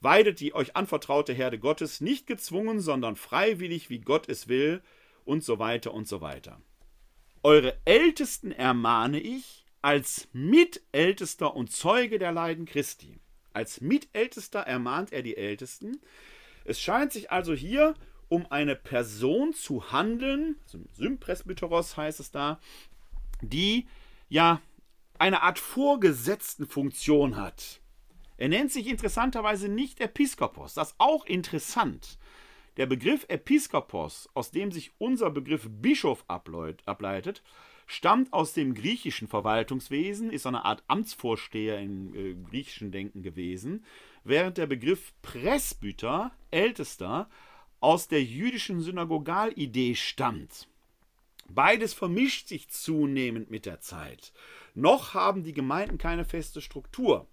weidet 0.00 0.40
die 0.40 0.54
euch 0.54 0.76
anvertraute 0.76 1.32
Herde 1.32 1.58
Gottes, 1.58 2.00
nicht 2.00 2.26
gezwungen, 2.26 2.80
sondern 2.80 3.16
freiwillig, 3.16 3.90
wie 3.90 4.00
Gott 4.00 4.28
es 4.28 4.48
will, 4.48 4.82
und 5.24 5.44
so 5.44 5.58
weiter 5.58 5.94
und 5.94 6.08
so 6.08 6.20
weiter. 6.20 6.60
Eure 7.42 7.76
Ältesten 7.84 8.52
ermahne 8.52 9.20
ich 9.20 9.64
als 9.80 10.28
Mitältester 10.32 11.54
und 11.54 11.72
Zeuge 11.72 12.18
der 12.18 12.32
Leiden 12.32 12.66
Christi. 12.66 13.20
Als 13.52 13.80
Mitältester 13.80 14.60
ermahnt 14.60 15.12
er 15.12 15.22
die 15.22 15.36
Ältesten. 15.36 16.00
Es 16.64 16.80
scheint 16.80 17.12
sich 17.12 17.30
also 17.30 17.52
hier 17.52 17.94
um 18.28 18.50
eine 18.50 18.76
Person 18.76 19.52
zu 19.52 19.92
handeln, 19.92 20.56
Sympresbyteros 20.94 21.98
heißt 21.98 22.18
es 22.18 22.30
da, 22.30 22.58
die 23.42 23.86
ja 24.30 24.62
eine 25.22 25.42
Art 25.42 25.60
vorgesetzten 25.60 26.66
Funktion 26.66 27.36
hat. 27.36 27.80
Er 28.38 28.48
nennt 28.48 28.72
sich 28.72 28.88
interessanterweise 28.88 29.68
nicht 29.68 30.00
Episkopos. 30.00 30.74
Das 30.74 30.88
ist 30.88 30.94
auch 30.98 31.26
interessant. 31.26 32.18
Der 32.76 32.86
Begriff 32.86 33.24
Episkopos, 33.28 34.28
aus 34.34 34.50
dem 34.50 34.72
sich 34.72 34.90
unser 34.98 35.30
Begriff 35.30 35.68
Bischof 35.70 36.24
ableitet, 36.26 37.44
stammt 37.86 38.32
aus 38.32 38.52
dem 38.52 38.74
griechischen 38.74 39.28
Verwaltungswesen, 39.28 40.28
ist 40.28 40.44
eine 40.44 40.64
Art 40.64 40.82
Amtsvorsteher 40.88 41.78
im 41.78 42.14
äh, 42.16 42.34
griechischen 42.50 42.90
Denken 42.90 43.22
gewesen, 43.22 43.84
während 44.24 44.58
der 44.58 44.66
Begriff 44.66 45.12
Presbyter, 45.22 46.32
Ältester, 46.50 47.30
aus 47.78 48.08
der 48.08 48.24
jüdischen 48.24 48.80
Synagogalidee 48.80 49.94
stammt. 49.94 50.66
Beides 51.48 51.94
vermischt 51.94 52.48
sich 52.48 52.68
zunehmend 52.70 53.50
mit 53.50 53.66
der 53.66 53.80
Zeit. 53.80 54.32
Noch 54.74 55.14
haben 55.14 55.42
die 55.42 55.52
Gemeinden 55.52 55.98
keine 55.98 56.24
feste 56.24 56.60
Struktur 56.60 57.28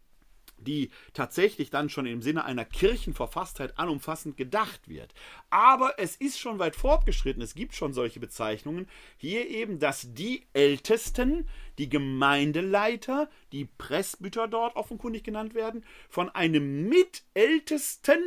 die 0.61 0.89
tatsächlich 1.13 1.69
dann 1.69 1.89
schon 1.89 2.05
im 2.05 2.21
Sinne 2.21 2.45
einer 2.45 2.65
Kirchenverfasstheit 2.65 3.77
anumfassend 3.77 4.37
gedacht 4.37 4.87
wird. 4.87 5.13
Aber 5.49 5.93
es 5.97 6.15
ist 6.15 6.39
schon 6.39 6.59
weit 6.59 6.75
fortgeschritten, 6.75 7.41
es 7.41 7.55
gibt 7.55 7.75
schon 7.75 7.93
solche 7.93 8.19
Bezeichnungen. 8.19 8.87
Hier 9.17 9.47
eben, 9.49 9.79
dass 9.79 10.13
die 10.13 10.45
Ältesten, 10.53 11.47
die 11.77 11.89
Gemeindeleiter, 11.89 13.29
die 13.51 13.65
Presbyter 13.65 14.47
dort 14.47 14.75
offenkundig 14.75 15.23
genannt 15.23 15.53
werden, 15.53 15.83
von 16.09 16.29
einem 16.29 16.87
Mitältesten, 16.87 18.21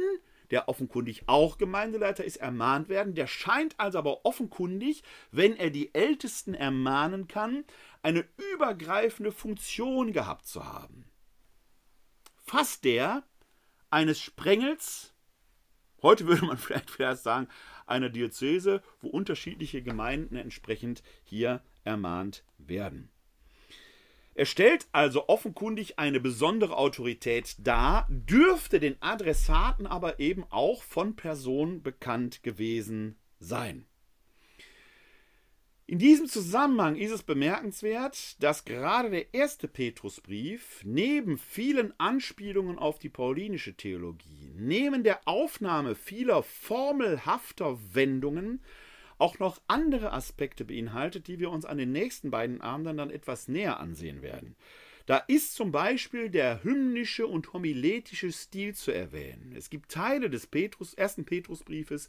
der 0.50 0.68
offenkundig 0.68 1.22
auch 1.28 1.56
Gemeindeleiter 1.56 2.24
ist, 2.24 2.36
ermahnt 2.36 2.90
werden. 2.90 3.14
Der 3.14 3.26
scheint 3.26 3.74
also 3.78 3.98
aber 3.98 4.26
offenkundig, 4.26 5.02
wenn 5.30 5.56
er 5.56 5.70
die 5.70 5.94
Ältesten 5.94 6.52
ermahnen 6.52 7.26
kann, 7.26 7.64
eine 8.02 8.24
übergreifende 8.52 9.32
Funktion 9.32 10.12
gehabt 10.12 10.46
zu 10.46 10.64
haben 10.64 11.12
fast 12.52 12.84
der 12.84 13.22
eines 13.90 14.20
Sprengels, 14.20 15.14
heute 16.02 16.26
würde 16.26 16.44
man 16.44 16.58
vielleicht, 16.58 16.90
vielleicht 16.90 17.22
sagen, 17.22 17.48
einer 17.86 18.10
Diözese, 18.10 18.82
wo 19.00 19.08
unterschiedliche 19.08 19.82
Gemeinden 19.82 20.36
entsprechend 20.36 21.02
hier 21.22 21.62
ermahnt 21.84 22.44
werden. 22.58 23.10
Er 24.34 24.46
stellt 24.46 24.86
also 24.92 25.28
offenkundig 25.28 25.98
eine 25.98 26.20
besondere 26.20 26.76
Autorität 26.76 27.56
dar, 27.58 28.06
dürfte 28.10 28.80
den 28.80 29.00
Adressaten 29.02 29.86
aber 29.86 30.20
eben 30.20 30.44
auch 30.50 30.82
von 30.82 31.16
Personen 31.16 31.82
bekannt 31.82 32.42
gewesen 32.42 33.18
sein. 33.38 33.86
In 35.92 35.98
diesem 35.98 36.26
Zusammenhang 36.26 36.96
ist 36.96 37.10
es 37.10 37.22
bemerkenswert, 37.22 38.42
dass 38.42 38.64
gerade 38.64 39.10
der 39.10 39.34
erste 39.34 39.68
Petrusbrief 39.68 40.80
neben 40.84 41.36
vielen 41.36 41.92
Anspielungen 42.00 42.78
auf 42.78 42.98
die 42.98 43.10
paulinische 43.10 43.74
Theologie, 43.74 44.54
neben 44.56 45.04
der 45.04 45.20
Aufnahme 45.28 45.94
vieler 45.94 46.42
formelhafter 46.44 47.78
Wendungen, 47.92 48.62
auch 49.18 49.38
noch 49.38 49.60
andere 49.66 50.14
Aspekte 50.14 50.64
beinhaltet, 50.64 51.26
die 51.26 51.38
wir 51.38 51.50
uns 51.50 51.66
an 51.66 51.76
den 51.76 51.92
nächsten 51.92 52.30
beiden 52.30 52.62
Abenden 52.62 52.96
dann 52.96 53.10
etwas 53.10 53.48
näher 53.48 53.78
ansehen 53.78 54.22
werden. 54.22 54.56
Da 55.04 55.18
ist 55.18 55.54
zum 55.54 55.72
Beispiel 55.72 56.30
der 56.30 56.64
hymnische 56.64 57.26
und 57.26 57.52
homiletische 57.52 58.32
Stil 58.32 58.74
zu 58.74 58.92
erwähnen. 58.92 59.52
Es 59.54 59.68
gibt 59.68 59.92
Teile 59.92 60.30
des 60.30 60.46
Petrus, 60.46 60.94
ersten 60.94 61.26
Petrusbriefes, 61.26 62.08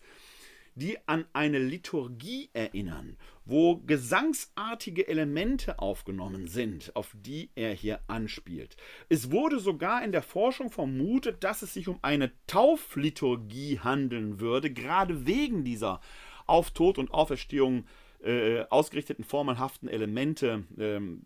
die 0.76 0.98
an 1.08 1.26
eine 1.34 1.60
Liturgie 1.60 2.50
erinnern, 2.54 3.18
wo 3.46 3.78
gesangsartige 3.78 5.08
Elemente 5.08 5.80
aufgenommen 5.80 6.48
sind, 6.48 6.96
auf 6.96 7.16
die 7.20 7.50
er 7.56 7.74
hier 7.74 8.00
anspielt. 8.08 8.78
Es 9.10 9.32
wurde 9.32 9.60
sogar 9.60 10.04
in 10.04 10.12
der 10.12 10.24
Forschung 10.24 10.72
vermutet, 10.72 11.44
dass 11.44 11.62
es 11.62 11.74
sich 11.74 11.88
um 11.88 12.00
eine 12.02 12.32
Taufliturgie 12.48 13.80
handeln 13.80 14.40
würde, 14.40 14.72
gerade 14.72 15.26
wegen 15.26 15.64
dieser 15.64 16.00
auf 16.46 16.72
Tod 16.72 16.98
und 16.98 17.14
Auferstehung 17.14 17.86
äh, 18.24 18.64
ausgerichteten 18.70 19.26
formelhaften 19.26 19.90
Elemente, 19.90 20.64
ähm, 20.78 21.24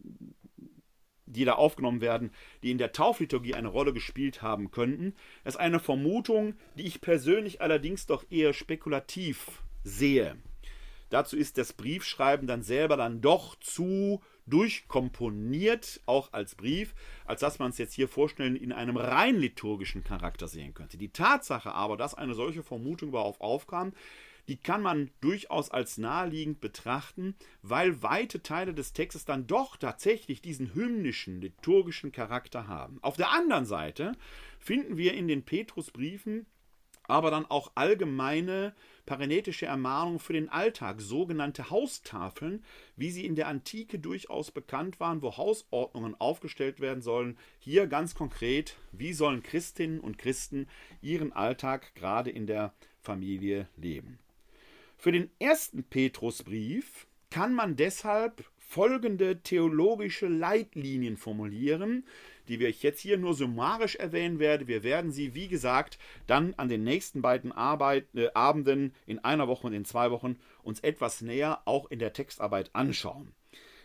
die 1.38 1.46
da 1.46 1.54
aufgenommen 1.54 2.02
werden, 2.02 2.32
die 2.64 2.72
in 2.72 2.78
der 2.78 2.92
Taufliturgie 2.92 3.54
eine 3.54 3.68
Rolle 3.68 3.94
gespielt 3.94 4.42
haben 4.42 4.72
könnten. 4.72 5.14
Das 5.44 5.56
ist 5.56 5.60
eine 5.60 5.80
Vermutung, 5.80 6.56
die 6.76 6.84
ich 6.84 7.00
persönlich 7.00 7.62
allerdings 7.62 8.06
doch 8.06 8.26
eher 8.30 8.54
spekulativ 8.54 9.64
sehe. 9.84 10.36
Dazu 11.10 11.38
ist 11.38 11.58
das 11.58 11.74
Briefschreiben 11.74 12.48
dann 12.48 12.64
selber 12.64 12.98
dann 12.98 13.22
doch 13.22 13.56
zu 13.60 14.22
durchkomponiert, 14.46 16.02
auch 16.06 16.34
als 16.34 16.56
Brief, 16.56 16.96
als 17.26 17.42
dass 17.42 17.60
man 17.60 17.72
es 17.72 17.78
jetzt 17.78 17.94
hier 17.94 18.08
vorstellen 18.08 18.56
in 18.56 18.72
einem 18.72 18.98
rein 18.98 19.36
liturgischen 19.36 20.04
Charakter 20.04 20.48
sehen 20.48 20.74
könnte. 20.74 20.98
Die 20.98 21.10
Tatsache 21.10 21.74
aber, 21.74 21.98
dass 21.98 22.16
eine 22.16 22.34
solche 22.34 22.64
Vermutung 22.64 23.10
überhaupt 23.10 23.42
aufkam, 23.42 23.94
die 24.48 24.58
kann 24.58 24.82
man 24.82 25.12
durchaus 25.22 25.70
als 25.70 25.98
naheliegend 25.98 26.62
betrachten, 26.62 27.36
weil 27.62 28.02
weite 28.02 28.42
Teile 28.42 28.74
des 28.74 28.94
Textes 28.94 29.26
dann 29.26 29.48
doch 29.48 29.78
tatsächlich 29.78 30.42
diesen 30.42 30.74
hymnischen, 30.74 31.42
liturgischen 31.42 32.12
Charakter 32.12 32.68
haben. 32.68 33.00
Auf 33.02 33.18
der 33.18 33.32
anderen 33.32 33.66
Seite 33.66 34.14
finden 34.60 34.98
wir 34.98 35.14
in 35.14 35.28
den 35.28 35.44
Petrusbriefen 35.44 36.46
aber 37.08 37.32
dann 37.32 37.46
auch 37.46 37.72
allgemeine 37.76 38.74
parenetische 39.06 39.66
Ermahnungen 39.66 40.20
für 40.20 40.34
den 40.34 40.50
Alltag, 40.50 41.00
sogenannte 41.00 41.70
Haustafeln, 41.70 42.64
wie 42.98 43.12
sie 43.12 43.26
in 43.26 43.36
der 43.36 43.48
Antike 43.48 44.00
durchaus 44.00 44.52
bekannt 44.52 45.00
waren, 45.00 45.22
wo 45.22 45.38
Hausordnungen 45.38 46.16
aufgestellt 46.20 46.82
werden 46.82 47.02
sollen. 47.02 47.38
Hier 47.60 47.88
ganz 47.88 48.14
konkret, 48.14 48.78
wie 48.92 49.14
sollen 49.14 49.44
Christinnen 49.44 50.00
und 50.00 50.18
Christen 50.18 50.68
ihren 51.02 51.32
Alltag 51.32 51.96
gerade 51.96 52.30
in 52.30 52.46
der 52.46 52.74
Familie 53.00 53.70
leben. 53.78 54.20
Für 54.98 55.12
den 55.12 55.30
ersten 55.40 55.84
Petrusbrief 55.84 57.08
kann 57.30 57.54
man 57.54 57.76
deshalb 57.76 58.44
folgende 58.58 59.42
theologische 59.44 60.28
Leitlinien 60.28 61.18
formulieren, 61.18 62.04
die 62.48 62.60
wir 62.60 62.72
jetzt 62.72 63.02
hier 63.02 63.18
nur 63.18 63.34
summarisch 63.34 63.96
erwähnen 63.96 64.40
werde. 64.40 64.68
Wir 64.68 64.84
werden 64.84 65.12
sie, 65.12 65.36
wie 65.36 65.48
gesagt, 65.48 66.00
dann 66.26 66.54
an 66.56 66.68
den 66.68 66.84
nächsten 66.84 67.22
beiden 67.22 67.52
Arbeit, 67.52 68.08
äh, 68.16 68.30
Abenden 68.34 68.94
in 69.06 69.20
einer 69.20 69.48
Woche 69.48 69.68
und 69.68 69.74
in 69.74 69.86
zwei 69.86 70.10
Wochen 70.12 70.38
uns 70.64 70.80
etwas 70.80 71.22
näher 71.22 71.62
auch 71.66 71.90
in 71.92 72.00
der 72.00 72.14
Textarbeit 72.14 72.72
anschauen. 72.74 73.34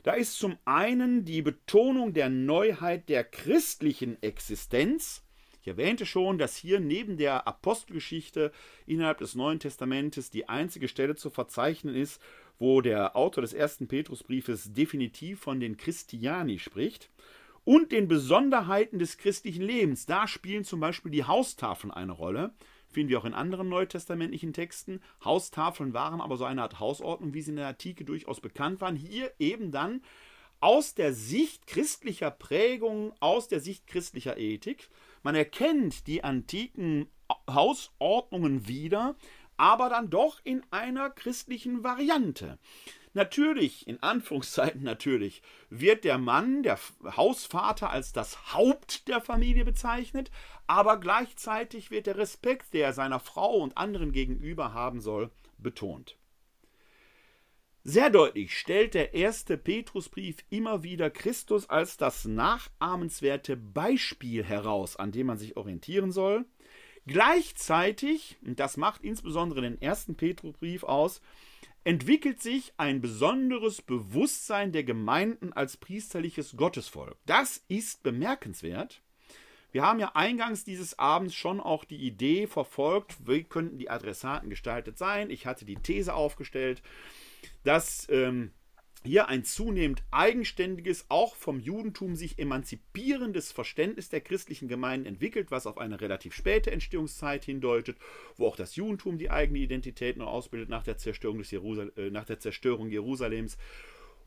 Da 0.03 0.15
ist 0.15 0.39
zum 0.39 0.57
einen 0.65 1.25
die 1.25 1.43
Betonung 1.43 2.13
der 2.13 2.29
Neuheit 2.29 3.09
der 3.09 3.23
christlichen 3.23 4.21
Existenz. 4.23 5.23
Ich 5.63 5.69
erwähnte 5.69 6.07
schon, 6.07 6.39
dass 6.39 6.57
hier 6.57 6.81
neben 6.81 7.17
der 7.17 7.47
Apostelgeschichte 7.47 8.51
innerhalb 8.85 9.19
des 9.19 9.37
Neuen 9.37 9.61
Testamentes 9.61 10.29
die 10.29 10.49
einzige 10.49 10.89
Stelle 10.89 11.15
zu 11.15 11.31
verzeichnen 11.31 11.95
ist, 11.95 12.21
wo 12.59 12.81
der 12.81 13.15
Autor 13.15 13.43
des 13.43 13.53
ersten 13.53 13.87
Petrusbriefes 13.87 14.73
definitiv 14.73 15.39
von 15.39 15.61
den 15.61 15.77
Christiani 15.77 16.59
spricht 16.59 17.11
und 17.65 17.93
den 17.93 18.09
Besonderheiten 18.09 18.99
des 18.99 19.19
christlichen 19.19 19.63
Lebens. 19.63 20.05
Da 20.05 20.27
spielen 20.27 20.65
zum 20.65 20.81
Beispiel 20.81 21.13
die 21.13 21.25
Haustafeln 21.25 21.93
eine 21.93 22.11
Rolle. 22.11 22.53
Finden 22.89 23.11
wir 23.11 23.21
auch 23.21 23.25
in 23.25 23.33
anderen 23.33 23.69
neutestamentlichen 23.69 24.53
Texten. 24.53 25.01
Haustafeln 25.25 25.95
waren 25.95 26.21
aber 26.21 26.39
so 26.39 26.45
eine 26.45 26.63
Art 26.63 26.81
Hausordnung, 26.81 27.35
wie 27.35 27.41
sie 27.41 27.51
in 27.51 27.57
der 27.57 27.69
Antike 27.69 28.05
durchaus 28.05 28.41
bekannt 28.41 28.81
waren. 28.81 28.97
Hier 28.97 29.33
eben 29.39 29.71
dann 29.71 30.03
aus 30.59 30.95
der 30.95 31.13
Sicht 31.13 31.69
christlicher 31.69 32.33
Prägungen, 32.33 33.13
aus 33.21 33.47
der 33.47 33.61
Sicht 33.61 33.87
christlicher 33.87 34.39
Ethik. 34.39 34.89
Man 35.23 35.35
erkennt 35.35 36.07
die 36.07 36.25
antiken 36.25 37.09
Hausordnungen 37.49 38.66
wieder, 38.66 39.16
aber 39.57 39.89
dann 39.89 40.11
doch 40.11 40.41
in 40.45 40.62
einer 40.70 41.11
christlichen 41.11 41.85
Variante. 41.85 42.59
Natürlich, 43.14 43.87
in 43.87 44.03
Anführungszeichen 44.03 44.83
natürlich, 44.83 45.43
wird 45.68 46.05
der 46.05 46.16
Mann, 46.16 46.62
der 46.62 46.79
Hausvater, 47.16 47.91
als 47.91 48.12
das 48.12 48.55
Haupt 48.55 49.07
der 49.07 49.20
Familie 49.20 49.64
bezeichnet, 49.64 50.31
aber 50.66 50.99
gleichzeitig 50.99 51.91
wird 51.91 52.07
der 52.07 52.16
Respekt, 52.16 52.73
der 52.73 52.87
er 52.87 52.93
seiner 52.95 53.20
Frau 53.20 53.57
und 53.57 53.77
anderen 53.77 54.12
gegenüber 54.12 54.73
haben 54.73 55.01
soll, 55.01 55.31
betont. 55.59 56.16
Sehr 57.85 58.11
deutlich 58.11 58.57
stellt 58.57 58.95
der 58.95 59.12
erste 59.12 59.59
Petrusbrief 59.59 60.37
immer 60.51 60.85
wieder 60.85 61.11
Christus 61.11 61.68
als 61.68 61.97
das 61.97 62.24
nachahmenswerte 62.24 63.57
Beispiel 63.57 64.45
heraus, 64.45 64.95
an 64.95 65.11
dem 65.11 65.26
man 65.26 65.39
sich 65.39 65.57
orientieren 65.57 66.12
soll. 66.12 66.45
Gleichzeitig, 67.09 68.39
und 68.47 68.61
das 68.61 68.76
macht 68.76 69.03
insbesondere 69.03 69.62
den 69.62 69.83
ersten 69.83 70.14
Petrusbrief 70.14 70.85
aus, 70.85 71.20
entwickelt 71.83 72.41
sich 72.41 72.72
ein 72.76 73.01
besonderes 73.01 73.83
Bewusstsein 73.83 74.70
der 74.70 74.85
Gemeinden 74.85 75.53
als 75.53 75.76
priesterliches 75.76 76.57
Gottesvolk. 76.57 77.16
Das 77.26 77.64
ist 77.66 78.05
bemerkenswert. 78.05 79.03
Wir 79.72 79.83
haben 79.83 79.99
ja 79.99 80.12
eingangs 80.14 80.64
dieses 80.64 81.01
Abends 81.01 81.35
schon 81.35 81.59
auch 81.59 81.85
die 81.85 81.97
Idee 81.97 82.47
verfolgt, 82.47 83.16
wie 83.26 83.43
könnten 83.43 83.78
die 83.78 83.91
Adressaten 83.91 84.51
gestaltet 84.51 84.99
sein. 84.99 85.30
Ich 85.30 85.47
hatte 85.47 85.64
die 85.64 85.76
These 85.76 86.14
aufgestellt, 86.14 86.83
dass 87.64 88.07
ähm, 88.11 88.53
hier 89.05 89.28
ein 89.28 89.45
zunehmend 89.45 90.03
eigenständiges, 90.11 91.07
auch 91.09 91.34
vom 91.34 91.59
Judentum 91.59 92.14
sich 92.14 92.38
emanzipierendes 92.38 93.51
Verständnis 93.51 94.09
der 94.09 94.20
christlichen 94.20 94.68
Gemeinden 94.68 95.07
entwickelt, 95.07 95.51
was 95.51 95.66
auf 95.66 95.78
eine 95.78 96.01
relativ 96.01 96.34
späte 96.34 96.70
Entstehungszeit 96.70 97.45
hindeutet, 97.45 97.99
wo 98.36 98.47
auch 98.47 98.57
das 98.57 98.76
Judentum 98.76 99.18
die 99.18 99.30
eigene 99.30 99.59
Identität 99.59 100.16
noch 100.16 100.28
ausbildet 100.28 100.68
nach 100.68 100.84
der 100.84 100.99
Zerstörung, 100.99 101.38
des 101.38 101.51
Jerusal 101.51 101.93
äh, 101.97 102.11
nach 102.11 102.26
der 102.26 102.38
Zerstörung 102.38 102.90
Jerusalems. 102.90 103.59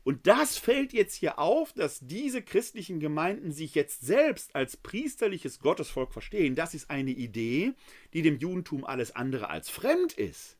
Und 0.04 0.28
das 0.28 0.56
fällt 0.56 0.92
jetzt 0.92 1.16
hier 1.16 1.38
auf, 1.38 1.72
dass 1.72 1.98
diese 2.00 2.40
christlichen 2.40 3.00
Gemeinden 3.00 3.50
sich 3.50 3.74
jetzt 3.74 4.06
selbst 4.06 4.54
als 4.54 4.76
priesterliches 4.76 5.58
Gottesvolk 5.58 6.12
verstehen. 6.12 6.54
Das 6.54 6.74
ist 6.74 6.90
eine 6.90 7.10
Idee, 7.10 7.72
die 8.12 8.22
dem 8.22 8.38
Judentum 8.38 8.84
alles 8.84 9.16
andere 9.16 9.50
als 9.50 9.68
fremd 9.68 10.12
ist. 10.12 10.58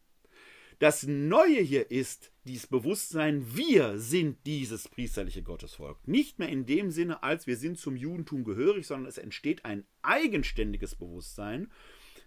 Das 0.81 1.05
Neue 1.05 1.61
hier 1.61 1.91
ist 1.93 2.33
dieses 2.47 2.67
Bewusstsein, 2.67 3.57
wir 3.57 3.99
sind 3.99 4.39
dieses 4.47 4.89
priesterliche 4.89 5.43
Gottesvolk. 5.43 5.99
Nicht 6.07 6.39
mehr 6.39 6.49
in 6.49 6.65
dem 6.65 6.91
Sinne, 6.91 7.23
als 7.23 7.47
wir 7.47 7.57
sind 7.57 7.79
zum 7.79 7.97
Judentum 7.97 8.45
gehörig, 8.45 8.87
sondern 8.87 9.09
es 9.09 9.19
entsteht 9.19 9.65
ein 9.65 9.85
eigenständiges 10.03 10.95
Bewusstsein. 10.95 11.71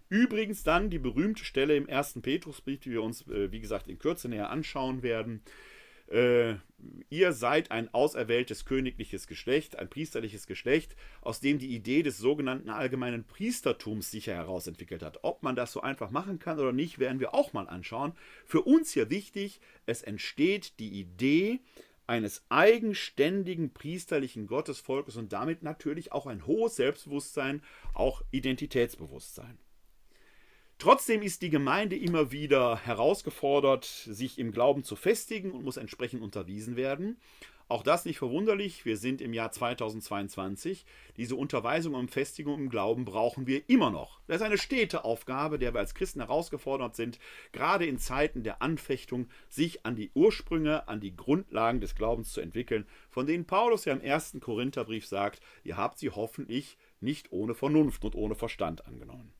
Übrigens 0.09 0.63
dann 0.63 0.89
die 0.89 0.99
berühmte 0.99 1.45
Stelle 1.45 1.75
im 1.75 1.87
ersten 1.87 2.21
Petrusbrief, 2.21 2.79
die 2.79 2.91
wir 2.91 3.03
uns, 3.03 3.27
äh, 3.27 3.51
wie 3.51 3.59
gesagt, 3.59 3.87
in 3.87 3.99
Kürze 3.99 4.27
näher 4.27 4.49
anschauen 4.49 5.03
werden 5.03 5.41
äh, 6.11 6.55
ihr 7.09 7.33
seid 7.33 7.71
ein 7.71 7.93
auserwähltes 7.93 8.65
königliches 8.65 9.27
Geschlecht, 9.27 9.77
ein 9.77 9.89
priesterliches 9.89 10.47
Geschlecht, 10.47 10.95
aus 11.21 11.39
dem 11.39 11.59
die 11.59 11.73
Idee 11.75 12.03
des 12.03 12.17
sogenannten 12.17 12.69
allgemeinen 12.69 13.25
Priestertums 13.25 14.11
sich 14.11 14.27
herausentwickelt 14.27 15.03
hat. 15.03 15.19
Ob 15.23 15.43
man 15.43 15.55
das 15.55 15.71
so 15.71 15.81
einfach 15.81 16.11
machen 16.11 16.39
kann 16.39 16.59
oder 16.59 16.71
nicht, 16.71 16.99
werden 16.99 17.19
wir 17.19 17.33
auch 17.33 17.53
mal 17.53 17.67
anschauen. 17.67 18.13
Für 18.45 18.61
uns 18.61 18.91
hier 18.91 19.09
wichtig, 19.09 19.61
es 19.85 20.01
entsteht 20.01 20.79
die 20.79 20.99
Idee 20.99 21.59
eines 22.07 22.43
eigenständigen 22.49 23.71
priesterlichen 23.71 24.47
Gottesvolkes 24.47 25.15
und 25.15 25.31
damit 25.31 25.61
natürlich 25.61 26.11
auch 26.11 26.25
ein 26.25 26.47
hohes 26.47 26.75
Selbstbewusstsein, 26.75 27.61
auch 27.93 28.23
Identitätsbewusstsein. 28.31 29.59
Trotzdem 30.79 31.21
ist 31.23 31.41
die 31.41 31.49
Gemeinde 31.49 31.97
immer 31.97 32.31
wieder 32.31 32.77
herausgefordert, 32.77 33.83
sich 33.83 34.39
im 34.39 34.53
Glauben 34.53 34.85
zu 34.85 34.95
festigen 34.95 35.51
und 35.51 35.65
muss 35.65 35.75
entsprechend 35.75 36.21
unterwiesen 36.21 36.77
werden. 36.77 37.19
Auch 37.67 37.83
das 37.83 38.05
nicht 38.05 38.17
verwunderlich, 38.17 38.85
wir 38.85 38.95
sind 38.95 39.19
im 39.19 39.33
Jahr 39.33 39.51
2022. 39.51 40.85
Diese 41.17 41.35
Unterweisung 41.35 41.95
und 41.95 42.11
Festigung 42.11 42.57
im 42.61 42.69
Glauben 42.69 43.03
brauchen 43.03 43.45
wir 43.45 43.69
immer 43.69 43.89
noch. 43.89 44.21
Das 44.27 44.37
ist 44.37 44.41
eine 44.41 44.57
stete 44.57 45.03
Aufgabe, 45.03 45.59
der 45.59 45.73
wir 45.73 45.81
als 45.81 45.95
Christen 45.95 46.21
herausgefordert 46.21 46.95
sind, 46.95 47.19
gerade 47.51 47.85
in 47.85 47.99
Zeiten 47.99 48.43
der 48.43 48.61
Anfechtung, 48.61 49.27
sich 49.49 49.85
an 49.85 49.97
die 49.97 50.11
Ursprünge, 50.13 50.87
an 50.87 51.01
die 51.01 51.13
Grundlagen 51.13 51.81
des 51.81 51.93
Glaubens 51.93 52.31
zu 52.31 52.39
entwickeln, 52.39 52.87
von 53.09 53.27
denen 53.27 53.43
Paulus 53.43 53.83
ja 53.83 53.91
im 53.91 54.01
ersten 54.01 54.39
Korintherbrief 54.39 55.05
sagt, 55.05 55.41
ihr 55.65 55.75
habt 55.75 55.99
sie 55.99 56.09
hoffentlich 56.09 56.77
nicht 57.01 57.33
ohne 57.33 57.53
Vernunft 57.53 58.05
und 58.05 58.15
ohne 58.15 58.35
Verstand 58.35 58.87
angenommen. 58.87 59.33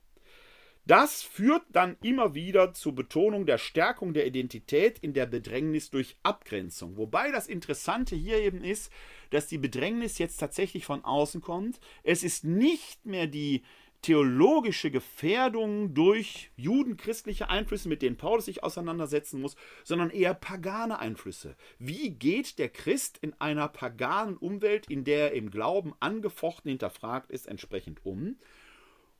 Das 0.89 1.21
führt 1.21 1.61
dann 1.71 1.97
immer 2.01 2.33
wieder 2.33 2.73
zur 2.73 2.95
Betonung 2.95 3.45
der 3.45 3.59
Stärkung 3.59 4.11
der 4.11 4.25
Identität 4.25 4.97
in 4.97 5.13
der 5.13 5.27
Bedrängnis 5.27 5.91
durch 5.91 6.17
Abgrenzung. 6.23 6.97
Wobei 6.97 7.31
das 7.31 7.45
Interessante 7.45 8.15
hier 8.15 8.39
eben 8.39 8.63
ist, 8.63 8.91
dass 9.29 9.45
die 9.45 9.59
Bedrängnis 9.59 10.17
jetzt 10.17 10.37
tatsächlich 10.37 10.85
von 10.85 11.05
außen 11.05 11.41
kommt. 11.41 11.79
Es 12.01 12.23
ist 12.23 12.43
nicht 12.43 13.05
mehr 13.05 13.27
die 13.27 13.61
theologische 14.01 14.89
Gefährdung 14.89 15.93
durch 15.93 16.49
judenchristliche 16.55 17.51
Einflüsse, 17.51 17.87
mit 17.87 18.01
denen 18.01 18.17
Paulus 18.17 18.45
sich 18.45 18.63
auseinandersetzen 18.63 19.41
muss, 19.41 19.57
sondern 19.83 20.09
eher 20.09 20.33
pagane 20.33 20.97
Einflüsse. 20.97 21.55
Wie 21.77 22.09
geht 22.09 22.57
der 22.57 22.69
Christ 22.69 23.19
in 23.21 23.39
einer 23.39 23.67
paganen 23.67 24.37
Umwelt, 24.37 24.87
in 24.89 25.03
der 25.03 25.25
er 25.25 25.33
im 25.33 25.51
Glauben 25.51 25.93
angefochten 25.99 26.69
hinterfragt 26.69 27.29
ist, 27.29 27.47
entsprechend 27.47 28.03
um? 28.03 28.37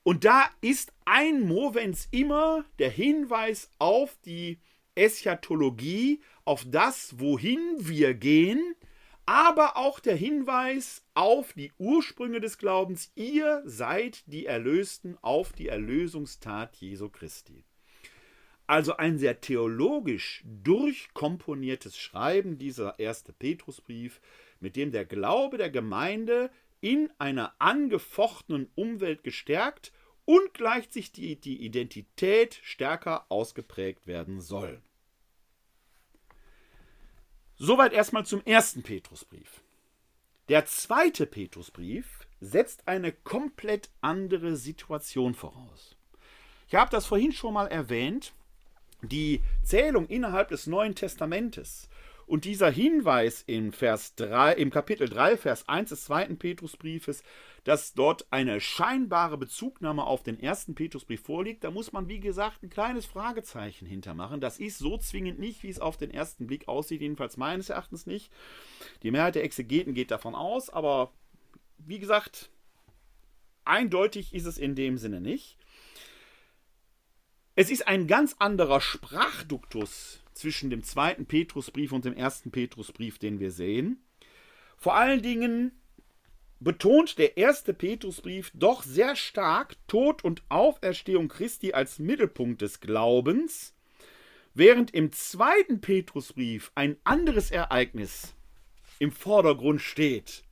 Und 0.10 0.26
da 0.26 0.50
ist 0.62 0.92
ein 1.06 1.42
Movens 1.42 2.08
immer 2.10 2.66
der 2.80 2.90
Hinweis 2.90 3.70
auf 3.78 4.18
die 4.26 4.58
Eschatologie, 4.96 6.20
auf 6.46 6.66
das, 6.66 7.20
wohin 7.20 7.60
wir 7.78 8.16
gehen, 8.16 8.74
aber 9.28 9.78
auch 9.78 10.00
der 10.00 10.16
Hinweis 10.16 11.06
auf 11.14 11.54
die 11.54 11.72
Ursprünge 11.78 12.42
des 12.42 12.58
Glaubens. 12.58 13.12
Ihr 13.14 13.62
seid 13.66 14.24
die 14.26 14.48
Erlösten 14.48 15.16
auf 15.22 15.54
die 15.54 15.68
Erlösungstat 15.68 16.76
Jesu 16.78 17.10
Christi. 17.10 17.64
Also 18.66 18.98
ein 18.98 19.20
sehr 19.20 19.42
theologisch 19.42 20.44
durchkomponiertes 20.44 22.00
Schreiben, 22.00 22.58
dieser 22.58 22.98
erste 22.98 23.32
Petrusbrief, 23.32 24.22
mit 24.60 24.76
dem 24.76 24.92
der 24.92 25.06
Glaube 25.06 25.60
der 25.60 25.70
Gemeinde 25.70 26.50
in 26.82 27.12
einer 27.20 27.54
angefochtenen 27.60 28.72
Umwelt 28.74 29.24
gestärkt 29.24 29.92
und 30.30 30.54
gleichzeitig 30.54 31.12
die, 31.12 31.38
die 31.38 31.66
Identität 31.66 32.60
stärker 32.62 33.26
ausgeprägt 33.30 34.06
werden 34.06 34.42
soll. 34.42 34.80
Soweit 37.56 37.94
erstmal 37.94 38.28
zum 38.28 38.46
ersten 38.46 38.84
Petrusbrief. 38.84 39.64
Der 40.48 40.68
zweite 40.68 41.26
Petrusbrief 41.26 42.28
setzt 42.42 42.88
eine 42.88 43.12
komplett 43.12 43.90
andere 44.02 44.56
Situation 44.56 45.34
voraus. 45.34 45.98
Ich 46.68 46.76
habe 46.76 46.92
das 46.92 47.08
vorhin 47.08 47.32
schon 47.32 47.56
mal 47.56 47.66
erwähnt. 47.66 48.34
Die 49.02 49.42
Zählung 49.64 50.06
innerhalb 50.10 50.50
des 50.50 50.68
Neuen 50.68 50.94
Testamentes 50.94 51.90
Und 52.30 52.46
dieser 52.46 52.70
Hinweis 52.70 53.44
im, 53.48 53.74
Vers 53.74 54.14
3, 54.14 54.54
im 54.54 54.70
Kapitel 54.70 55.10
3, 55.10 55.36
Vers 55.36 55.68
1 55.68 55.90
des 55.90 56.04
zweiten 56.04 56.38
Petrusbriefes, 56.38 57.24
dass 57.64 57.96
dort 57.96 58.32
eine 58.32 58.62
scheinbare 58.62 59.36
Bezugnahme 59.36 60.04
auf 60.04 60.22
den 60.22 60.40
ersten 60.40 60.76
Petrusbrief 60.76 61.24
vorliegt, 61.24 61.64
da 61.64 61.72
muss 61.72 61.92
man, 61.92 62.08
wie 62.08 62.20
gesagt, 62.20 62.62
ein 62.62 62.70
kleines 62.70 63.08
Fragezeichen 63.08 63.88
hintermachen. 63.88 64.42
Das 64.42 64.60
ist 64.60 64.78
so 64.78 65.00
zwingend 65.00 65.40
nicht, 65.40 65.64
wie 65.64 65.70
es 65.70 65.80
auf 65.80 65.98
den 65.98 66.12
ersten 66.12 66.46
Blick 66.46 66.68
aussieht, 66.68 67.02
jedenfalls 67.02 67.36
meines 67.38 67.72
Erachtens 67.72 68.06
nicht. 68.06 68.32
Die 69.02 69.10
Mehrheit 69.10 69.34
der 69.34 69.44
Exegeten 69.44 69.96
geht 69.96 70.12
davon 70.12 70.36
aus, 70.36 70.70
aber 70.70 71.12
wie 71.80 71.98
gesagt, 71.98 72.52
eindeutig 73.66 74.36
ist 74.36 74.46
es 74.46 74.60
in 74.60 74.76
dem 74.76 75.00
Sinne 75.00 75.20
nicht. 75.20 75.58
Es 77.56 77.72
ist 77.72 77.88
ein 77.88 78.06
ganz 78.06 78.36
anderer 78.38 78.82
Sprachduktus 78.82 80.22
zwischen 80.40 80.70
dem 80.70 80.84
zweiten 80.84 81.26
Petrusbrief 81.26 81.92
und 81.92 82.06
dem 82.06 82.14
ersten 82.14 82.52
Petrusbrief, 82.52 83.20
den 83.20 83.40
wir 83.40 83.52
sehen. 83.52 84.02
Vor 84.78 84.96
allen 84.96 85.22
Dingen 85.22 85.72
betont 86.60 87.18
der 87.18 87.38
erste 87.38 87.74
Petrusbrief 87.74 88.52
doch 88.54 88.84
sehr 88.84 89.16
stark 89.16 89.76
Tod 89.88 90.24
und 90.24 90.44
Auferstehung 90.50 91.28
Christi 91.28 91.74
als 91.74 92.00
Mittelpunkt 92.00 92.62
des 92.62 92.80
Glaubens, 92.80 93.74
während 94.54 94.92
im 94.94 95.12
zweiten 95.12 95.82
Petrusbrief 95.82 96.72
ein 96.76 96.98
anderes 97.04 97.52
Ereignis 97.52 98.34
im 99.00 99.12
Vordergrund 99.12 99.82
steht. 99.82 100.44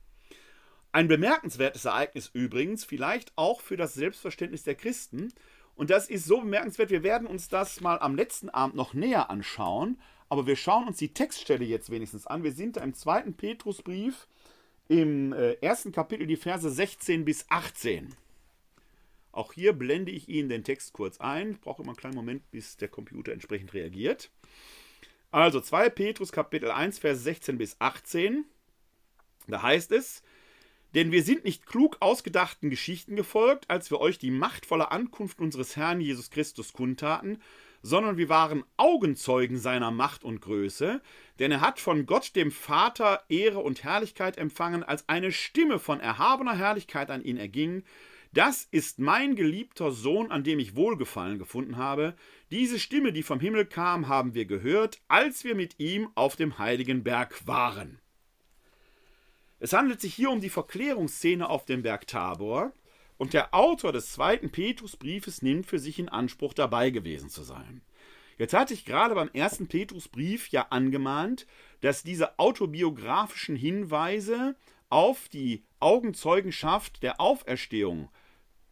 Ein 0.92 1.08
bemerkenswertes 1.08 1.84
Ereignis 1.84 2.30
übrigens, 2.32 2.84
vielleicht 2.84 3.32
auch 3.36 3.60
für 3.60 3.76
das 3.76 3.94
Selbstverständnis 3.94 4.62
der 4.62 4.74
Christen, 4.74 5.32
und 5.78 5.90
das 5.90 6.10
ist 6.10 6.24
so 6.24 6.40
bemerkenswert, 6.40 6.90
wir 6.90 7.04
werden 7.04 7.28
uns 7.28 7.48
das 7.48 7.80
mal 7.80 8.00
am 8.00 8.16
letzten 8.16 8.48
Abend 8.48 8.74
noch 8.74 8.94
näher 8.94 9.30
anschauen, 9.30 9.96
aber 10.28 10.44
wir 10.44 10.56
schauen 10.56 10.88
uns 10.88 10.98
die 10.98 11.14
Textstelle 11.14 11.64
jetzt 11.64 11.88
wenigstens 11.90 12.26
an. 12.26 12.42
Wir 12.42 12.50
sind 12.50 12.76
da 12.76 12.82
im 12.82 12.94
zweiten 12.94 13.34
Petrusbrief 13.34 14.26
im 14.88 15.32
äh, 15.32 15.52
ersten 15.60 15.92
Kapitel 15.92 16.26
die 16.26 16.36
Verse 16.36 16.68
16 16.68 17.24
bis 17.24 17.46
18. 17.48 18.12
Auch 19.30 19.52
hier 19.52 19.72
blende 19.72 20.10
ich 20.10 20.28
Ihnen 20.28 20.48
den 20.48 20.64
Text 20.64 20.94
kurz 20.94 21.20
ein. 21.20 21.52
Ich 21.52 21.60
brauche 21.60 21.82
immer 21.82 21.92
einen 21.92 21.96
kleinen 21.96 22.16
Moment, 22.16 22.50
bis 22.50 22.76
der 22.76 22.88
Computer 22.88 23.32
entsprechend 23.32 23.72
reagiert. 23.72 24.32
Also 25.30 25.60
2 25.60 25.90
Petrus 25.90 26.32
Kapitel 26.32 26.72
1, 26.72 26.98
Verse 26.98 27.22
16 27.22 27.56
bis 27.56 27.76
18. 27.78 28.44
Da 29.46 29.62
heißt 29.62 29.92
es, 29.92 30.24
denn 30.94 31.12
wir 31.12 31.22
sind 31.22 31.44
nicht 31.44 31.66
klug 31.66 31.98
ausgedachten 32.00 32.70
Geschichten 32.70 33.16
gefolgt, 33.16 33.68
als 33.70 33.90
wir 33.90 34.00
euch 34.00 34.18
die 34.18 34.30
machtvolle 34.30 34.90
Ankunft 34.90 35.40
unseres 35.40 35.76
Herrn 35.76 36.00
Jesus 36.00 36.30
Christus 36.30 36.72
kundtaten, 36.72 37.38
sondern 37.82 38.16
wir 38.16 38.28
waren 38.28 38.64
Augenzeugen 38.76 39.58
seiner 39.58 39.90
Macht 39.90 40.24
und 40.24 40.40
Größe, 40.40 41.00
denn 41.38 41.52
er 41.52 41.60
hat 41.60 41.78
von 41.78 42.06
Gott 42.06 42.34
dem 42.34 42.50
Vater 42.50 43.22
Ehre 43.28 43.60
und 43.60 43.84
Herrlichkeit 43.84 44.36
empfangen, 44.38 44.82
als 44.82 45.08
eine 45.08 45.32
Stimme 45.32 45.78
von 45.78 46.00
erhabener 46.00 46.56
Herrlichkeit 46.56 47.10
an 47.10 47.22
ihn 47.22 47.36
erging. 47.36 47.84
Das 48.32 48.68
ist 48.70 48.98
mein 48.98 49.36
geliebter 49.36 49.90
Sohn, 49.90 50.30
an 50.30 50.44
dem 50.44 50.58
ich 50.58 50.76
Wohlgefallen 50.76 51.38
gefunden 51.38 51.76
habe. 51.76 52.14
Diese 52.50 52.78
Stimme, 52.78 53.12
die 53.12 53.22
vom 53.22 53.40
Himmel 53.40 53.64
kam, 53.64 54.08
haben 54.08 54.34
wir 54.34 54.44
gehört, 54.44 55.00
als 55.08 55.44
wir 55.44 55.54
mit 55.54 55.78
ihm 55.78 56.08
auf 56.14 56.36
dem 56.36 56.58
heiligen 56.58 57.04
Berg 57.04 57.46
waren. 57.46 58.00
Es 59.60 59.72
handelt 59.72 60.00
sich 60.00 60.14
hier 60.14 60.30
um 60.30 60.40
die 60.40 60.50
Verklärungsszene 60.50 61.48
auf 61.48 61.64
dem 61.64 61.82
Berg 61.82 62.06
Tabor 62.06 62.72
und 63.16 63.32
der 63.32 63.54
Autor 63.54 63.92
des 63.92 64.12
zweiten 64.12 64.50
Petrusbriefes 64.50 65.42
nimmt 65.42 65.66
für 65.66 65.80
sich 65.80 65.98
in 65.98 66.08
Anspruch, 66.08 66.54
dabei 66.54 66.90
gewesen 66.90 67.28
zu 67.28 67.42
sein. 67.42 67.82
Jetzt 68.38 68.54
hatte 68.54 68.72
ich 68.72 68.84
gerade 68.84 69.16
beim 69.16 69.30
ersten 69.32 69.66
Petrusbrief 69.66 70.48
ja 70.48 70.68
angemahnt, 70.70 71.46
dass 71.80 72.04
diese 72.04 72.38
autobiografischen 72.38 73.56
Hinweise 73.56 74.54
auf 74.90 75.28
die 75.28 75.64
Augenzeugenschaft 75.80 77.02
der 77.02 77.20
Auferstehung 77.20 78.08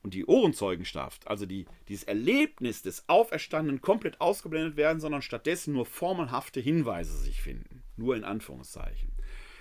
und 0.05 0.14
die 0.14 0.24
Ohrenzeugenschaft, 0.24 1.26
also 1.26 1.47
die, 1.47 1.66
dieses 1.89 2.05
Erlebnis 2.05 2.82
des 2.82 3.09
Auferstandenen, 3.09 3.80
komplett 3.80 4.20
ausgeblendet 4.20 4.76
werden, 4.76 5.01
sondern 5.01 5.20
stattdessen 5.20 5.74
nur 5.74 5.84
formelhafte 5.84 6.61
Hinweise 6.61 7.18
sich 7.18 7.43
finden. 7.43 7.82
Nur 7.97 8.14
in 8.14 8.22
Anführungszeichen. 8.22 9.16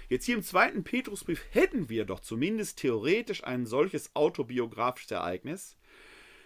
Jetzt 0.09 0.25
hier 0.25 0.35
im 0.35 0.43
zweiten 0.43 0.83
Petrusbrief 0.83 1.43
hätten 1.51 1.89
wir 1.89 2.05
doch 2.05 2.19
zumindest 2.19 2.79
theoretisch 2.79 3.43
ein 3.43 3.65
solches 3.65 4.15
autobiografisches 4.15 5.11
Ereignis. 5.11 5.77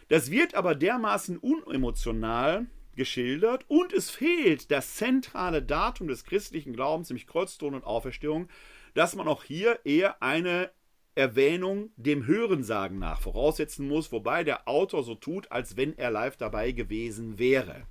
Das 0.08 0.32
wird 0.32 0.56
aber 0.56 0.76
dermaßen 0.76 1.38
unemotional 1.38 2.68
geschildert 2.96 3.66
und 3.68 3.94
es 3.94 4.10
fehlt 4.10 4.72
das 4.72 4.96
zentrale 4.96 5.62
Datum 5.62 6.08
des 6.08 6.26
christlichen 6.26 6.74
Glaubens, 6.74 7.10
nämlich 7.10 7.28
Kreuztod 7.28 7.74
und 7.74 7.84
Auferstehung, 7.84 8.50
dass 8.94 9.16
man 9.16 9.28
auch 9.28 9.44
hier 9.44 9.80
eher 9.86 10.22
eine 10.22 10.72
Erwähnung 11.16 11.92
dem 11.98 12.26
Hörensagen 12.26 12.98
nach 12.98 13.22
voraussetzen 13.22 13.88
muss, 13.88 14.12
wobei 14.12 14.44
der 14.44 14.68
Autor 14.68 15.04
so 15.04 15.16
tut, 15.16 15.52
als 15.52 15.76
wenn 15.76 15.98
er 15.98 16.12
live 16.12 16.38
dabei 16.38 16.72
gewesen 16.72 17.38
wäre. 17.38 17.84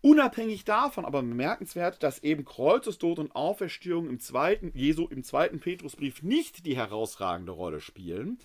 Unabhängig 0.00 0.64
davon 0.64 1.04
aber 1.04 1.22
bemerkenswert, 1.22 2.02
dass 2.02 2.22
eben 2.22 2.44
Kreuzestod 2.44 3.18
und 3.18 3.34
Auferstehung 3.34 4.08
im 4.08 4.20
zweiten, 4.20 4.70
Jesu 4.74 5.06
im 5.08 5.24
zweiten 5.24 5.58
Petrusbrief 5.58 6.22
nicht 6.22 6.66
die 6.66 6.76
herausragende 6.76 7.52
Rolle 7.52 7.80
spielen, 7.80 8.38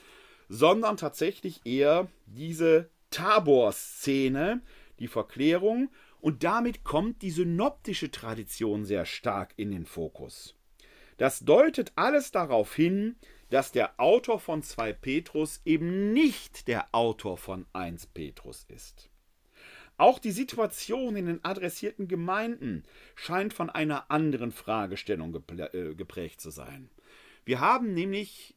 sondern 0.50 0.98
tatsächlich 0.98 1.62
eher 1.64 2.08
diese 2.26 2.90
Tabor-Szene, 3.12 4.62
die 5.00 5.08
Verklärung, 5.08 5.90
und 6.20 6.44
damit 6.44 6.84
kommt 6.84 7.22
die 7.22 7.32
synoptische 7.32 8.10
Tradition 8.10 8.86
sehr 8.86 9.06
stark 9.06 9.54
in 9.58 9.72
den 9.72 9.86
Fokus. 9.86 10.56
Das 11.18 11.42
deutet 11.42 11.92
alles 11.96 12.32
darauf 12.32 12.74
hin, 12.74 13.16
dass 13.50 13.72
der 13.72 14.00
Autor 14.00 14.40
von 14.40 14.64
2 14.64 14.94
Petrus 14.94 15.62
eben 15.66 16.14
nicht 16.14 16.68
der 16.68 16.88
Autor 16.92 17.38
von 17.38 17.68
1 17.74 18.08
Petrus 18.08 18.66
ist. 18.70 19.10
Auch 19.98 20.20
die 20.20 20.32
Situation 20.32 21.16
in 21.16 21.28
den 21.28 21.46
adressierten 21.46 22.08
Gemeinden 22.08 22.84
scheint 23.16 23.54
von 23.54 23.70
einer 23.70 24.10
anderen 24.10 24.52
Fragestellung 24.52 25.44
äh, 25.58 25.94
geprägt 25.94 26.42
zu 26.42 26.50
sein. 26.50 26.90
Wir 27.46 27.60
haben 27.60 27.94
nämlich 27.94 28.56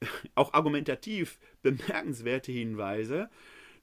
auch 0.34 0.54
argumentativ 0.54 1.38
bemerkenswerte 1.62 2.52
Hinweise, 2.52 3.28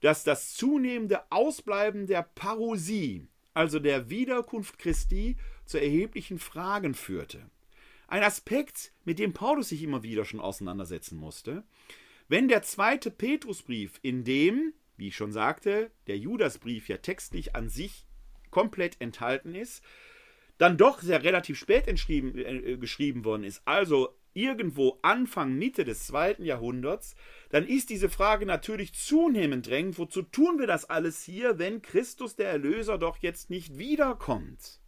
dass 0.02 0.24
das 0.24 0.54
zunehmende 0.56 1.22
Ausbleiben 1.32 2.08
der 2.08 2.24
Parousie, 2.24 3.28
also 3.54 3.80
der 3.80 4.10
Wiederkunft 4.10 4.80
Christi, 4.80 5.36
zu 5.66 5.78
erheblichen 5.80 6.40
Fragen 6.40 6.94
führte. 6.94 7.50
Ein 8.08 8.24
Aspekt, 8.24 8.92
mit 9.06 9.20
dem 9.20 9.34
Paulus 9.34 9.70
sich 9.70 9.84
immer 9.84 10.02
wieder 10.02 10.26
schon 10.26 10.40
auseinandersetzen 10.40 11.18
musste. 11.18 11.64
Wenn 12.28 12.48
der 12.48 12.64
zweite 12.64 13.12
Petrusbrief, 13.12 14.00
in 14.02 14.24
dem 14.24 14.74
wie 15.00 15.10
ich 15.10 15.16
schon 15.16 15.32
sagte, 15.32 15.92
der 16.08 16.18
Judasbrief 16.18 16.88
ja 16.90 16.98
textlich 16.98 17.56
an 17.56 17.70
sich 17.70 18.06
komplett 18.52 19.00
enthalten 19.00 19.56
ist, 19.56 19.84
dann 20.58 20.78
doch 20.78 21.02
sehr 21.02 21.24
relativ 21.24 21.58
spät 21.58 21.88
äh, 21.88 22.78
geschrieben 22.78 23.24
worden 23.26 23.44
ist, 23.44 23.62
also 23.66 24.16
irgendwo 24.34 25.00
Anfang, 25.02 25.56
Mitte 25.56 25.84
des 25.84 26.06
zweiten 26.06 26.46
Jahrhunderts, 26.46 27.16
dann 27.50 27.68
ist 27.68 27.90
diese 27.90 28.10
Frage 28.10 28.46
natürlich 28.46 28.94
zunehmend 28.94 29.68
drängend, 29.68 29.98
wozu 29.98 30.22
tun 30.22 30.60
wir 30.60 30.68
das 30.68 30.86
alles 30.86 31.24
hier, 31.24 31.58
wenn 31.58 31.82
Christus 31.82 32.36
der 32.36 32.50
Erlöser 32.50 32.98
doch 32.98 33.18
jetzt 33.18 33.50
nicht 33.50 33.78
wiederkommt? 33.78 34.80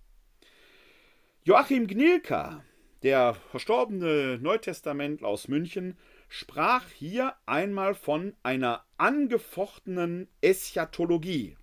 Joachim 1.44 1.88
Gnilka, 1.88 2.64
der 3.02 3.34
verstorbene 3.50 4.38
Neutestamentler 4.40 5.28
aus 5.28 5.48
München, 5.48 5.98
sprach 6.32 6.86
hier 6.88 7.36
einmal 7.46 7.94
von 7.94 8.34
einer 8.42 8.86
angefochtenen 8.96 10.30
Eschatologie. 10.40 11.58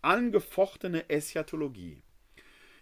Angefochtene 0.00 1.10
Eschatologie. 1.10 2.02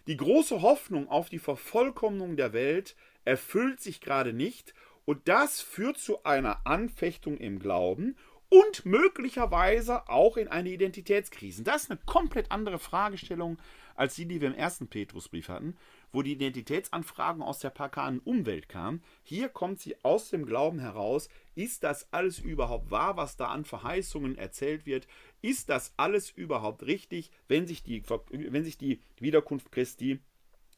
Die 0.07 0.15
große 0.15 0.61
Hoffnung 0.61 1.09
auf 1.09 1.27
die 1.27 1.39
Vervollkommnung 1.39 2.37
der 2.37 2.53
Welt 2.53 2.95
erfüllt 3.25 3.81
sich 3.81 3.99
gerade 3.99 4.31
nicht 4.31 4.73
und 5.03 5.27
das 5.27 5.59
führt 5.59 5.97
zu 5.97 6.23
einer 6.23 6.65
Anfechtung 6.65 7.35
im 7.35 7.59
Glauben 7.59 8.15
und 8.47 8.85
möglicherweise 8.85 10.07
auch 10.07 10.37
in 10.37 10.47
eine 10.47 10.69
Identitätskrise. 10.69 11.63
Das 11.63 11.83
ist 11.83 11.91
eine 11.91 11.99
komplett 12.05 12.51
andere 12.51 12.79
Fragestellung 12.79 13.57
als 13.95 14.15
die, 14.15 14.25
die 14.25 14.39
wir 14.39 14.47
im 14.47 14.55
ersten 14.55 14.87
Petrusbrief 14.87 15.49
hatten 15.49 15.75
wo 16.13 16.21
die 16.21 16.31
Identitätsanfragen 16.31 17.41
aus 17.41 17.59
der 17.59 17.71
parkanen 17.71 18.19
Umwelt 18.19 18.69
kamen. 18.69 19.03
Hier 19.23 19.49
kommt 19.49 19.81
sie 19.81 20.01
aus 20.03 20.29
dem 20.29 20.45
Glauben 20.45 20.79
heraus. 20.79 21.27
Ist 21.55 21.83
das 21.83 22.07
alles 22.13 22.39
überhaupt 22.39 22.91
wahr, 22.91 23.17
was 23.17 23.35
da 23.35 23.47
an 23.47 23.65
Verheißungen 23.65 24.37
erzählt 24.37 24.85
wird? 24.85 25.07
Ist 25.41 25.69
das 25.69 25.93
alles 25.97 26.29
überhaupt 26.29 26.83
richtig, 26.83 27.31
wenn 27.47 27.67
sich 27.67 27.83
die, 27.83 28.03
wenn 28.31 28.63
sich 28.63 28.77
die 28.77 29.01
Wiederkunft 29.19 29.71
Christi 29.71 30.19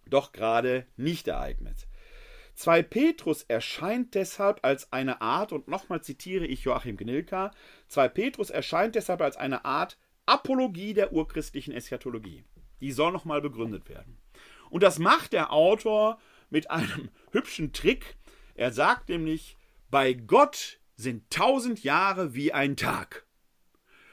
doch 0.09 0.31
gerade 0.31 0.87
nicht 0.97 1.27
ereignet? 1.27 1.87
2 2.55 2.83
Petrus 2.83 3.43
erscheint 3.43 4.15
deshalb 4.15 4.63
als 4.63 4.93
eine 4.93 5.19
Art, 5.19 5.51
und 5.51 5.67
nochmal 5.67 6.01
zitiere 6.01 6.45
ich 6.45 6.63
Joachim 6.63 6.95
Gnilka, 6.95 7.51
2 7.89 8.07
Petrus 8.07 8.49
erscheint 8.49 8.95
deshalb 8.95 9.21
als 9.21 9.35
eine 9.35 9.65
Art 9.65 9.97
Apologie 10.25 10.93
der 10.93 11.11
urchristlichen 11.11 11.73
Eschatologie. 11.73 12.45
Die 12.79 12.93
soll 12.93 13.11
nochmal 13.11 13.41
begründet 13.41 13.89
werden. 13.89 14.17
Und 14.69 14.83
das 14.83 14.99
macht 14.99 15.33
der 15.33 15.51
Autor 15.51 16.19
mit 16.49 16.71
einem 16.71 17.09
hübschen 17.31 17.73
Trick. 17.73 18.15
Er 18.55 18.71
sagt 18.71 19.09
nämlich, 19.09 19.57
bei 19.89 20.13
Gott 20.13 20.79
sind 20.95 21.29
tausend 21.29 21.83
Jahre 21.83 22.33
wie 22.35 22.53
ein 22.53 22.75
Tag. 22.75 23.25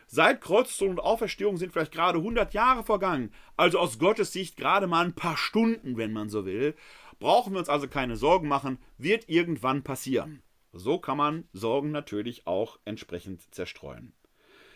Seit 0.07 0.43
Kreuztod 0.43 0.91
und 0.91 1.01
Auferstehung 1.01 1.57
sind 1.57 1.73
vielleicht 1.73 1.93
gerade 1.93 2.19
100 2.19 2.53
Jahre 2.53 2.85
vergangen, 2.85 3.33
also 3.57 3.79
aus 3.79 3.99
Gottes 3.99 4.31
Sicht 4.33 4.59
gerade 4.59 4.87
mal 4.87 5.07
ein 5.07 5.15
paar 5.15 5.39
Stunden, 5.39 5.97
wenn 5.97 6.13
man 6.13 6.29
so 6.29 6.45
will. 6.45 6.75
Brauchen 7.19 7.55
wir 7.55 7.59
uns 7.61 7.71
also 7.71 7.89
keine 7.89 8.17
Sorgen 8.17 8.47
machen, 8.47 8.79
wird 8.99 9.31
irgendwann 9.31 9.83
passieren. 9.83 10.43
So 10.73 10.99
kann 10.99 11.17
man 11.17 11.49
Sorgen 11.53 11.93
natürlich 11.93 12.47
auch 12.47 12.79
entsprechend 12.85 13.55
zerstreuen. 13.55 14.13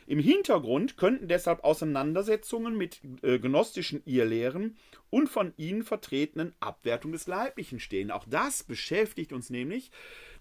Im 0.07 0.21
Hintergrund 0.21 0.97
könnten 0.97 1.29
deshalb 1.29 1.65
Auseinandersetzungen 1.65 2.77
mit 2.77 3.01
äh, 3.23 3.39
gnostischen 3.39 4.03
Irrlehren 4.05 4.77
und 5.11 5.29
von 5.29 5.53
ihnen 5.57 5.83
vertretenen 5.83 6.55
Abwertung 6.61 7.13
des 7.13 7.27
Leiblichen 7.27 7.81
stehen. 7.81 8.11
Auch 8.11 8.25
das 8.29 8.63
beschäftigt 8.63 9.33
uns 9.33 9.51
nämlich 9.51 9.91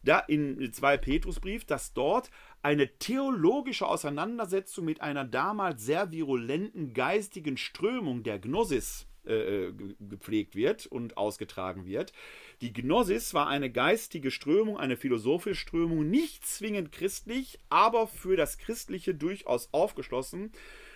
da 0.03 0.19
in 0.19 0.71
2 0.71 0.97
Petrusbrief, 0.97 1.65
dass 1.65 1.93
dort 1.93 2.29
eine 2.61 2.87
theologische 2.97 3.87
Auseinandersetzung 3.87 4.85
mit 4.85 5.01
einer 5.01 5.25
damals 5.25 5.83
sehr 5.83 6.11
virulenten 6.11 6.93
geistigen 6.93 7.57
Strömung 7.57 8.21
der 8.21 8.39
Gnosis 8.39 9.07
äh, 9.25 9.71
gepflegt 9.99 10.55
wird 10.55 10.85
und 10.85 11.17
ausgetragen 11.17 11.85
wird. 11.85 12.13
Die 12.61 12.71
Gnosis 12.71 13.33
war 13.33 13.47
eine 13.47 13.69
geistige 13.69 14.31
Strömung, 14.31 14.77
eine 14.77 14.95
philosophische 14.95 15.59
Strömung, 15.59 16.09
nicht 16.09 16.45
zwingend 16.45 16.91
christlich, 16.91 17.59
aber 17.69 18.07
für 18.07 18.37
das 18.37 18.57
Christliche 18.57 19.13
durchaus 19.13 19.69
aufgeschlossen, 19.73 20.51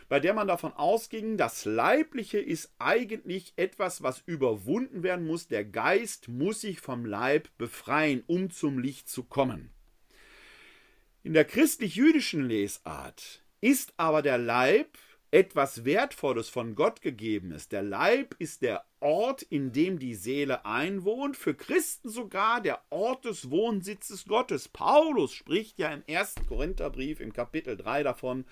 bei 0.07 0.19
der 0.19 0.33
man 0.33 0.47
davon 0.47 0.73
ausging, 0.73 1.37
das 1.37 1.65
Leibliche 1.65 2.39
ist 2.39 2.73
eigentlich 2.79 3.53
etwas, 3.57 4.01
was 4.01 4.23
überwunden 4.25 5.03
werden 5.03 5.27
muss. 5.27 5.47
Der 5.47 5.63
Geist 5.63 6.27
muss 6.29 6.61
sich 6.61 6.79
vom 6.79 7.05
Leib 7.05 7.47
befreien, 7.59 8.23
um 8.25 8.49
zum 8.49 8.79
Licht 8.79 9.07
zu 9.07 9.23
kommen. 9.23 9.69
In 11.21 11.33
der 11.33 11.45
christlich-jüdischen 11.45 12.47
Lesart 12.47 13.43
ist 13.61 13.93
aber 13.97 14.23
der 14.23 14.39
Leib 14.39 14.97
etwas 15.31 15.85
Wertvolles 15.85 16.49
von 16.49 16.75
Gott 16.75 17.01
gegeben 17.01 17.51
ist. 17.51 17.71
Der 17.71 17.83
Leib 17.83 18.35
ist 18.39 18.61
der 18.63 18.85
Ort, 18.99 19.43
in 19.43 19.71
dem 19.71 19.99
die 19.99 20.15
Seele 20.15 20.65
einwohnt, 20.65 21.37
für 21.37 21.53
Christen 21.53 22.09
sogar 22.09 22.61
der 22.61 22.81
Ort 22.89 23.25
des 23.25 23.51
Wohnsitzes 23.51 24.25
Gottes. 24.25 24.67
Paulus 24.67 25.33
spricht 25.33 25.77
ja 25.77 25.93
im 25.93 26.03
1. 26.09 26.35
Korintherbrief 26.47 27.19
im 27.19 27.31
Kapitel 27.31 27.77
3 27.77 28.03
davon, 28.03 28.45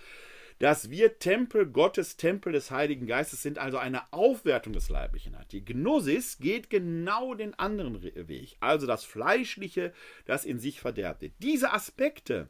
dass 0.60 0.90
wir 0.90 1.20
Tempel 1.20 1.68
Gottes, 1.68 2.18
Tempel 2.18 2.54
des 2.54 2.72
Heiligen 2.72 3.06
Geistes 3.08 3.42
sind, 3.42 3.60
also 3.60 3.78
eine 3.78 4.12
Aufwertung 4.12 4.74
des 4.74 4.90
Leiblichen 4.90 5.38
hat. 5.38 5.52
Die 5.52 5.64
Gnosis 5.64 6.40
geht 6.40 6.70
genau 6.70 7.34
den 7.36 7.54
anderen 7.56 8.02
Weg, 8.02 8.58
also 8.60 8.88
das 8.88 9.04
Fleischliche, 9.04 9.94
das 10.26 10.46
in 10.46 10.60
sich 10.60 10.80
verderbt 10.80 11.22
wird. 11.22 11.34
Diese 11.40 11.74
Aspekte 11.74 12.50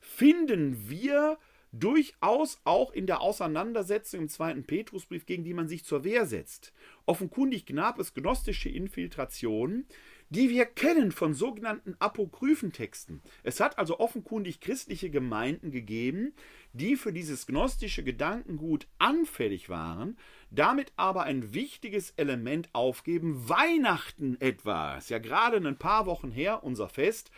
finden 0.00 0.88
wir 0.88 1.38
durchaus 1.72 2.60
auch 2.64 2.92
in 2.92 3.06
der 3.06 3.20
Auseinandersetzung 3.20 4.22
im 4.22 4.28
zweiten 4.28 4.64
Petrusbrief, 4.64 5.26
gegen 5.26 5.44
die 5.44 5.54
man 5.54 5.68
sich 5.68 5.84
zur 5.84 6.04
Wehr 6.04 6.26
setzt. 6.26 6.72
Offenkundig 7.06 7.66
gab 7.66 7.98
es 7.98 8.14
gnostische 8.14 8.68
Infiltrationen, 8.68 9.86
die 10.30 10.50
wir 10.50 10.66
kennen 10.66 11.10
von 11.10 11.32
sogenannten 11.32 11.96
Apokryphentexten. 11.98 13.22
Es 13.42 13.60
hat 13.60 13.78
also 13.78 13.98
offenkundig 13.98 14.60
christliche 14.60 15.10
Gemeinden 15.10 15.70
gegeben, 15.70 16.34
die 16.72 16.96
für 16.96 17.12
dieses 17.12 17.46
gnostische 17.46 18.04
Gedankengut 18.04 18.86
anfällig 18.98 19.68
waren, 19.70 20.18
damit 20.50 20.92
aber 20.96 21.22
ein 21.22 21.54
wichtiges 21.54 22.10
Element 22.16 22.68
aufgeben. 22.74 23.48
Weihnachten 23.48 24.36
etwa, 24.40 24.96
ist 24.96 25.10
ja 25.10 25.18
gerade 25.18 25.56
ein 25.56 25.78
paar 25.78 26.06
Wochen 26.06 26.30
her, 26.30 26.62
unser 26.62 26.88
Fest, 26.88 27.30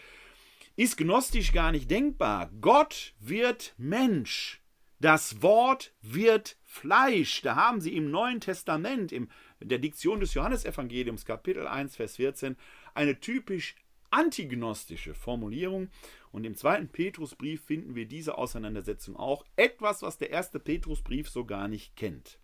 ist 0.81 0.97
gnostisch 0.97 1.53
gar 1.53 1.73
nicht 1.73 1.91
denkbar. 1.91 2.51
Gott 2.63 3.13
wird 3.21 3.75
Mensch. 3.77 4.63
Das 4.99 5.43
Wort 5.43 5.93
wird 6.01 6.57
Fleisch. 6.65 7.43
Da 7.43 7.55
haben 7.55 7.83
Sie 7.83 7.95
im 7.95 8.11
Neuen 8.11 8.41
Testament, 8.41 9.13
in 9.13 9.29
der 9.61 9.79
Diktion 9.79 10.21
des 10.21 10.33
Johannesevangeliums, 10.33 11.27
Kapitel 11.27 11.67
1, 11.67 11.97
Vers 11.97 12.17
14, 12.17 12.57
eine 12.95 13.21
typisch 13.21 13.75
antignostische 14.09 15.13
Formulierung. 15.13 15.91
Und 16.33 16.45
im 16.45 16.57
zweiten 16.57 16.89
Petrusbrief 16.89 17.63
finden 17.63 17.95
wir 17.95 18.07
diese 18.07 18.39
Auseinandersetzung 18.39 19.17
auch. 19.17 19.45
Etwas, 19.57 20.01
was 20.01 20.17
der 20.17 20.31
erste 20.31 20.59
Petrusbrief 20.59 21.29
so 21.29 21.45
gar 21.45 21.69
nicht 21.69 21.95
kennt. 21.95 22.39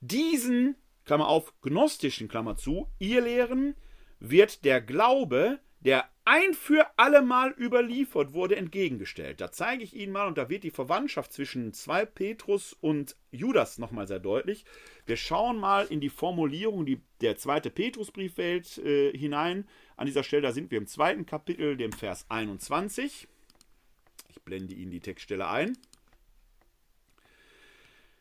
Diesen, 0.00 0.76
Klammer 1.04 1.26
auf, 1.26 1.52
gnostischen, 1.62 2.28
Klammer 2.28 2.54
zu, 2.54 2.88
ihr 3.00 3.22
Lehren, 3.22 3.74
wird 4.20 4.64
der 4.64 4.80
Glaube 4.80 5.58
der 5.80 6.08
ein 6.28 6.52
für 6.52 6.86
allemal 6.98 7.52
überliefert 7.52 8.34
wurde, 8.34 8.56
entgegengestellt. 8.56 9.40
Da 9.40 9.50
zeige 9.50 9.82
ich 9.82 9.94
Ihnen 9.94 10.12
mal, 10.12 10.26
und 10.26 10.36
da 10.36 10.50
wird 10.50 10.62
die 10.62 10.70
Verwandtschaft 10.70 11.32
zwischen 11.32 11.72
2 11.72 12.04
Petrus 12.04 12.76
und 12.82 13.16
Judas 13.30 13.78
nochmal 13.78 14.06
sehr 14.06 14.18
deutlich. 14.18 14.66
Wir 15.06 15.16
schauen 15.16 15.56
mal 15.58 15.86
in 15.86 16.02
die 16.02 16.10
Formulierung, 16.10 16.84
die 16.84 17.00
der 17.22 17.38
zweite 17.38 17.70
Petrusbrief 17.70 18.36
wählt, 18.36 18.76
äh, 18.76 19.16
hinein. 19.16 19.66
An 19.96 20.04
dieser 20.04 20.22
Stelle, 20.22 20.42
da 20.42 20.52
sind 20.52 20.70
wir 20.70 20.76
im 20.76 20.86
zweiten 20.86 21.24
Kapitel, 21.24 21.78
dem 21.78 21.92
Vers 21.92 22.26
21. 22.28 23.26
Ich 24.28 24.42
blende 24.42 24.74
Ihnen 24.74 24.90
die 24.90 25.00
Textstelle 25.00 25.48
ein. 25.48 25.78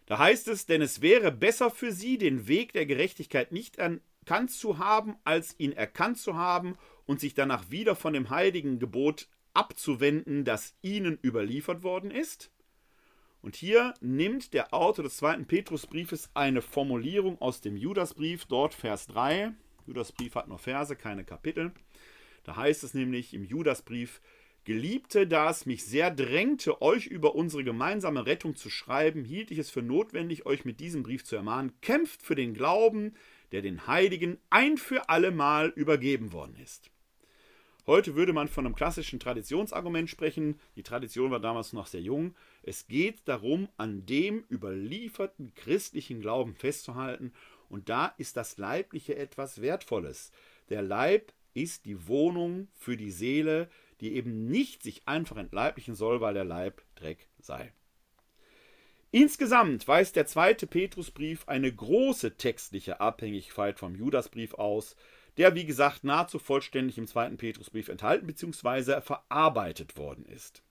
Da 0.05 0.17
heißt 0.17 0.47
es, 0.47 0.65
denn 0.65 0.81
es 0.81 1.01
wäre 1.01 1.33
besser 1.33 1.69
für 1.69 1.91
sie, 1.91 2.17
den 2.17 2.47
Weg 2.47 2.71
der 2.71 2.85
Gerechtigkeit 2.85 3.51
nicht 3.51 3.75
erkannt 3.75 4.51
zu 4.51 4.77
haben, 4.77 5.17
als 5.25 5.55
ihn 5.57 5.73
erkannt 5.73 6.19
zu 6.19 6.37
haben 6.37 6.77
und 7.07 7.19
sich 7.19 7.33
danach 7.33 7.71
wieder 7.71 7.95
von 7.95 8.13
dem 8.13 8.29
heiligen 8.29 8.77
Gebot 8.77 9.27
abzuwenden, 9.55 10.45
das 10.45 10.75
ihnen 10.83 11.17
überliefert 11.23 11.81
worden 11.81 12.11
ist. 12.11 12.51
Und 13.41 13.55
hier 13.55 13.93
nimmt 14.01 14.53
der 14.53 14.73
Autor 14.73 15.03
des 15.03 15.17
zweiten 15.17 15.45
Petrusbriefes 15.45 16.29
eine 16.35 16.61
Formulierung 16.61 17.41
aus 17.41 17.61
dem 17.61 17.75
Judasbrief, 17.75 18.45
dort 18.45 18.73
Vers 18.73 19.07
3. 19.07 19.53
Judasbrief 19.87 20.35
hat 20.35 20.47
nur 20.47 20.59
Verse, 20.59 20.95
keine 20.95 21.23
Kapitel. 21.23 21.71
Da 22.43 22.55
heißt 22.55 22.83
es 22.83 22.93
nämlich 22.93 23.33
im 23.33 23.43
Judasbrief, 23.43 24.21
Geliebte, 24.65 25.27
da 25.27 25.49
es 25.49 25.65
mich 25.65 25.85
sehr 25.85 26.11
drängte, 26.11 26.81
euch 26.81 27.07
über 27.07 27.35
unsere 27.35 27.63
gemeinsame 27.63 28.25
Rettung 28.25 28.57
zu 28.57 28.69
schreiben, 28.69 29.23
hielt 29.23 29.49
ich 29.49 29.59
es 29.59 29.69
für 29.69 29.81
notwendig, 29.81 30.45
euch 30.45 30.65
mit 30.65 30.81
diesem 30.81 31.03
Brief 31.03 31.23
zu 31.23 31.37
ermahnen, 31.37 31.71
kämpft 31.79 32.21
für 32.21 32.35
den 32.35 32.53
Glauben, 32.53 33.15
der 33.53 33.61
den 33.61 33.87
Heiligen 33.87 34.39
ein 34.49 34.75
für 34.75 35.07
allemal 35.07 35.69
übergeben 35.69 36.33
worden 36.33 36.57
ist. 36.61 36.91
Heute 37.87 38.15
würde 38.15 38.33
man 38.33 38.49
von 38.49 38.65
einem 38.65 38.75
klassischen 38.75 39.17
Traditionsargument 39.17 40.09
sprechen. 40.09 40.59
Die 40.75 40.83
Tradition 40.83 41.31
war 41.31 41.39
damals 41.39 41.71
noch 41.71 41.87
sehr 41.87 42.01
jung. 42.01 42.35
Es 42.61 42.87
geht 42.89 43.21
darum, 43.29 43.69
an 43.77 44.05
dem 44.05 44.43
überlieferten 44.51 45.53
christlichen 45.55 46.19
Glauben 46.19 46.53
festzuhalten. 46.53 47.31
Und 47.69 47.87
da 47.87 48.07
ist 48.17 48.35
das 48.35 48.57
Leibliche 48.57 49.15
etwas 49.15 49.61
Wertvolles. 49.61 50.31
Der 50.67 50.81
Leib 50.81 51.31
ist 51.53 51.85
die 51.85 52.09
Wohnung 52.09 52.67
für 52.75 52.97
die 52.97 53.09
Seele, 53.09 53.69
die 54.01 54.15
eben 54.15 54.49
nicht 54.49 54.83
sich 54.83 55.07
einfach 55.07 55.37
entleiblichen 55.37 55.95
soll, 55.95 56.19
weil 56.19 56.33
der 56.33 56.43
Leib 56.43 56.81
Dreck 56.95 57.29
sei. 57.39 57.71
Insgesamt 59.11 59.87
weist 59.87 60.17
der 60.17 60.27
zweite 60.27 60.67
Petrusbrief 60.67 61.47
eine 61.47 61.73
große 61.73 62.35
textliche 62.35 62.99
Abhängigkeit 62.99 63.79
vom 63.79 63.95
Judasbrief 63.95 64.55
aus, 64.55 64.97
der 65.37 65.55
wie 65.55 65.65
gesagt 65.65 66.03
nahezu 66.03 66.39
vollständig 66.39 66.97
im 66.97 67.07
zweiten 67.07 67.37
Petrusbrief 67.37 67.89
enthalten 67.89 68.27
bzw. 68.27 69.01
verarbeitet 69.01 69.97
worden 69.97 70.25
ist. 70.25 70.63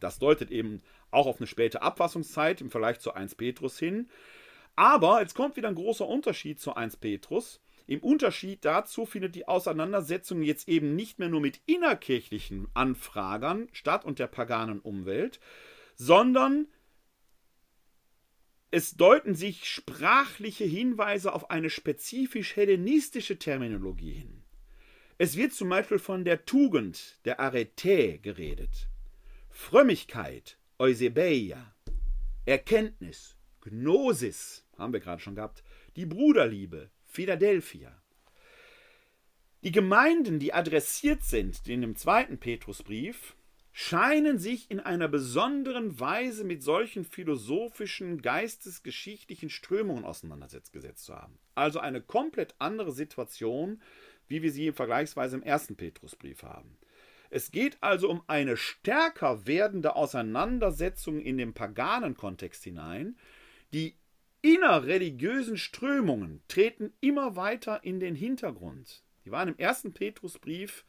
Das 0.00 0.18
deutet 0.18 0.50
eben 0.50 0.82
auch 1.10 1.26
auf 1.26 1.38
eine 1.38 1.46
späte 1.46 1.82
Abfassungszeit 1.82 2.60
im 2.60 2.70
Vergleich 2.70 2.98
zu 3.00 3.12
1 3.12 3.34
Petrus 3.34 3.78
hin. 3.78 4.08
Aber 4.74 5.20
jetzt 5.20 5.34
kommt 5.34 5.56
wieder 5.56 5.68
ein 5.68 5.74
großer 5.74 6.06
Unterschied 6.06 6.58
zu 6.58 6.74
1 6.74 6.96
Petrus. 6.96 7.60
Im 7.86 8.00
Unterschied 8.00 8.64
dazu 8.64 9.04
findet 9.04 9.34
die 9.34 9.46
Auseinandersetzung 9.46 10.42
jetzt 10.42 10.68
eben 10.68 10.96
nicht 10.96 11.18
mehr 11.18 11.28
nur 11.28 11.40
mit 11.40 11.60
innerkirchlichen 11.66 12.68
Anfragern 12.74 13.68
statt 13.72 14.04
und 14.04 14.18
der 14.18 14.28
paganen 14.28 14.80
Umwelt, 14.80 15.40
sondern 15.94 16.68
es 18.72 18.96
deuten 18.96 19.34
sich 19.34 19.66
sprachliche 19.66 20.64
Hinweise 20.64 21.34
auf 21.34 21.50
eine 21.50 21.68
spezifisch 21.68 22.56
hellenistische 22.56 23.38
Terminologie 23.38 24.14
hin. 24.14 24.42
Es 25.18 25.36
wird 25.36 25.52
zum 25.52 25.68
Beispiel 25.68 25.98
von 25.98 26.24
der 26.24 26.46
Tugend, 26.46 27.20
der 27.26 27.38
Arete, 27.38 28.18
geredet. 28.18 28.88
Frömmigkeit, 29.50 30.56
Eusebeia. 30.78 31.74
Erkenntnis, 32.46 33.36
Gnosis, 33.60 34.64
haben 34.78 34.94
wir 34.94 35.00
gerade 35.00 35.20
schon 35.20 35.34
gehabt. 35.34 35.62
Die 35.96 36.06
Bruderliebe, 36.06 36.88
Philadelphia. 37.04 37.94
Die 39.62 39.70
Gemeinden, 39.70 40.38
die 40.38 40.54
adressiert 40.54 41.22
sind 41.24 41.68
in 41.68 41.82
dem 41.82 41.94
zweiten 41.94 42.38
Petrusbrief, 42.38 43.36
scheinen 43.72 44.38
sich 44.38 44.70
in 44.70 44.80
einer 44.80 45.08
besonderen 45.08 45.98
Weise 45.98 46.44
mit 46.44 46.62
solchen 46.62 47.04
philosophischen, 47.04 48.20
geistesgeschichtlichen 48.20 49.48
Strömungen 49.48 50.04
auseinandergesetzt 50.04 51.04
zu 51.04 51.14
haben. 51.14 51.38
Also 51.54 51.80
eine 51.80 52.02
komplett 52.02 52.54
andere 52.58 52.92
Situation, 52.92 53.80
wie 54.28 54.42
wir 54.42 54.52
sie 54.52 54.72
vergleichsweise 54.72 55.36
im 55.36 55.42
ersten 55.42 55.76
Petrusbrief 55.76 56.42
haben. 56.42 56.76
Es 57.30 57.50
geht 57.50 57.78
also 57.80 58.10
um 58.10 58.22
eine 58.26 58.58
stärker 58.58 59.46
werdende 59.46 59.96
Auseinandersetzung 59.96 61.18
in 61.18 61.38
den 61.38 61.54
paganen 61.54 62.14
Kontext 62.14 62.62
hinein. 62.62 63.16
Die 63.72 63.96
innerreligiösen 64.42 65.56
Strömungen 65.56 66.42
treten 66.48 66.92
immer 67.00 67.34
weiter 67.34 67.84
in 67.84 68.00
den 68.00 68.14
Hintergrund. 68.14 69.02
Die 69.24 69.30
waren 69.30 69.48
im 69.48 69.56
ersten 69.56 69.94
Petrusbrief 69.94 70.84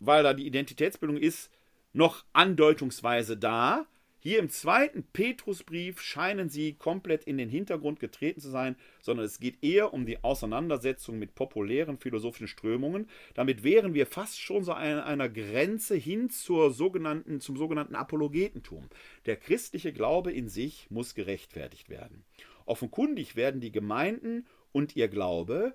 weil 0.00 0.22
da 0.22 0.34
die 0.34 0.46
Identitätsbildung 0.46 1.16
ist, 1.16 1.50
noch 1.92 2.24
andeutungsweise 2.32 3.36
da. 3.36 3.86
Hier 4.22 4.38
im 4.38 4.50
zweiten 4.50 5.02
Petrusbrief 5.02 6.02
scheinen 6.02 6.50
sie 6.50 6.74
komplett 6.74 7.24
in 7.24 7.38
den 7.38 7.48
Hintergrund 7.48 8.00
getreten 8.00 8.40
zu 8.40 8.50
sein, 8.50 8.76
sondern 9.00 9.24
es 9.24 9.40
geht 9.40 9.64
eher 9.64 9.94
um 9.94 10.04
die 10.04 10.22
Auseinandersetzung 10.22 11.18
mit 11.18 11.34
populären 11.34 11.96
philosophischen 11.96 12.46
Strömungen. 12.46 13.08
Damit 13.32 13.64
wären 13.64 13.94
wir 13.94 14.04
fast 14.04 14.38
schon 14.38 14.62
so 14.62 14.72
an 14.72 15.00
einer 15.00 15.30
Grenze 15.30 15.94
hin 15.94 16.28
zur 16.28 16.70
sogenannten, 16.70 17.40
zum 17.40 17.56
sogenannten 17.56 17.94
Apologetentum. 17.94 18.90
Der 19.24 19.36
christliche 19.36 19.90
Glaube 19.90 20.32
in 20.32 20.50
sich 20.50 20.90
muss 20.90 21.14
gerechtfertigt 21.14 21.88
werden. 21.88 22.24
Offenkundig 22.66 23.36
werden 23.36 23.62
die 23.62 23.72
Gemeinden 23.72 24.46
und 24.72 24.96
ihr 24.96 25.08
Glaube 25.08 25.72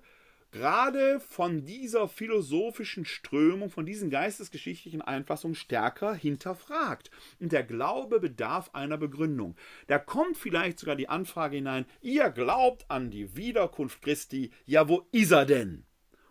gerade 0.52 1.20
von 1.20 1.64
dieser 1.64 2.08
philosophischen 2.08 3.04
Strömung, 3.04 3.70
von 3.70 3.86
diesen 3.86 4.10
geistesgeschichtlichen 4.10 5.02
Einfassungen 5.02 5.54
stärker 5.54 6.14
hinterfragt. 6.14 7.10
Und 7.40 7.52
der 7.52 7.64
Glaube 7.64 8.20
bedarf 8.20 8.70
einer 8.72 8.98
Begründung. 8.98 9.56
Da 9.86 9.98
kommt 9.98 10.36
vielleicht 10.36 10.78
sogar 10.78 10.96
die 10.96 11.08
Anfrage 11.08 11.56
hinein, 11.56 11.86
ihr 12.00 12.30
glaubt 12.30 12.90
an 12.90 13.10
die 13.10 13.36
Wiederkunft 13.36 14.02
Christi, 14.02 14.50
ja 14.64 14.88
wo 14.88 15.06
ist 15.12 15.32
er 15.32 15.46
denn? 15.46 15.84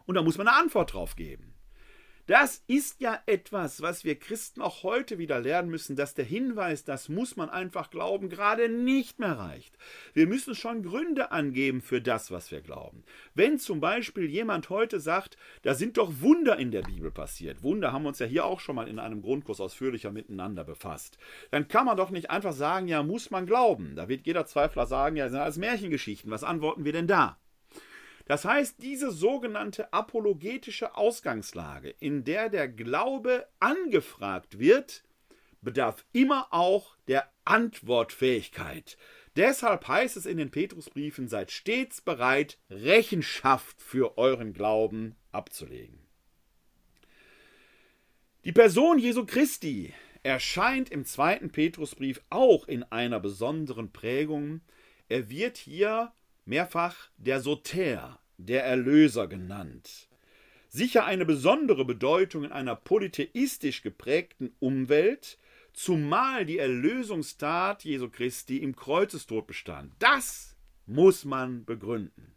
Und 0.06 0.16
da 0.16 0.22
muss 0.22 0.38
man 0.38 0.48
eine 0.48 0.58
Antwort 0.58 0.94
drauf 0.94 1.16
geben. 1.16 1.55
Das 2.28 2.64
ist 2.66 3.02
ja 3.02 3.22
etwas, 3.28 3.84
was 3.84 4.04
wir 4.04 4.18
Christen 4.18 4.60
auch 4.64 4.82
heute 4.82 5.20
wieder 5.20 5.40
lernen 5.40 5.70
müssen, 5.70 5.96
dass 5.96 6.16
der 6.16 6.26
Hinweis, 6.26 6.84
das 6.84 7.08
muss 7.08 7.36
man 7.36 7.52
einfach 7.52 7.92
glauben, 7.92 8.30
gerade 8.30 8.68
nicht 8.68 9.20
mehr 9.20 9.38
reicht. 9.38 9.78
Wir 10.14 10.26
müssen 10.26 10.56
schon 10.56 10.82
Gründe 10.82 11.32
angeben 11.32 11.82
für 11.82 12.02
das, 12.02 12.32
was 12.32 12.50
wir 12.50 12.62
glauben. 12.62 13.04
Wenn 13.36 13.60
zum 13.60 13.80
Beispiel 13.80 14.26
jemand 14.28 14.72
heute 14.72 15.00
sagt, 15.00 15.38
da 15.62 15.76
sind 15.76 15.98
doch 15.98 16.22
Wunder 16.22 16.58
in 16.58 16.72
der 16.72 16.82
Bibel 16.82 17.12
passiert, 17.12 17.62
Wunder 17.62 17.94
haben 17.94 18.04
wir 18.04 18.10
uns 18.10 18.20
ja 18.20 18.26
hier 18.26 18.46
auch 18.46 18.60
schon 18.60 18.76
mal 18.76 18.88
in 18.88 18.98
einem 18.98 19.22
Grundkurs 19.22 19.62
ausführlicher 19.62 20.12
miteinander 20.12 20.64
befasst, 20.64 21.20
dann 21.52 21.68
kann 21.68 21.86
man 21.86 21.96
doch 21.96 22.10
nicht 22.10 22.32
einfach 22.32 22.54
sagen, 22.54 22.88
ja, 22.88 23.04
muss 23.04 23.30
man 23.30 23.46
glauben. 23.46 23.96
Da 23.96 24.10
wird 24.10 24.26
jeder 24.26 24.48
Zweifler 24.48 24.88
sagen, 24.88 25.16
ja, 25.16 25.26
das 25.26 25.32
sind 25.32 25.42
alles 25.42 25.58
Märchengeschichten. 25.58 26.32
Was 26.32 26.44
antworten 26.44 26.86
wir 26.86 26.92
denn 26.92 27.06
da? 27.06 27.38
Das 28.26 28.44
heißt, 28.44 28.82
diese 28.82 29.12
sogenannte 29.12 29.94
apologetische 29.94 30.96
Ausgangslage, 30.96 31.96
in 32.00 32.24
der 32.24 32.50
der 32.50 32.68
Glaube 32.68 33.48
angefragt 33.60 34.58
wird, 34.58 35.04
bedarf 35.62 36.06
immer 36.12 36.48
auch 36.52 36.96
der 37.08 37.30
Antwortfähigkeit. 37.44 38.98
Deshalb 39.36 39.88
heißt 39.88 40.18
es 40.18 40.26
in 40.26 40.38
den 40.38 40.50
Petrusbriefen, 40.50 41.28
seid 41.28 41.52
stets 41.52 42.02
bereit, 42.02 42.58
Rechenschaft 42.70 43.82
für 43.82 44.18
euren 44.18 44.54
Glauben 44.54 45.16
abzulegen. 45.32 46.00
Die 48.46 48.54
Person 48.54 48.98
Jesu 48.98 49.26
Christi 49.26 49.94
erscheint 50.24 50.90
im 50.90 51.06
zweiten 51.06 51.52
Petrusbrief 51.52 52.22
auch 52.30 52.68
in 52.68 52.84
einer 52.84 53.20
besonderen 53.20 53.92
Prägung. 53.92 54.62
Er 55.10 55.30
wird 55.30 55.58
hier 55.58 56.14
mehrfach 56.46 57.10
der 57.18 57.42
Soter, 57.42 58.20
der 58.38 58.64
Erlöser 58.64 59.28
genannt. 59.28 60.08
Sicher 60.70 61.06
eine 61.06 61.26
besondere 61.26 61.86
Bedeutung 61.86 62.44
in 62.44 62.52
einer 62.52 62.76
polytheistisch 62.76 63.82
geprägten 63.82 64.56
Umwelt, 64.60 65.38
zumal 65.74 66.46
die 66.46 66.58
Erlösungstat 66.58 67.84
Jesu 67.84 68.10
Christi 68.10 68.58
im 68.58 68.76
Kreuzestod 68.76 69.48
bestand. 69.48 69.94
Das 70.00 70.56
muss 70.86 71.26
man 71.26 71.66
begründen. 71.66 72.36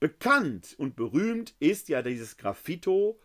Bekannt 0.00 0.74
und 0.78 0.94
berühmt 0.94 1.54
ist 1.58 1.88
ja 1.88 2.02
dieses 2.02 2.36
Graffito, 2.36 3.20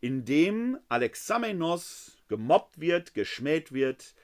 in 0.00 0.24
dem 0.24 0.78
Alexamenos 0.88 2.18
gemobbt 2.28 2.80
wird, 2.80 3.14
geschmäht 3.14 3.72
wird, 3.72 4.14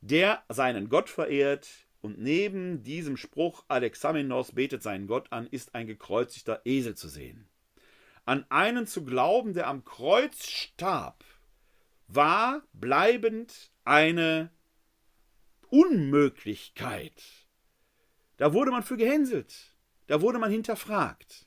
der 0.00 0.44
seinen 0.48 0.88
Gott 0.88 1.08
verehrt, 1.08 1.83
und 2.04 2.18
neben 2.18 2.82
diesem 2.82 3.16
Spruch 3.16 3.64
Alexamenos 3.66 4.52
betet 4.52 4.82
seinen 4.82 5.06
Gott 5.06 5.32
an, 5.32 5.46
ist 5.46 5.74
ein 5.74 5.86
gekreuzigter 5.86 6.60
Esel 6.66 6.94
zu 6.94 7.08
sehen. 7.08 7.48
An 8.26 8.44
einen 8.50 8.86
zu 8.86 9.06
glauben, 9.06 9.54
der 9.54 9.68
am 9.68 9.86
Kreuz 9.86 10.46
starb, 10.46 11.24
war 12.06 12.62
bleibend 12.74 13.70
eine 13.84 14.50
Unmöglichkeit. 15.70 17.22
Da 18.36 18.52
wurde 18.52 18.70
man 18.70 18.82
für 18.82 18.98
gehänselt, 18.98 19.74
da 20.06 20.20
wurde 20.20 20.38
man 20.38 20.50
hinterfragt. 20.50 21.46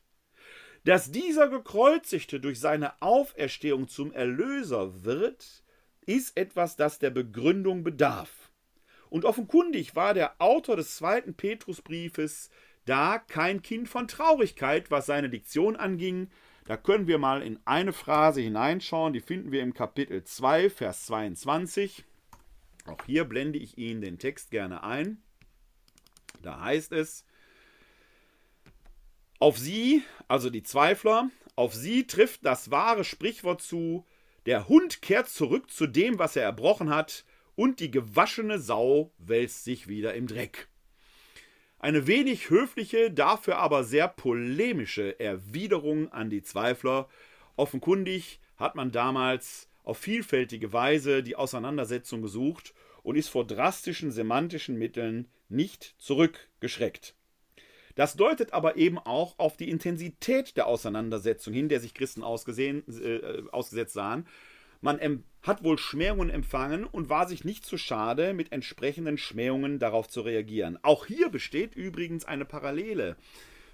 Dass 0.85 1.11
dieser 1.11 1.49
Gekreuzigte 1.49 2.39
durch 2.39 2.59
seine 2.59 2.99
Auferstehung 2.99 3.89
zum 3.89 4.11
Erlöser 4.11 5.03
wird, 5.03 5.63
ist 6.07 6.35
etwas, 6.35 6.75
das 6.75 6.97
der 6.97 7.11
Begründung 7.11 7.83
bedarf. 7.83 8.46
Und 9.09 9.25
offenkundig 9.25 9.95
war 9.95 10.13
der 10.13 10.35
Autor 10.39 10.75
des 10.75 10.95
zweiten 10.95 11.33
Petrusbriefes 11.33 12.49
da 12.85 13.19
kein 13.19 13.61
Kind 13.61 13.89
von 13.89 14.07
Traurigkeit, 14.07 14.89
was 14.89 15.05
seine 15.05 15.29
Diktion 15.29 15.75
anging. 15.75 16.29
Da 16.65 16.77
können 16.77 17.07
wir 17.07 17.17
mal 17.17 17.41
in 17.41 17.59
eine 17.65 17.93
Phrase 17.93 18.41
hineinschauen, 18.41 19.13
die 19.13 19.19
finden 19.19 19.51
wir 19.51 19.61
im 19.61 19.73
Kapitel 19.73 20.23
2, 20.23 20.69
Vers 20.69 21.05
22. 21.05 22.05
Auch 22.85 23.03
hier 23.05 23.25
blende 23.25 23.59
ich 23.59 23.77
Ihnen 23.77 24.01
den 24.01 24.19
Text 24.19 24.51
gerne 24.51 24.83
ein. 24.83 25.21
Da 26.41 26.61
heißt 26.61 26.93
es, 26.93 27.25
auf 29.39 29.57
sie, 29.57 30.03
also 30.27 30.49
die 30.49 30.63
Zweifler, 30.63 31.29
auf 31.55 31.73
sie 31.73 32.07
trifft 32.07 32.45
das 32.45 32.71
wahre 32.71 33.03
Sprichwort 33.03 33.61
zu, 33.61 34.05
der 34.45 34.67
Hund 34.67 35.01
kehrt 35.01 35.27
zurück 35.27 35.69
zu 35.69 35.87
dem, 35.87 36.19
was 36.19 36.35
er 36.35 36.43
erbrochen 36.43 36.89
hat, 36.89 37.25
und 37.57 37.79
die 37.79 37.91
gewaschene 37.91 38.59
Sau 38.59 39.11
wälzt 39.17 39.65
sich 39.65 39.87
wieder 39.87 40.13
im 40.13 40.27
Dreck. 40.27 40.69
Eine 41.79 42.05
wenig 42.05 42.51
höfliche, 42.51 43.11
dafür 43.11 43.57
aber 43.57 43.83
sehr 43.83 44.07
polemische 44.07 45.19
Erwiderung 45.19 46.11
an 46.11 46.29
die 46.29 46.43
Zweifler. 46.43 47.09
Offenkundig 47.55 48.39
hat 48.57 48.75
man 48.75 48.91
damals 48.91 49.69
auf 49.83 49.97
vielfältige 49.97 50.71
Weise 50.71 51.23
die 51.23 51.35
Auseinandersetzung 51.35 52.21
gesucht 52.21 52.75
und 53.01 53.15
ist 53.15 53.29
vor 53.29 53.45
drastischen 53.45 54.11
semantischen 54.11 54.77
Mitteln 54.77 55.27
nicht 55.49 55.95
zurückgeschreckt. 55.97 57.15
Das 57.95 58.15
deutet 58.15 58.53
aber 58.53 58.75
eben 58.75 58.99
auch 58.99 59.39
auf 59.39 59.57
die 59.57 59.71
Intensität 59.71 60.57
der 60.57 60.67
Auseinandersetzung 60.67 61.53
hin, 61.53 61.69
der 61.69 61.79
sich 61.79 61.95
Christen 61.95 62.21
ausgesehen, 62.21 62.83
äh, 63.01 63.41
ausgesetzt 63.51 63.93
sahen, 63.93 64.27
man 64.81 64.99
hat 65.47 65.63
wohl 65.63 65.77
Schmähungen 65.77 66.29
empfangen 66.29 66.83
und 66.83 67.09
war 67.09 67.27
sich 67.27 67.43
nicht 67.43 67.65
zu 67.65 67.77
schade, 67.77 68.33
mit 68.33 68.51
entsprechenden 68.51 69.17
Schmähungen 69.17 69.79
darauf 69.79 70.07
zu 70.07 70.21
reagieren. 70.21 70.77
Auch 70.81 71.05
hier 71.05 71.29
besteht 71.29 71.75
übrigens 71.75 72.25
eine 72.25 72.45
Parallele 72.45 73.15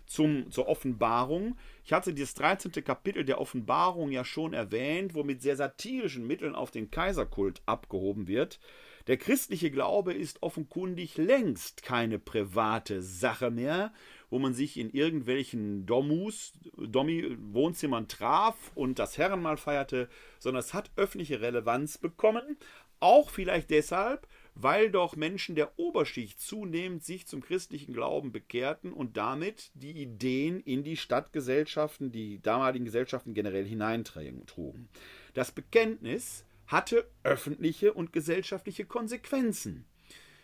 zum, 0.05 0.51
zur 0.51 0.67
Offenbarung. 0.67 1.57
Ich 1.86 1.93
hatte 1.93 2.13
dieses 2.13 2.36
13. 2.36 2.71
Kapitel 2.84 3.26
der 3.26 3.41
Offenbarung 3.41 4.11
ja 4.11 4.24
schon 4.24 4.53
erwähnt, 4.53 5.15
wo 5.15 5.24
mit 5.24 5.41
sehr 5.41 5.55
satirischen 5.55 6.28
Mitteln 6.28 6.55
auf 6.55 6.71
den 6.71 6.91
Kaiserkult 6.91 7.61
abgehoben 7.65 8.28
wird. 8.28 8.59
Der 9.07 9.17
christliche 9.17 9.69
Glaube 9.69 10.13
ist 10.13 10.41
offenkundig 10.43 11.17
längst 11.17 11.84
keine 11.84 12.19
private 12.19 13.01
Sache 13.01 13.51
mehr, 13.51 13.91
wo 14.34 14.39
man 14.39 14.55
sich 14.55 14.79
in 14.79 14.89
irgendwelchen 14.89 15.86
Domus, 15.86 16.53
Domi, 16.75 17.38
Wohnzimmern 17.51 18.07
traf 18.07 18.71
und 18.73 18.97
das 18.97 19.19
Herrenmal 19.19 19.57
feierte, 19.57 20.09
sondern 20.39 20.61
es 20.61 20.73
hat 20.73 20.89
öffentliche 20.95 21.39
Relevanz 21.39 21.99
bekommen. 21.99 22.57
Auch 22.99 23.29
vielleicht 23.29 23.69
deshalb, 23.69 24.28
weil 24.55 24.89
doch 24.89 25.16
Menschen 25.16 25.53
der 25.53 25.78
Oberschicht 25.78 26.41
zunehmend 26.41 27.03
sich 27.03 27.28
zum 27.28 27.41
christlichen 27.41 27.93
Glauben 27.93 28.32
bekehrten 28.32 28.91
und 28.91 29.17
damit 29.17 29.70
die 29.75 29.91
Ideen 29.91 30.59
in 30.62 30.83
die 30.83 30.97
Stadtgesellschaften, 30.97 32.12
die 32.12 32.41
damaligen 32.41 32.86
Gesellschaften 32.86 33.36
generell 33.36 33.66
hineintrugen. 33.66 34.89
Das 35.36 35.51
Bekenntnis 35.51 36.43
hatte 36.66 37.08
öffentliche 37.21 37.93
und 37.93 38.13
gesellschaftliche 38.13 38.86
Konsequenzen. 38.86 39.86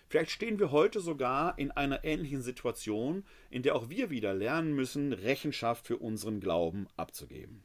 Vielleicht 0.09 0.31
stehen 0.31 0.57
wir 0.57 0.71
heute 0.71 1.01
sogar 1.01 1.57
in 1.59 1.69
einer 1.69 2.03
ähnlichen 2.03 2.41
Situation, 2.41 3.23
in 3.51 3.61
der 3.61 3.75
auch 3.75 3.89
wir 3.89 4.09
wieder 4.09 4.33
lernen 4.33 4.73
müssen, 4.73 5.13
Rechenschaft 5.13 5.85
für 5.85 5.97
unseren 5.97 6.39
Glauben 6.39 6.87
abzugeben. 6.97 7.63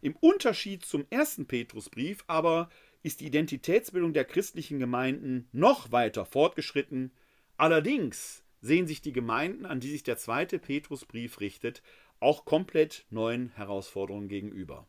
Im 0.00 0.14
Unterschied 0.14 0.84
zum 0.84 1.04
ersten 1.10 1.46
Petrusbrief 1.46 2.22
aber 2.28 2.70
ist 3.02 3.20
die 3.20 3.26
Identitätsbildung 3.26 4.12
der 4.12 4.24
christlichen 4.24 4.78
Gemeinden 4.78 5.48
noch 5.50 5.90
weiter 5.90 6.24
fortgeschritten. 6.24 7.10
Allerdings 7.56 8.44
sehen 8.60 8.86
sich 8.86 9.02
die 9.02 9.12
Gemeinden, 9.12 9.66
an 9.66 9.80
die 9.80 9.90
sich 9.90 10.04
der 10.04 10.16
zweite 10.16 10.60
Petrusbrief 10.60 11.40
richtet, 11.40 11.82
auch 12.20 12.44
komplett 12.44 13.04
neuen 13.10 13.50
Herausforderungen 13.56 14.28
gegenüber. 14.28 14.86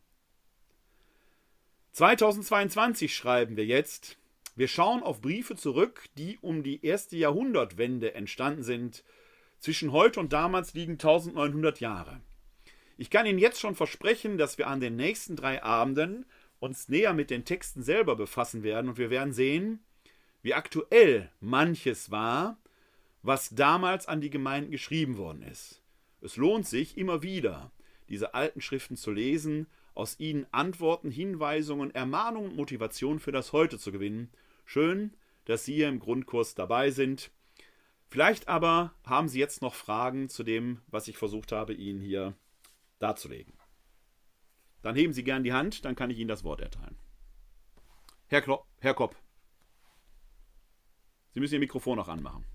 2022 1.92 3.12
schreiben 3.12 3.56
wir 3.56 3.66
jetzt, 3.66 4.19
wir 4.60 4.68
schauen 4.68 5.02
auf 5.02 5.22
Briefe 5.22 5.56
zurück, 5.56 6.04
die 6.18 6.36
um 6.42 6.62
die 6.62 6.84
erste 6.84 7.16
Jahrhundertwende 7.16 8.12
entstanden 8.12 8.62
sind. 8.62 9.04
Zwischen 9.58 9.90
heute 9.90 10.20
und 10.20 10.34
damals 10.34 10.74
liegen 10.74 10.92
1900 10.92 11.80
Jahre. 11.80 12.20
Ich 12.98 13.08
kann 13.08 13.24
Ihnen 13.24 13.38
jetzt 13.38 13.58
schon 13.58 13.74
versprechen, 13.74 14.36
dass 14.36 14.58
wir 14.58 14.66
an 14.66 14.80
den 14.80 14.96
nächsten 14.96 15.34
drei 15.34 15.62
Abenden 15.62 16.26
uns 16.58 16.90
näher 16.90 17.14
mit 17.14 17.30
den 17.30 17.46
Texten 17.46 17.82
selber 17.82 18.16
befassen 18.16 18.62
werden 18.62 18.90
und 18.90 18.98
wir 18.98 19.08
werden 19.08 19.32
sehen, 19.32 19.82
wie 20.42 20.52
aktuell 20.52 21.30
manches 21.40 22.10
war, 22.10 22.58
was 23.22 23.54
damals 23.54 24.08
an 24.08 24.20
die 24.20 24.28
Gemeinden 24.28 24.72
geschrieben 24.72 25.16
worden 25.16 25.40
ist. 25.40 25.80
Es 26.20 26.36
lohnt 26.36 26.66
sich 26.66 26.98
immer 26.98 27.22
wieder, 27.22 27.70
diese 28.10 28.34
alten 28.34 28.60
Schriften 28.60 28.98
zu 28.98 29.10
lesen, 29.10 29.68
aus 29.94 30.20
ihnen 30.20 30.46
Antworten, 30.50 31.10
Hinweisungen, 31.10 31.94
Ermahnungen 31.94 32.50
und 32.50 32.56
Motivation 32.56 33.20
für 33.20 33.32
das 33.32 33.54
Heute 33.54 33.78
zu 33.78 33.90
gewinnen. 33.90 34.28
Schön, 34.72 35.16
dass 35.46 35.64
Sie 35.64 35.74
hier 35.74 35.88
im 35.88 35.98
Grundkurs 35.98 36.54
dabei 36.54 36.92
sind. 36.92 37.32
Vielleicht 38.06 38.46
aber 38.46 38.94
haben 39.04 39.26
Sie 39.26 39.40
jetzt 39.40 39.62
noch 39.62 39.74
Fragen 39.74 40.28
zu 40.28 40.44
dem, 40.44 40.80
was 40.86 41.08
ich 41.08 41.18
versucht 41.18 41.50
habe, 41.50 41.74
Ihnen 41.74 42.00
hier 42.00 42.36
darzulegen. 43.00 43.52
Dann 44.82 44.94
heben 44.94 45.12
Sie 45.12 45.24
gern 45.24 45.42
die 45.42 45.52
Hand, 45.52 45.84
dann 45.84 45.96
kann 45.96 46.10
ich 46.10 46.20
Ihnen 46.20 46.28
das 46.28 46.44
Wort 46.44 46.60
erteilen. 46.60 46.96
Herr, 48.28 48.42
Klo 48.42 48.64
Herr 48.78 48.94
Kopp, 48.94 49.16
Sie 51.34 51.40
müssen 51.40 51.54
Ihr 51.54 51.60
Mikrofon 51.60 51.96
noch 51.96 52.06
anmachen. 52.06 52.46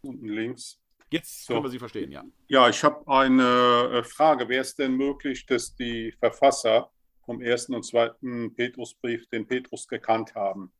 Unten 0.00 0.28
links. 0.28 0.80
Jetzt 1.10 1.48
können 1.48 1.62
wir 1.62 1.68
Sie 1.68 1.78
verstehen, 1.78 2.10
ja. 2.10 2.24
Ja, 2.48 2.70
ich 2.70 2.82
habe 2.82 3.06
eine 3.06 3.90
äh, 3.92 4.04
Frage. 4.04 4.48
Wäre 4.48 4.62
es 4.62 4.74
denn 4.74 4.96
möglich, 4.96 5.44
dass 5.44 5.74
die 5.74 6.12
Verfasser 6.12 6.93
vom 7.24 7.40
ersten 7.40 7.74
und 7.74 7.84
zweiten 7.84 8.54
Petrusbrief 8.54 9.28
den 9.28 9.46
Petrus 9.46 9.88
gekannt 9.88 10.34
haben? 10.34 10.72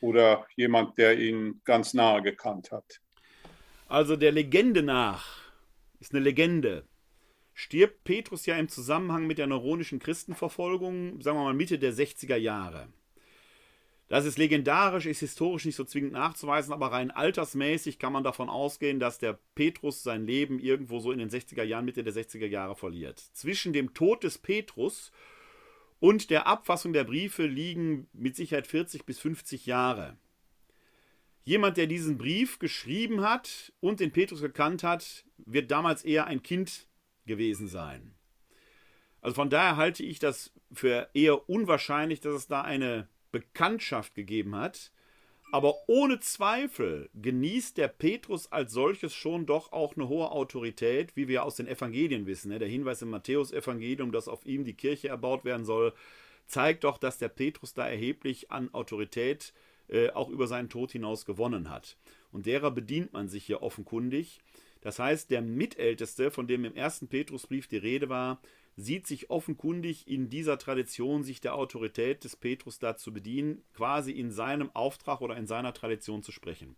Oder 0.00 0.46
jemand, 0.56 0.98
der 0.98 1.18
ihn 1.18 1.60
ganz 1.64 1.94
nahe 1.94 2.22
gekannt 2.22 2.70
hat? 2.70 3.00
Also 3.88 4.16
der 4.16 4.32
Legende 4.32 4.82
nach, 4.82 5.26
ist 6.00 6.12
eine 6.12 6.22
Legende, 6.22 6.84
stirbt 7.54 8.04
Petrus 8.04 8.44
ja 8.46 8.56
im 8.56 8.68
Zusammenhang 8.68 9.26
mit 9.26 9.38
der 9.38 9.46
neuronischen 9.46 9.98
Christenverfolgung, 9.98 11.22
sagen 11.22 11.38
wir 11.38 11.44
mal 11.44 11.54
Mitte 11.54 11.78
der 11.78 11.92
60er 11.92 12.36
Jahre. 12.36 12.88
Das 14.08 14.24
ist 14.24 14.38
legendarisch, 14.38 15.06
ist 15.06 15.18
historisch 15.18 15.64
nicht 15.64 15.74
so 15.74 15.82
zwingend 15.82 16.12
nachzuweisen, 16.12 16.72
aber 16.72 16.92
rein 16.92 17.10
altersmäßig 17.10 17.98
kann 17.98 18.12
man 18.12 18.22
davon 18.22 18.48
ausgehen, 18.48 19.00
dass 19.00 19.18
der 19.18 19.38
Petrus 19.56 20.04
sein 20.04 20.26
Leben 20.26 20.60
irgendwo 20.60 21.00
so 21.00 21.10
in 21.10 21.18
den 21.18 21.30
60er 21.30 21.64
Jahren, 21.64 21.86
Mitte 21.86 22.04
der 22.04 22.12
60er 22.12 22.46
Jahre 22.46 22.76
verliert. 22.76 23.18
Zwischen 23.18 23.72
dem 23.72 23.94
Tod 23.94 24.22
des 24.22 24.38
Petrus 24.38 25.10
und 26.00 26.30
der 26.30 26.46
Abfassung 26.46 26.92
der 26.92 27.04
Briefe 27.04 27.46
liegen 27.46 28.08
mit 28.12 28.36
Sicherheit 28.36 28.66
40 28.66 29.06
bis 29.06 29.18
50 29.18 29.66
Jahre. 29.66 30.16
Jemand, 31.44 31.76
der 31.76 31.86
diesen 31.86 32.18
Brief 32.18 32.58
geschrieben 32.58 33.22
hat 33.22 33.72
und 33.80 34.00
den 34.00 34.12
Petrus 34.12 34.40
gekannt 34.40 34.82
hat, 34.82 35.24
wird 35.38 35.70
damals 35.70 36.04
eher 36.04 36.26
ein 36.26 36.42
Kind 36.42 36.88
gewesen 37.24 37.68
sein. 37.68 38.14
Also 39.20 39.34
von 39.34 39.50
daher 39.50 39.76
halte 39.76 40.02
ich 40.02 40.18
das 40.18 40.52
für 40.72 41.08
eher 41.14 41.48
unwahrscheinlich, 41.48 42.20
dass 42.20 42.34
es 42.34 42.46
da 42.48 42.62
eine 42.62 43.08
Bekanntschaft 43.32 44.14
gegeben 44.14 44.56
hat. 44.56 44.92
Aber 45.52 45.74
ohne 45.86 46.18
Zweifel 46.20 47.08
genießt 47.14 47.78
der 47.78 47.88
Petrus 47.88 48.50
als 48.50 48.72
solches 48.72 49.14
schon 49.14 49.46
doch 49.46 49.72
auch 49.72 49.96
eine 49.96 50.08
hohe 50.08 50.30
Autorität, 50.30 51.14
wie 51.14 51.28
wir 51.28 51.44
aus 51.44 51.56
den 51.56 51.68
Evangelien 51.68 52.26
wissen. 52.26 52.48
Ne? 52.48 52.58
Der 52.58 52.68
Hinweis 52.68 53.02
im 53.02 53.10
Matthäus-Evangelium, 53.10 54.12
dass 54.12 54.28
auf 54.28 54.44
ihm 54.44 54.64
die 54.64 54.74
Kirche 54.74 55.08
erbaut 55.08 55.44
werden 55.44 55.64
soll, 55.64 55.92
zeigt 56.46 56.84
doch, 56.84 56.98
dass 56.98 57.18
der 57.18 57.28
Petrus 57.28 57.74
da 57.74 57.88
erheblich 57.88 58.50
an 58.50 58.72
Autorität 58.74 59.52
äh, 59.88 60.10
auch 60.10 60.28
über 60.28 60.46
seinen 60.46 60.68
Tod 60.68 60.92
hinaus 60.92 61.24
gewonnen 61.24 61.70
hat. 61.70 61.96
Und 62.32 62.46
derer 62.46 62.70
bedient 62.70 63.12
man 63.12 63.28
sich 63.28 63.44
hier 63.44 63.62
offenkundig. 63.62 64.40
Das 64.86 65.00
heißt, 65.00 65.32
der 65.32 65.42
Mitälteste, 65.42 66.30
von 66.30 66.46
dem 66.46 66.64
im 66.64 66.76
ersten 66.76 67.08
Petrusbrief 67.08 67.66
die 67.66 67.76
Rede 67.76 68.08
war, 68.08 68.40
sieht 68.76 69.08
sich 69.08 69.30
offenkundig 69.30 70.06
in 70.06 70.28
dieser 70.30 70.58
Tradition, 70.58 71.24
sich 71.24 71.40
der 71.40 71.56
Autorität 71.56 72.22
des 72.22 72.36
Petrus 72.36 72.78
da 72.78 72.96
zu 72.96 73.12
bedienen, 73.12 73.64
quasi 73.74 74.12
in 74.12 74.30
seinem 74.30 74.70
Auftrag 74.76 75.22
oder 75.22 75.36
in 75.36 75.48
seiner 75.48 75.74
Tradition 75.74 76.22
zu 76.22 76.30
sprechen. 76.30 76.76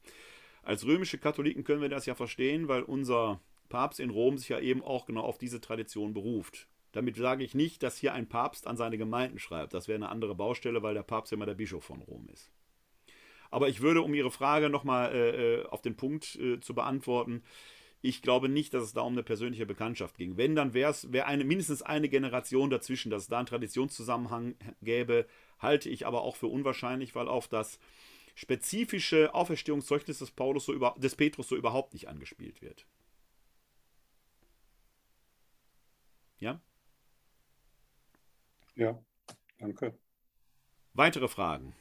Als 0.63 0.87
römische 0.87 1.19
Katholiken 1.19 1.65
können 1.65 1.83
wir 1.83 1.91
das 1.91 2.07
ja 2.07 2.15
verstehen, 2.15 2.67
weil 2.67 2.83
unser 2.83 3.43
Papst 3.69 4.01
in 4.01 4.09
Rom 4.09 4.39
sich 4.39 4.49
ja 4.49 4.59
eben 4.59 4.83
auch 4.83 5.05
genau 5.05 5.21
auf 5.21 5.37
diese 5.37 5.61
Tradition 5.61 6.15
beruft. 6.15 6.67
Damit 6.93 7.17
sage 7.17 7.45
ich 7.45 7.55
nicht, 7.55 7.83
dass 7.83 7.99
hier 7.99 8.15
ein 8.15 8.27
Papst 8.27 8.67
an 8.67 8.79
seine 8.79 8.97
Gemeinden 8.97 9.39
schreibt. 9.39 9.75
Das 9.75 9.87
wäre 9.87 9.97
eine 9.97 10.09
andere 10.09 10.35
Baustelle, 10.35 10.83
weil 10.83 10.95
der 10.95 11.03
Papst 11.03 11.31
ja 11.31 11.37
immer 11.37 11.45
der 11.45 11.53
Bischof 11.53 11.85
von 11.85 12.01
Rom 12.01 12.27
ist. 12.33 12.51
Aber 13.51 13.69
ich 13.69 13.83
würde, 13.83 14.01
um 14.01 14.15
Ihre 14.15 14.31
Frage 14.31 14.71
nochmal 14.71 15.13
äh, 15.13 15.57
äh, 15.57 15.67
auf 15.67 15.83
den 15.83 15.97
Punkt 15.97 16.37
äh, 16.37 16.59
zu 16.61 16.75
beantworten, 16.75 17.43
ich 18.01 18.23
glaube 18.23 18.49
nicht, 18.49 18.75
dass 18.75 18.85
es 18.85 18.93
da 18.93 19.01
um 19.03 19.13
eine 19.13 19.23
persönliche 19.23 19.67
Bekanntschaft 19.67 20.17
ging. 20.17 20.37
Wenn, 20.37 20.55
dann 20.55 20.75
wäre 20.75 20.91
es 20.91 21.13
wär 21.13 21.27
eine, 21.27 21.45
mindestens 21.45 21.83
eine 21.83 22.09
Generation 22.09 22.71
dazwischen, 22.71 23.11
dass 23.11 23.23
es 23.23 23.29
da 23.29 23.39
einen 23.39 23.47
Traditionszusammenhang 23.47 24.55
gäbe, 24.83 25.27
halte 25.59 25.89
ich 25.89 26.07
aber 26.07 26.23
auch 26.23 26.37
für 26.37 26.47
unwahrscheinlich, 26.47 27.15
weil 27.15 27.29
auf 27.29 27.49
das 27.49 27.81
spezifische 28.35 29.35
Auferstehungszeugnis 29.35 30.21
des, 30.21 30.31
Paulus 30.31 30.67
so 30.67 30.73
über, 30.73 30.95
des 30.97 31.17
Petrus 31.17 31.49
so 31.49 31.57
überhaupt 31.57 31.93
nicht 31.93 32.09
angespielt 32.09 32.63
wird. 32.63 32.87
Ja? 36.39 36.61
Ja, 38.77 38.97
danke. 39.59 39.99
Weitere 40.95 41.27
Fragen? 41.27 41.75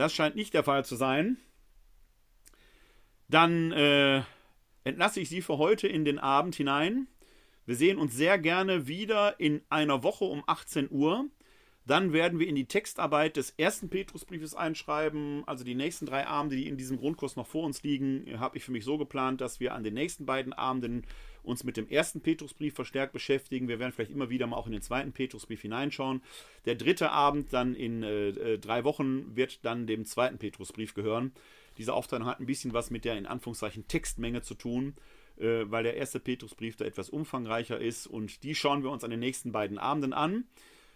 Das 0.00 0.14
scheint 0.14 0.34
nicht 0.34 0.54
der 0.54 0.64
Fall 0.64 0.82
zu 0.82 0.96
sein. 0.96 1.36
Dann 3.28 3.70
äh, 3.70 4.22
entlasse 4.82 5.20
ich 5.20 5.28
Sie 5.28 5.42
für 5.42 5.58
heute 5.58 5.88
in 5.88 6.06
den 6.06 6.18
Abend 6.18 6.54
hinein. 6.54 7.06
Wir 7.66 7.76
sehen 7.76 7.98
uns 7.98 8.14
sehr 8.14 8.38
gerne 8.38 8.86
wieder 8.86 9.38
in 9.38 9.60
einer 9.68 10.02
Woche 10.02 10.24
um 10.24 10.42
18 10.46 10.90
Uhr. 10.90 11.26
Dann 11.84 12.14
werden 12.14 12.38
wir 12.38 12.48
in 12.48 12.54
die 12.54 12.64
Textarbeit 12.64 13.36
des 13.36 13.50
ersten 13.58 13.90
Petrusbriefes 13.90 14.54
einschreiben. 14.54 15.42
Also 15.46 15.64
die 15.64 15.74
nächsten 15.74 16.06
drei 16.06 16.26
Abende, 16.26 16.56
die 16.56 16.66
in 16.66 16.78
diesem 16.78 16.96
Grundkurs 16.96 17.36
noch 17.36 17.46
vor 17.46 17.64
uns 17.64 17.82
liegen, 17.82 18.40
habe 18.40 18.56
ich 18.56 18.64
für 18.64 18.72
mich 18.72 18.86
so 18.86 18.96
geplant, 18.96 19.42
dass 19.42 19.60
wir 19.60 19.74
an 19.74 19.84
den 19.84 19.92
nächsten 19.92 20.24
beiden 20.24 20.54
Abenden 20.54 21.04
uns 21.42 21.64
mit 21.64 21.76
dem 21.76 21.88
ersten 21.88 22.20
Petrusbrief 22.20 22.74
verstärkt 22.74 23.12
beschäftigen. 23.12 23.68
Wir 23.68 23.78
werden 23.78 23.92
vielleicht 23.92 24.10
immer 24.10 24.30
wieder 24.30 24.46
mal 24.46 24.56
auch 24.56 24.66
in 24.66 24.72
den 24.72 24.82
zweiten 24.82 25.12
Petrusbrief 25.12 25.62
hineinschauen. 25.62 26.22
Der 26.64 26.74
dritte 26.74 27.10
Abend 27.10 27.52
dann 27.52 27.74
in 27.74 28.02
äh, 28.02 28.28
äh, 28.28 28.58
drei 28.58 28.84
Wochen 28.84 29.36
wird 29.36 29.64
dann 29.64 29.86
dem 29.86 30.04
zweiten 30.04 30.38
Petrusbrief 30.38 30.94
gehören. 30.94 31.32
Diese 31.78 31.94
Aufteilung 31.94 32.28
hat 32.28 32.40
ein 32.40 32.46
bisschen 32.46 32.72
was 32.72 32.90
mit 32.90 33.04
der 33.04 33.16
in 33.16 33.26
Anführungszeichen 33.26 33.88
Textmenge 33.88 34.42
zu 34.42 34.54
tun, 34.54 34.94
äh, 35.38 35.64
weil 35.64 35.82
der 35.82 35.96
erste 35.96 36.20
Petrusbrief 36.20 36.76
da 36.76 36.84
etwas 36.84 37.10
umfangreicher 37.10 37.80
ist 37.80 38.06
und 38.06 38.42
die 38.42 38.54
schauen 38.54 38.82
wir 38.82 38.90
uns 38.90 39.04
an 39.04 39.10
den 39.10 39.20
nächsten 39.20 39.52
beiden 39.52 39.78
Abenden 39.78 40.12
an. 40.12 40.44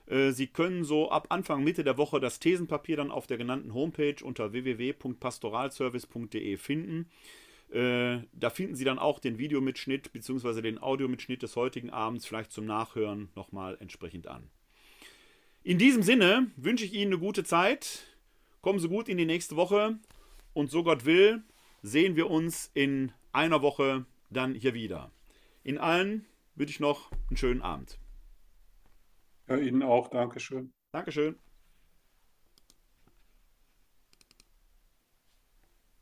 Äh, 0.07 0.33
Sie 0.33 0.47
können 0.47 0.85
so 0.85 1.11
ab 1.11 1.27
Anfang, 1.31 1.65
Mitte 1.65 1.85
der 1.85 1.97
Woche 1.97 2.21
das 2.21 2.39
Thesenpapier 2.39 2.97
dann 2.97 3.11
auf 3.11 3.27
der 3.27 3.39
genannten 3.39 3.75
Homepage 3.75 4.17
unter 4.23 4.53
www.pastoralservice.de 4.53 6.57
finden. 6.57 7.11
Äh, 7.71 8.23
da 8.33 8.51
finden 8.51 8.77
Sie 8.77 8.85
dann 8.85 8.99
auch 8.99 9.19
den 9.19 9.39
Videomitschnitt 9.39 10.13
bzw. 10.13 10.63
den 10.63 10.79
Audiomitschnitt 10.79 11.43
des 11.43 11.57
heutigen 11.57 11.91
Abends 11.91 12.27
vielleicht 12.27 12.53
zum 12.53 12.67
Nachhören 12.67 13.31
nochmal 13.35 13.77
entsprechend 13.81 14.27
an. 14.27 14.51
In 15.63 15.79
diesem 15.79 16.03
Sinne 16.03 16.51
wünsche 16.57 16.85
ich 16.85 16.93
Ihnen 16.93 17.13
eine 17.13 17.19
gute 17.19 17.43
Zeit. 17.43 18.07
Kommen 18.61 18.79
Sie 18.79 18.89
gut 18.89 19.09
in 19.09 19.17
die 19.17 19.27
nächste 19.27 19.57
Woche 19.57 19.99
und 20.53 20.71
so 20.71 20.83
Gott 20.85 21.05
will, 21.05 21.43
sehen 21.83 22.17
wir 22.17 22.31
uns 22.31 22.71
in 22.75 23.13
einer 23.33 23.61
Woche 23.61 24.07
dann 24.31 24.55
hier 24.55 24.75
wieder. 24.75 25.11
In 25.63 25.79
allen 25.79 26.25
wünsche 26.55 26.73
ich 26.73 26.81
noch 26.81 27.11
einen 27.29 27.37
schönen 27.37 27.63
Abend. 27.63 27.99
Ja, 29.49 29.57
Ihnen 29.57 29.83
auch. 29.83 30.09
Dankeschön. 30.09 30.73
Dankeschön. 30.93 31.37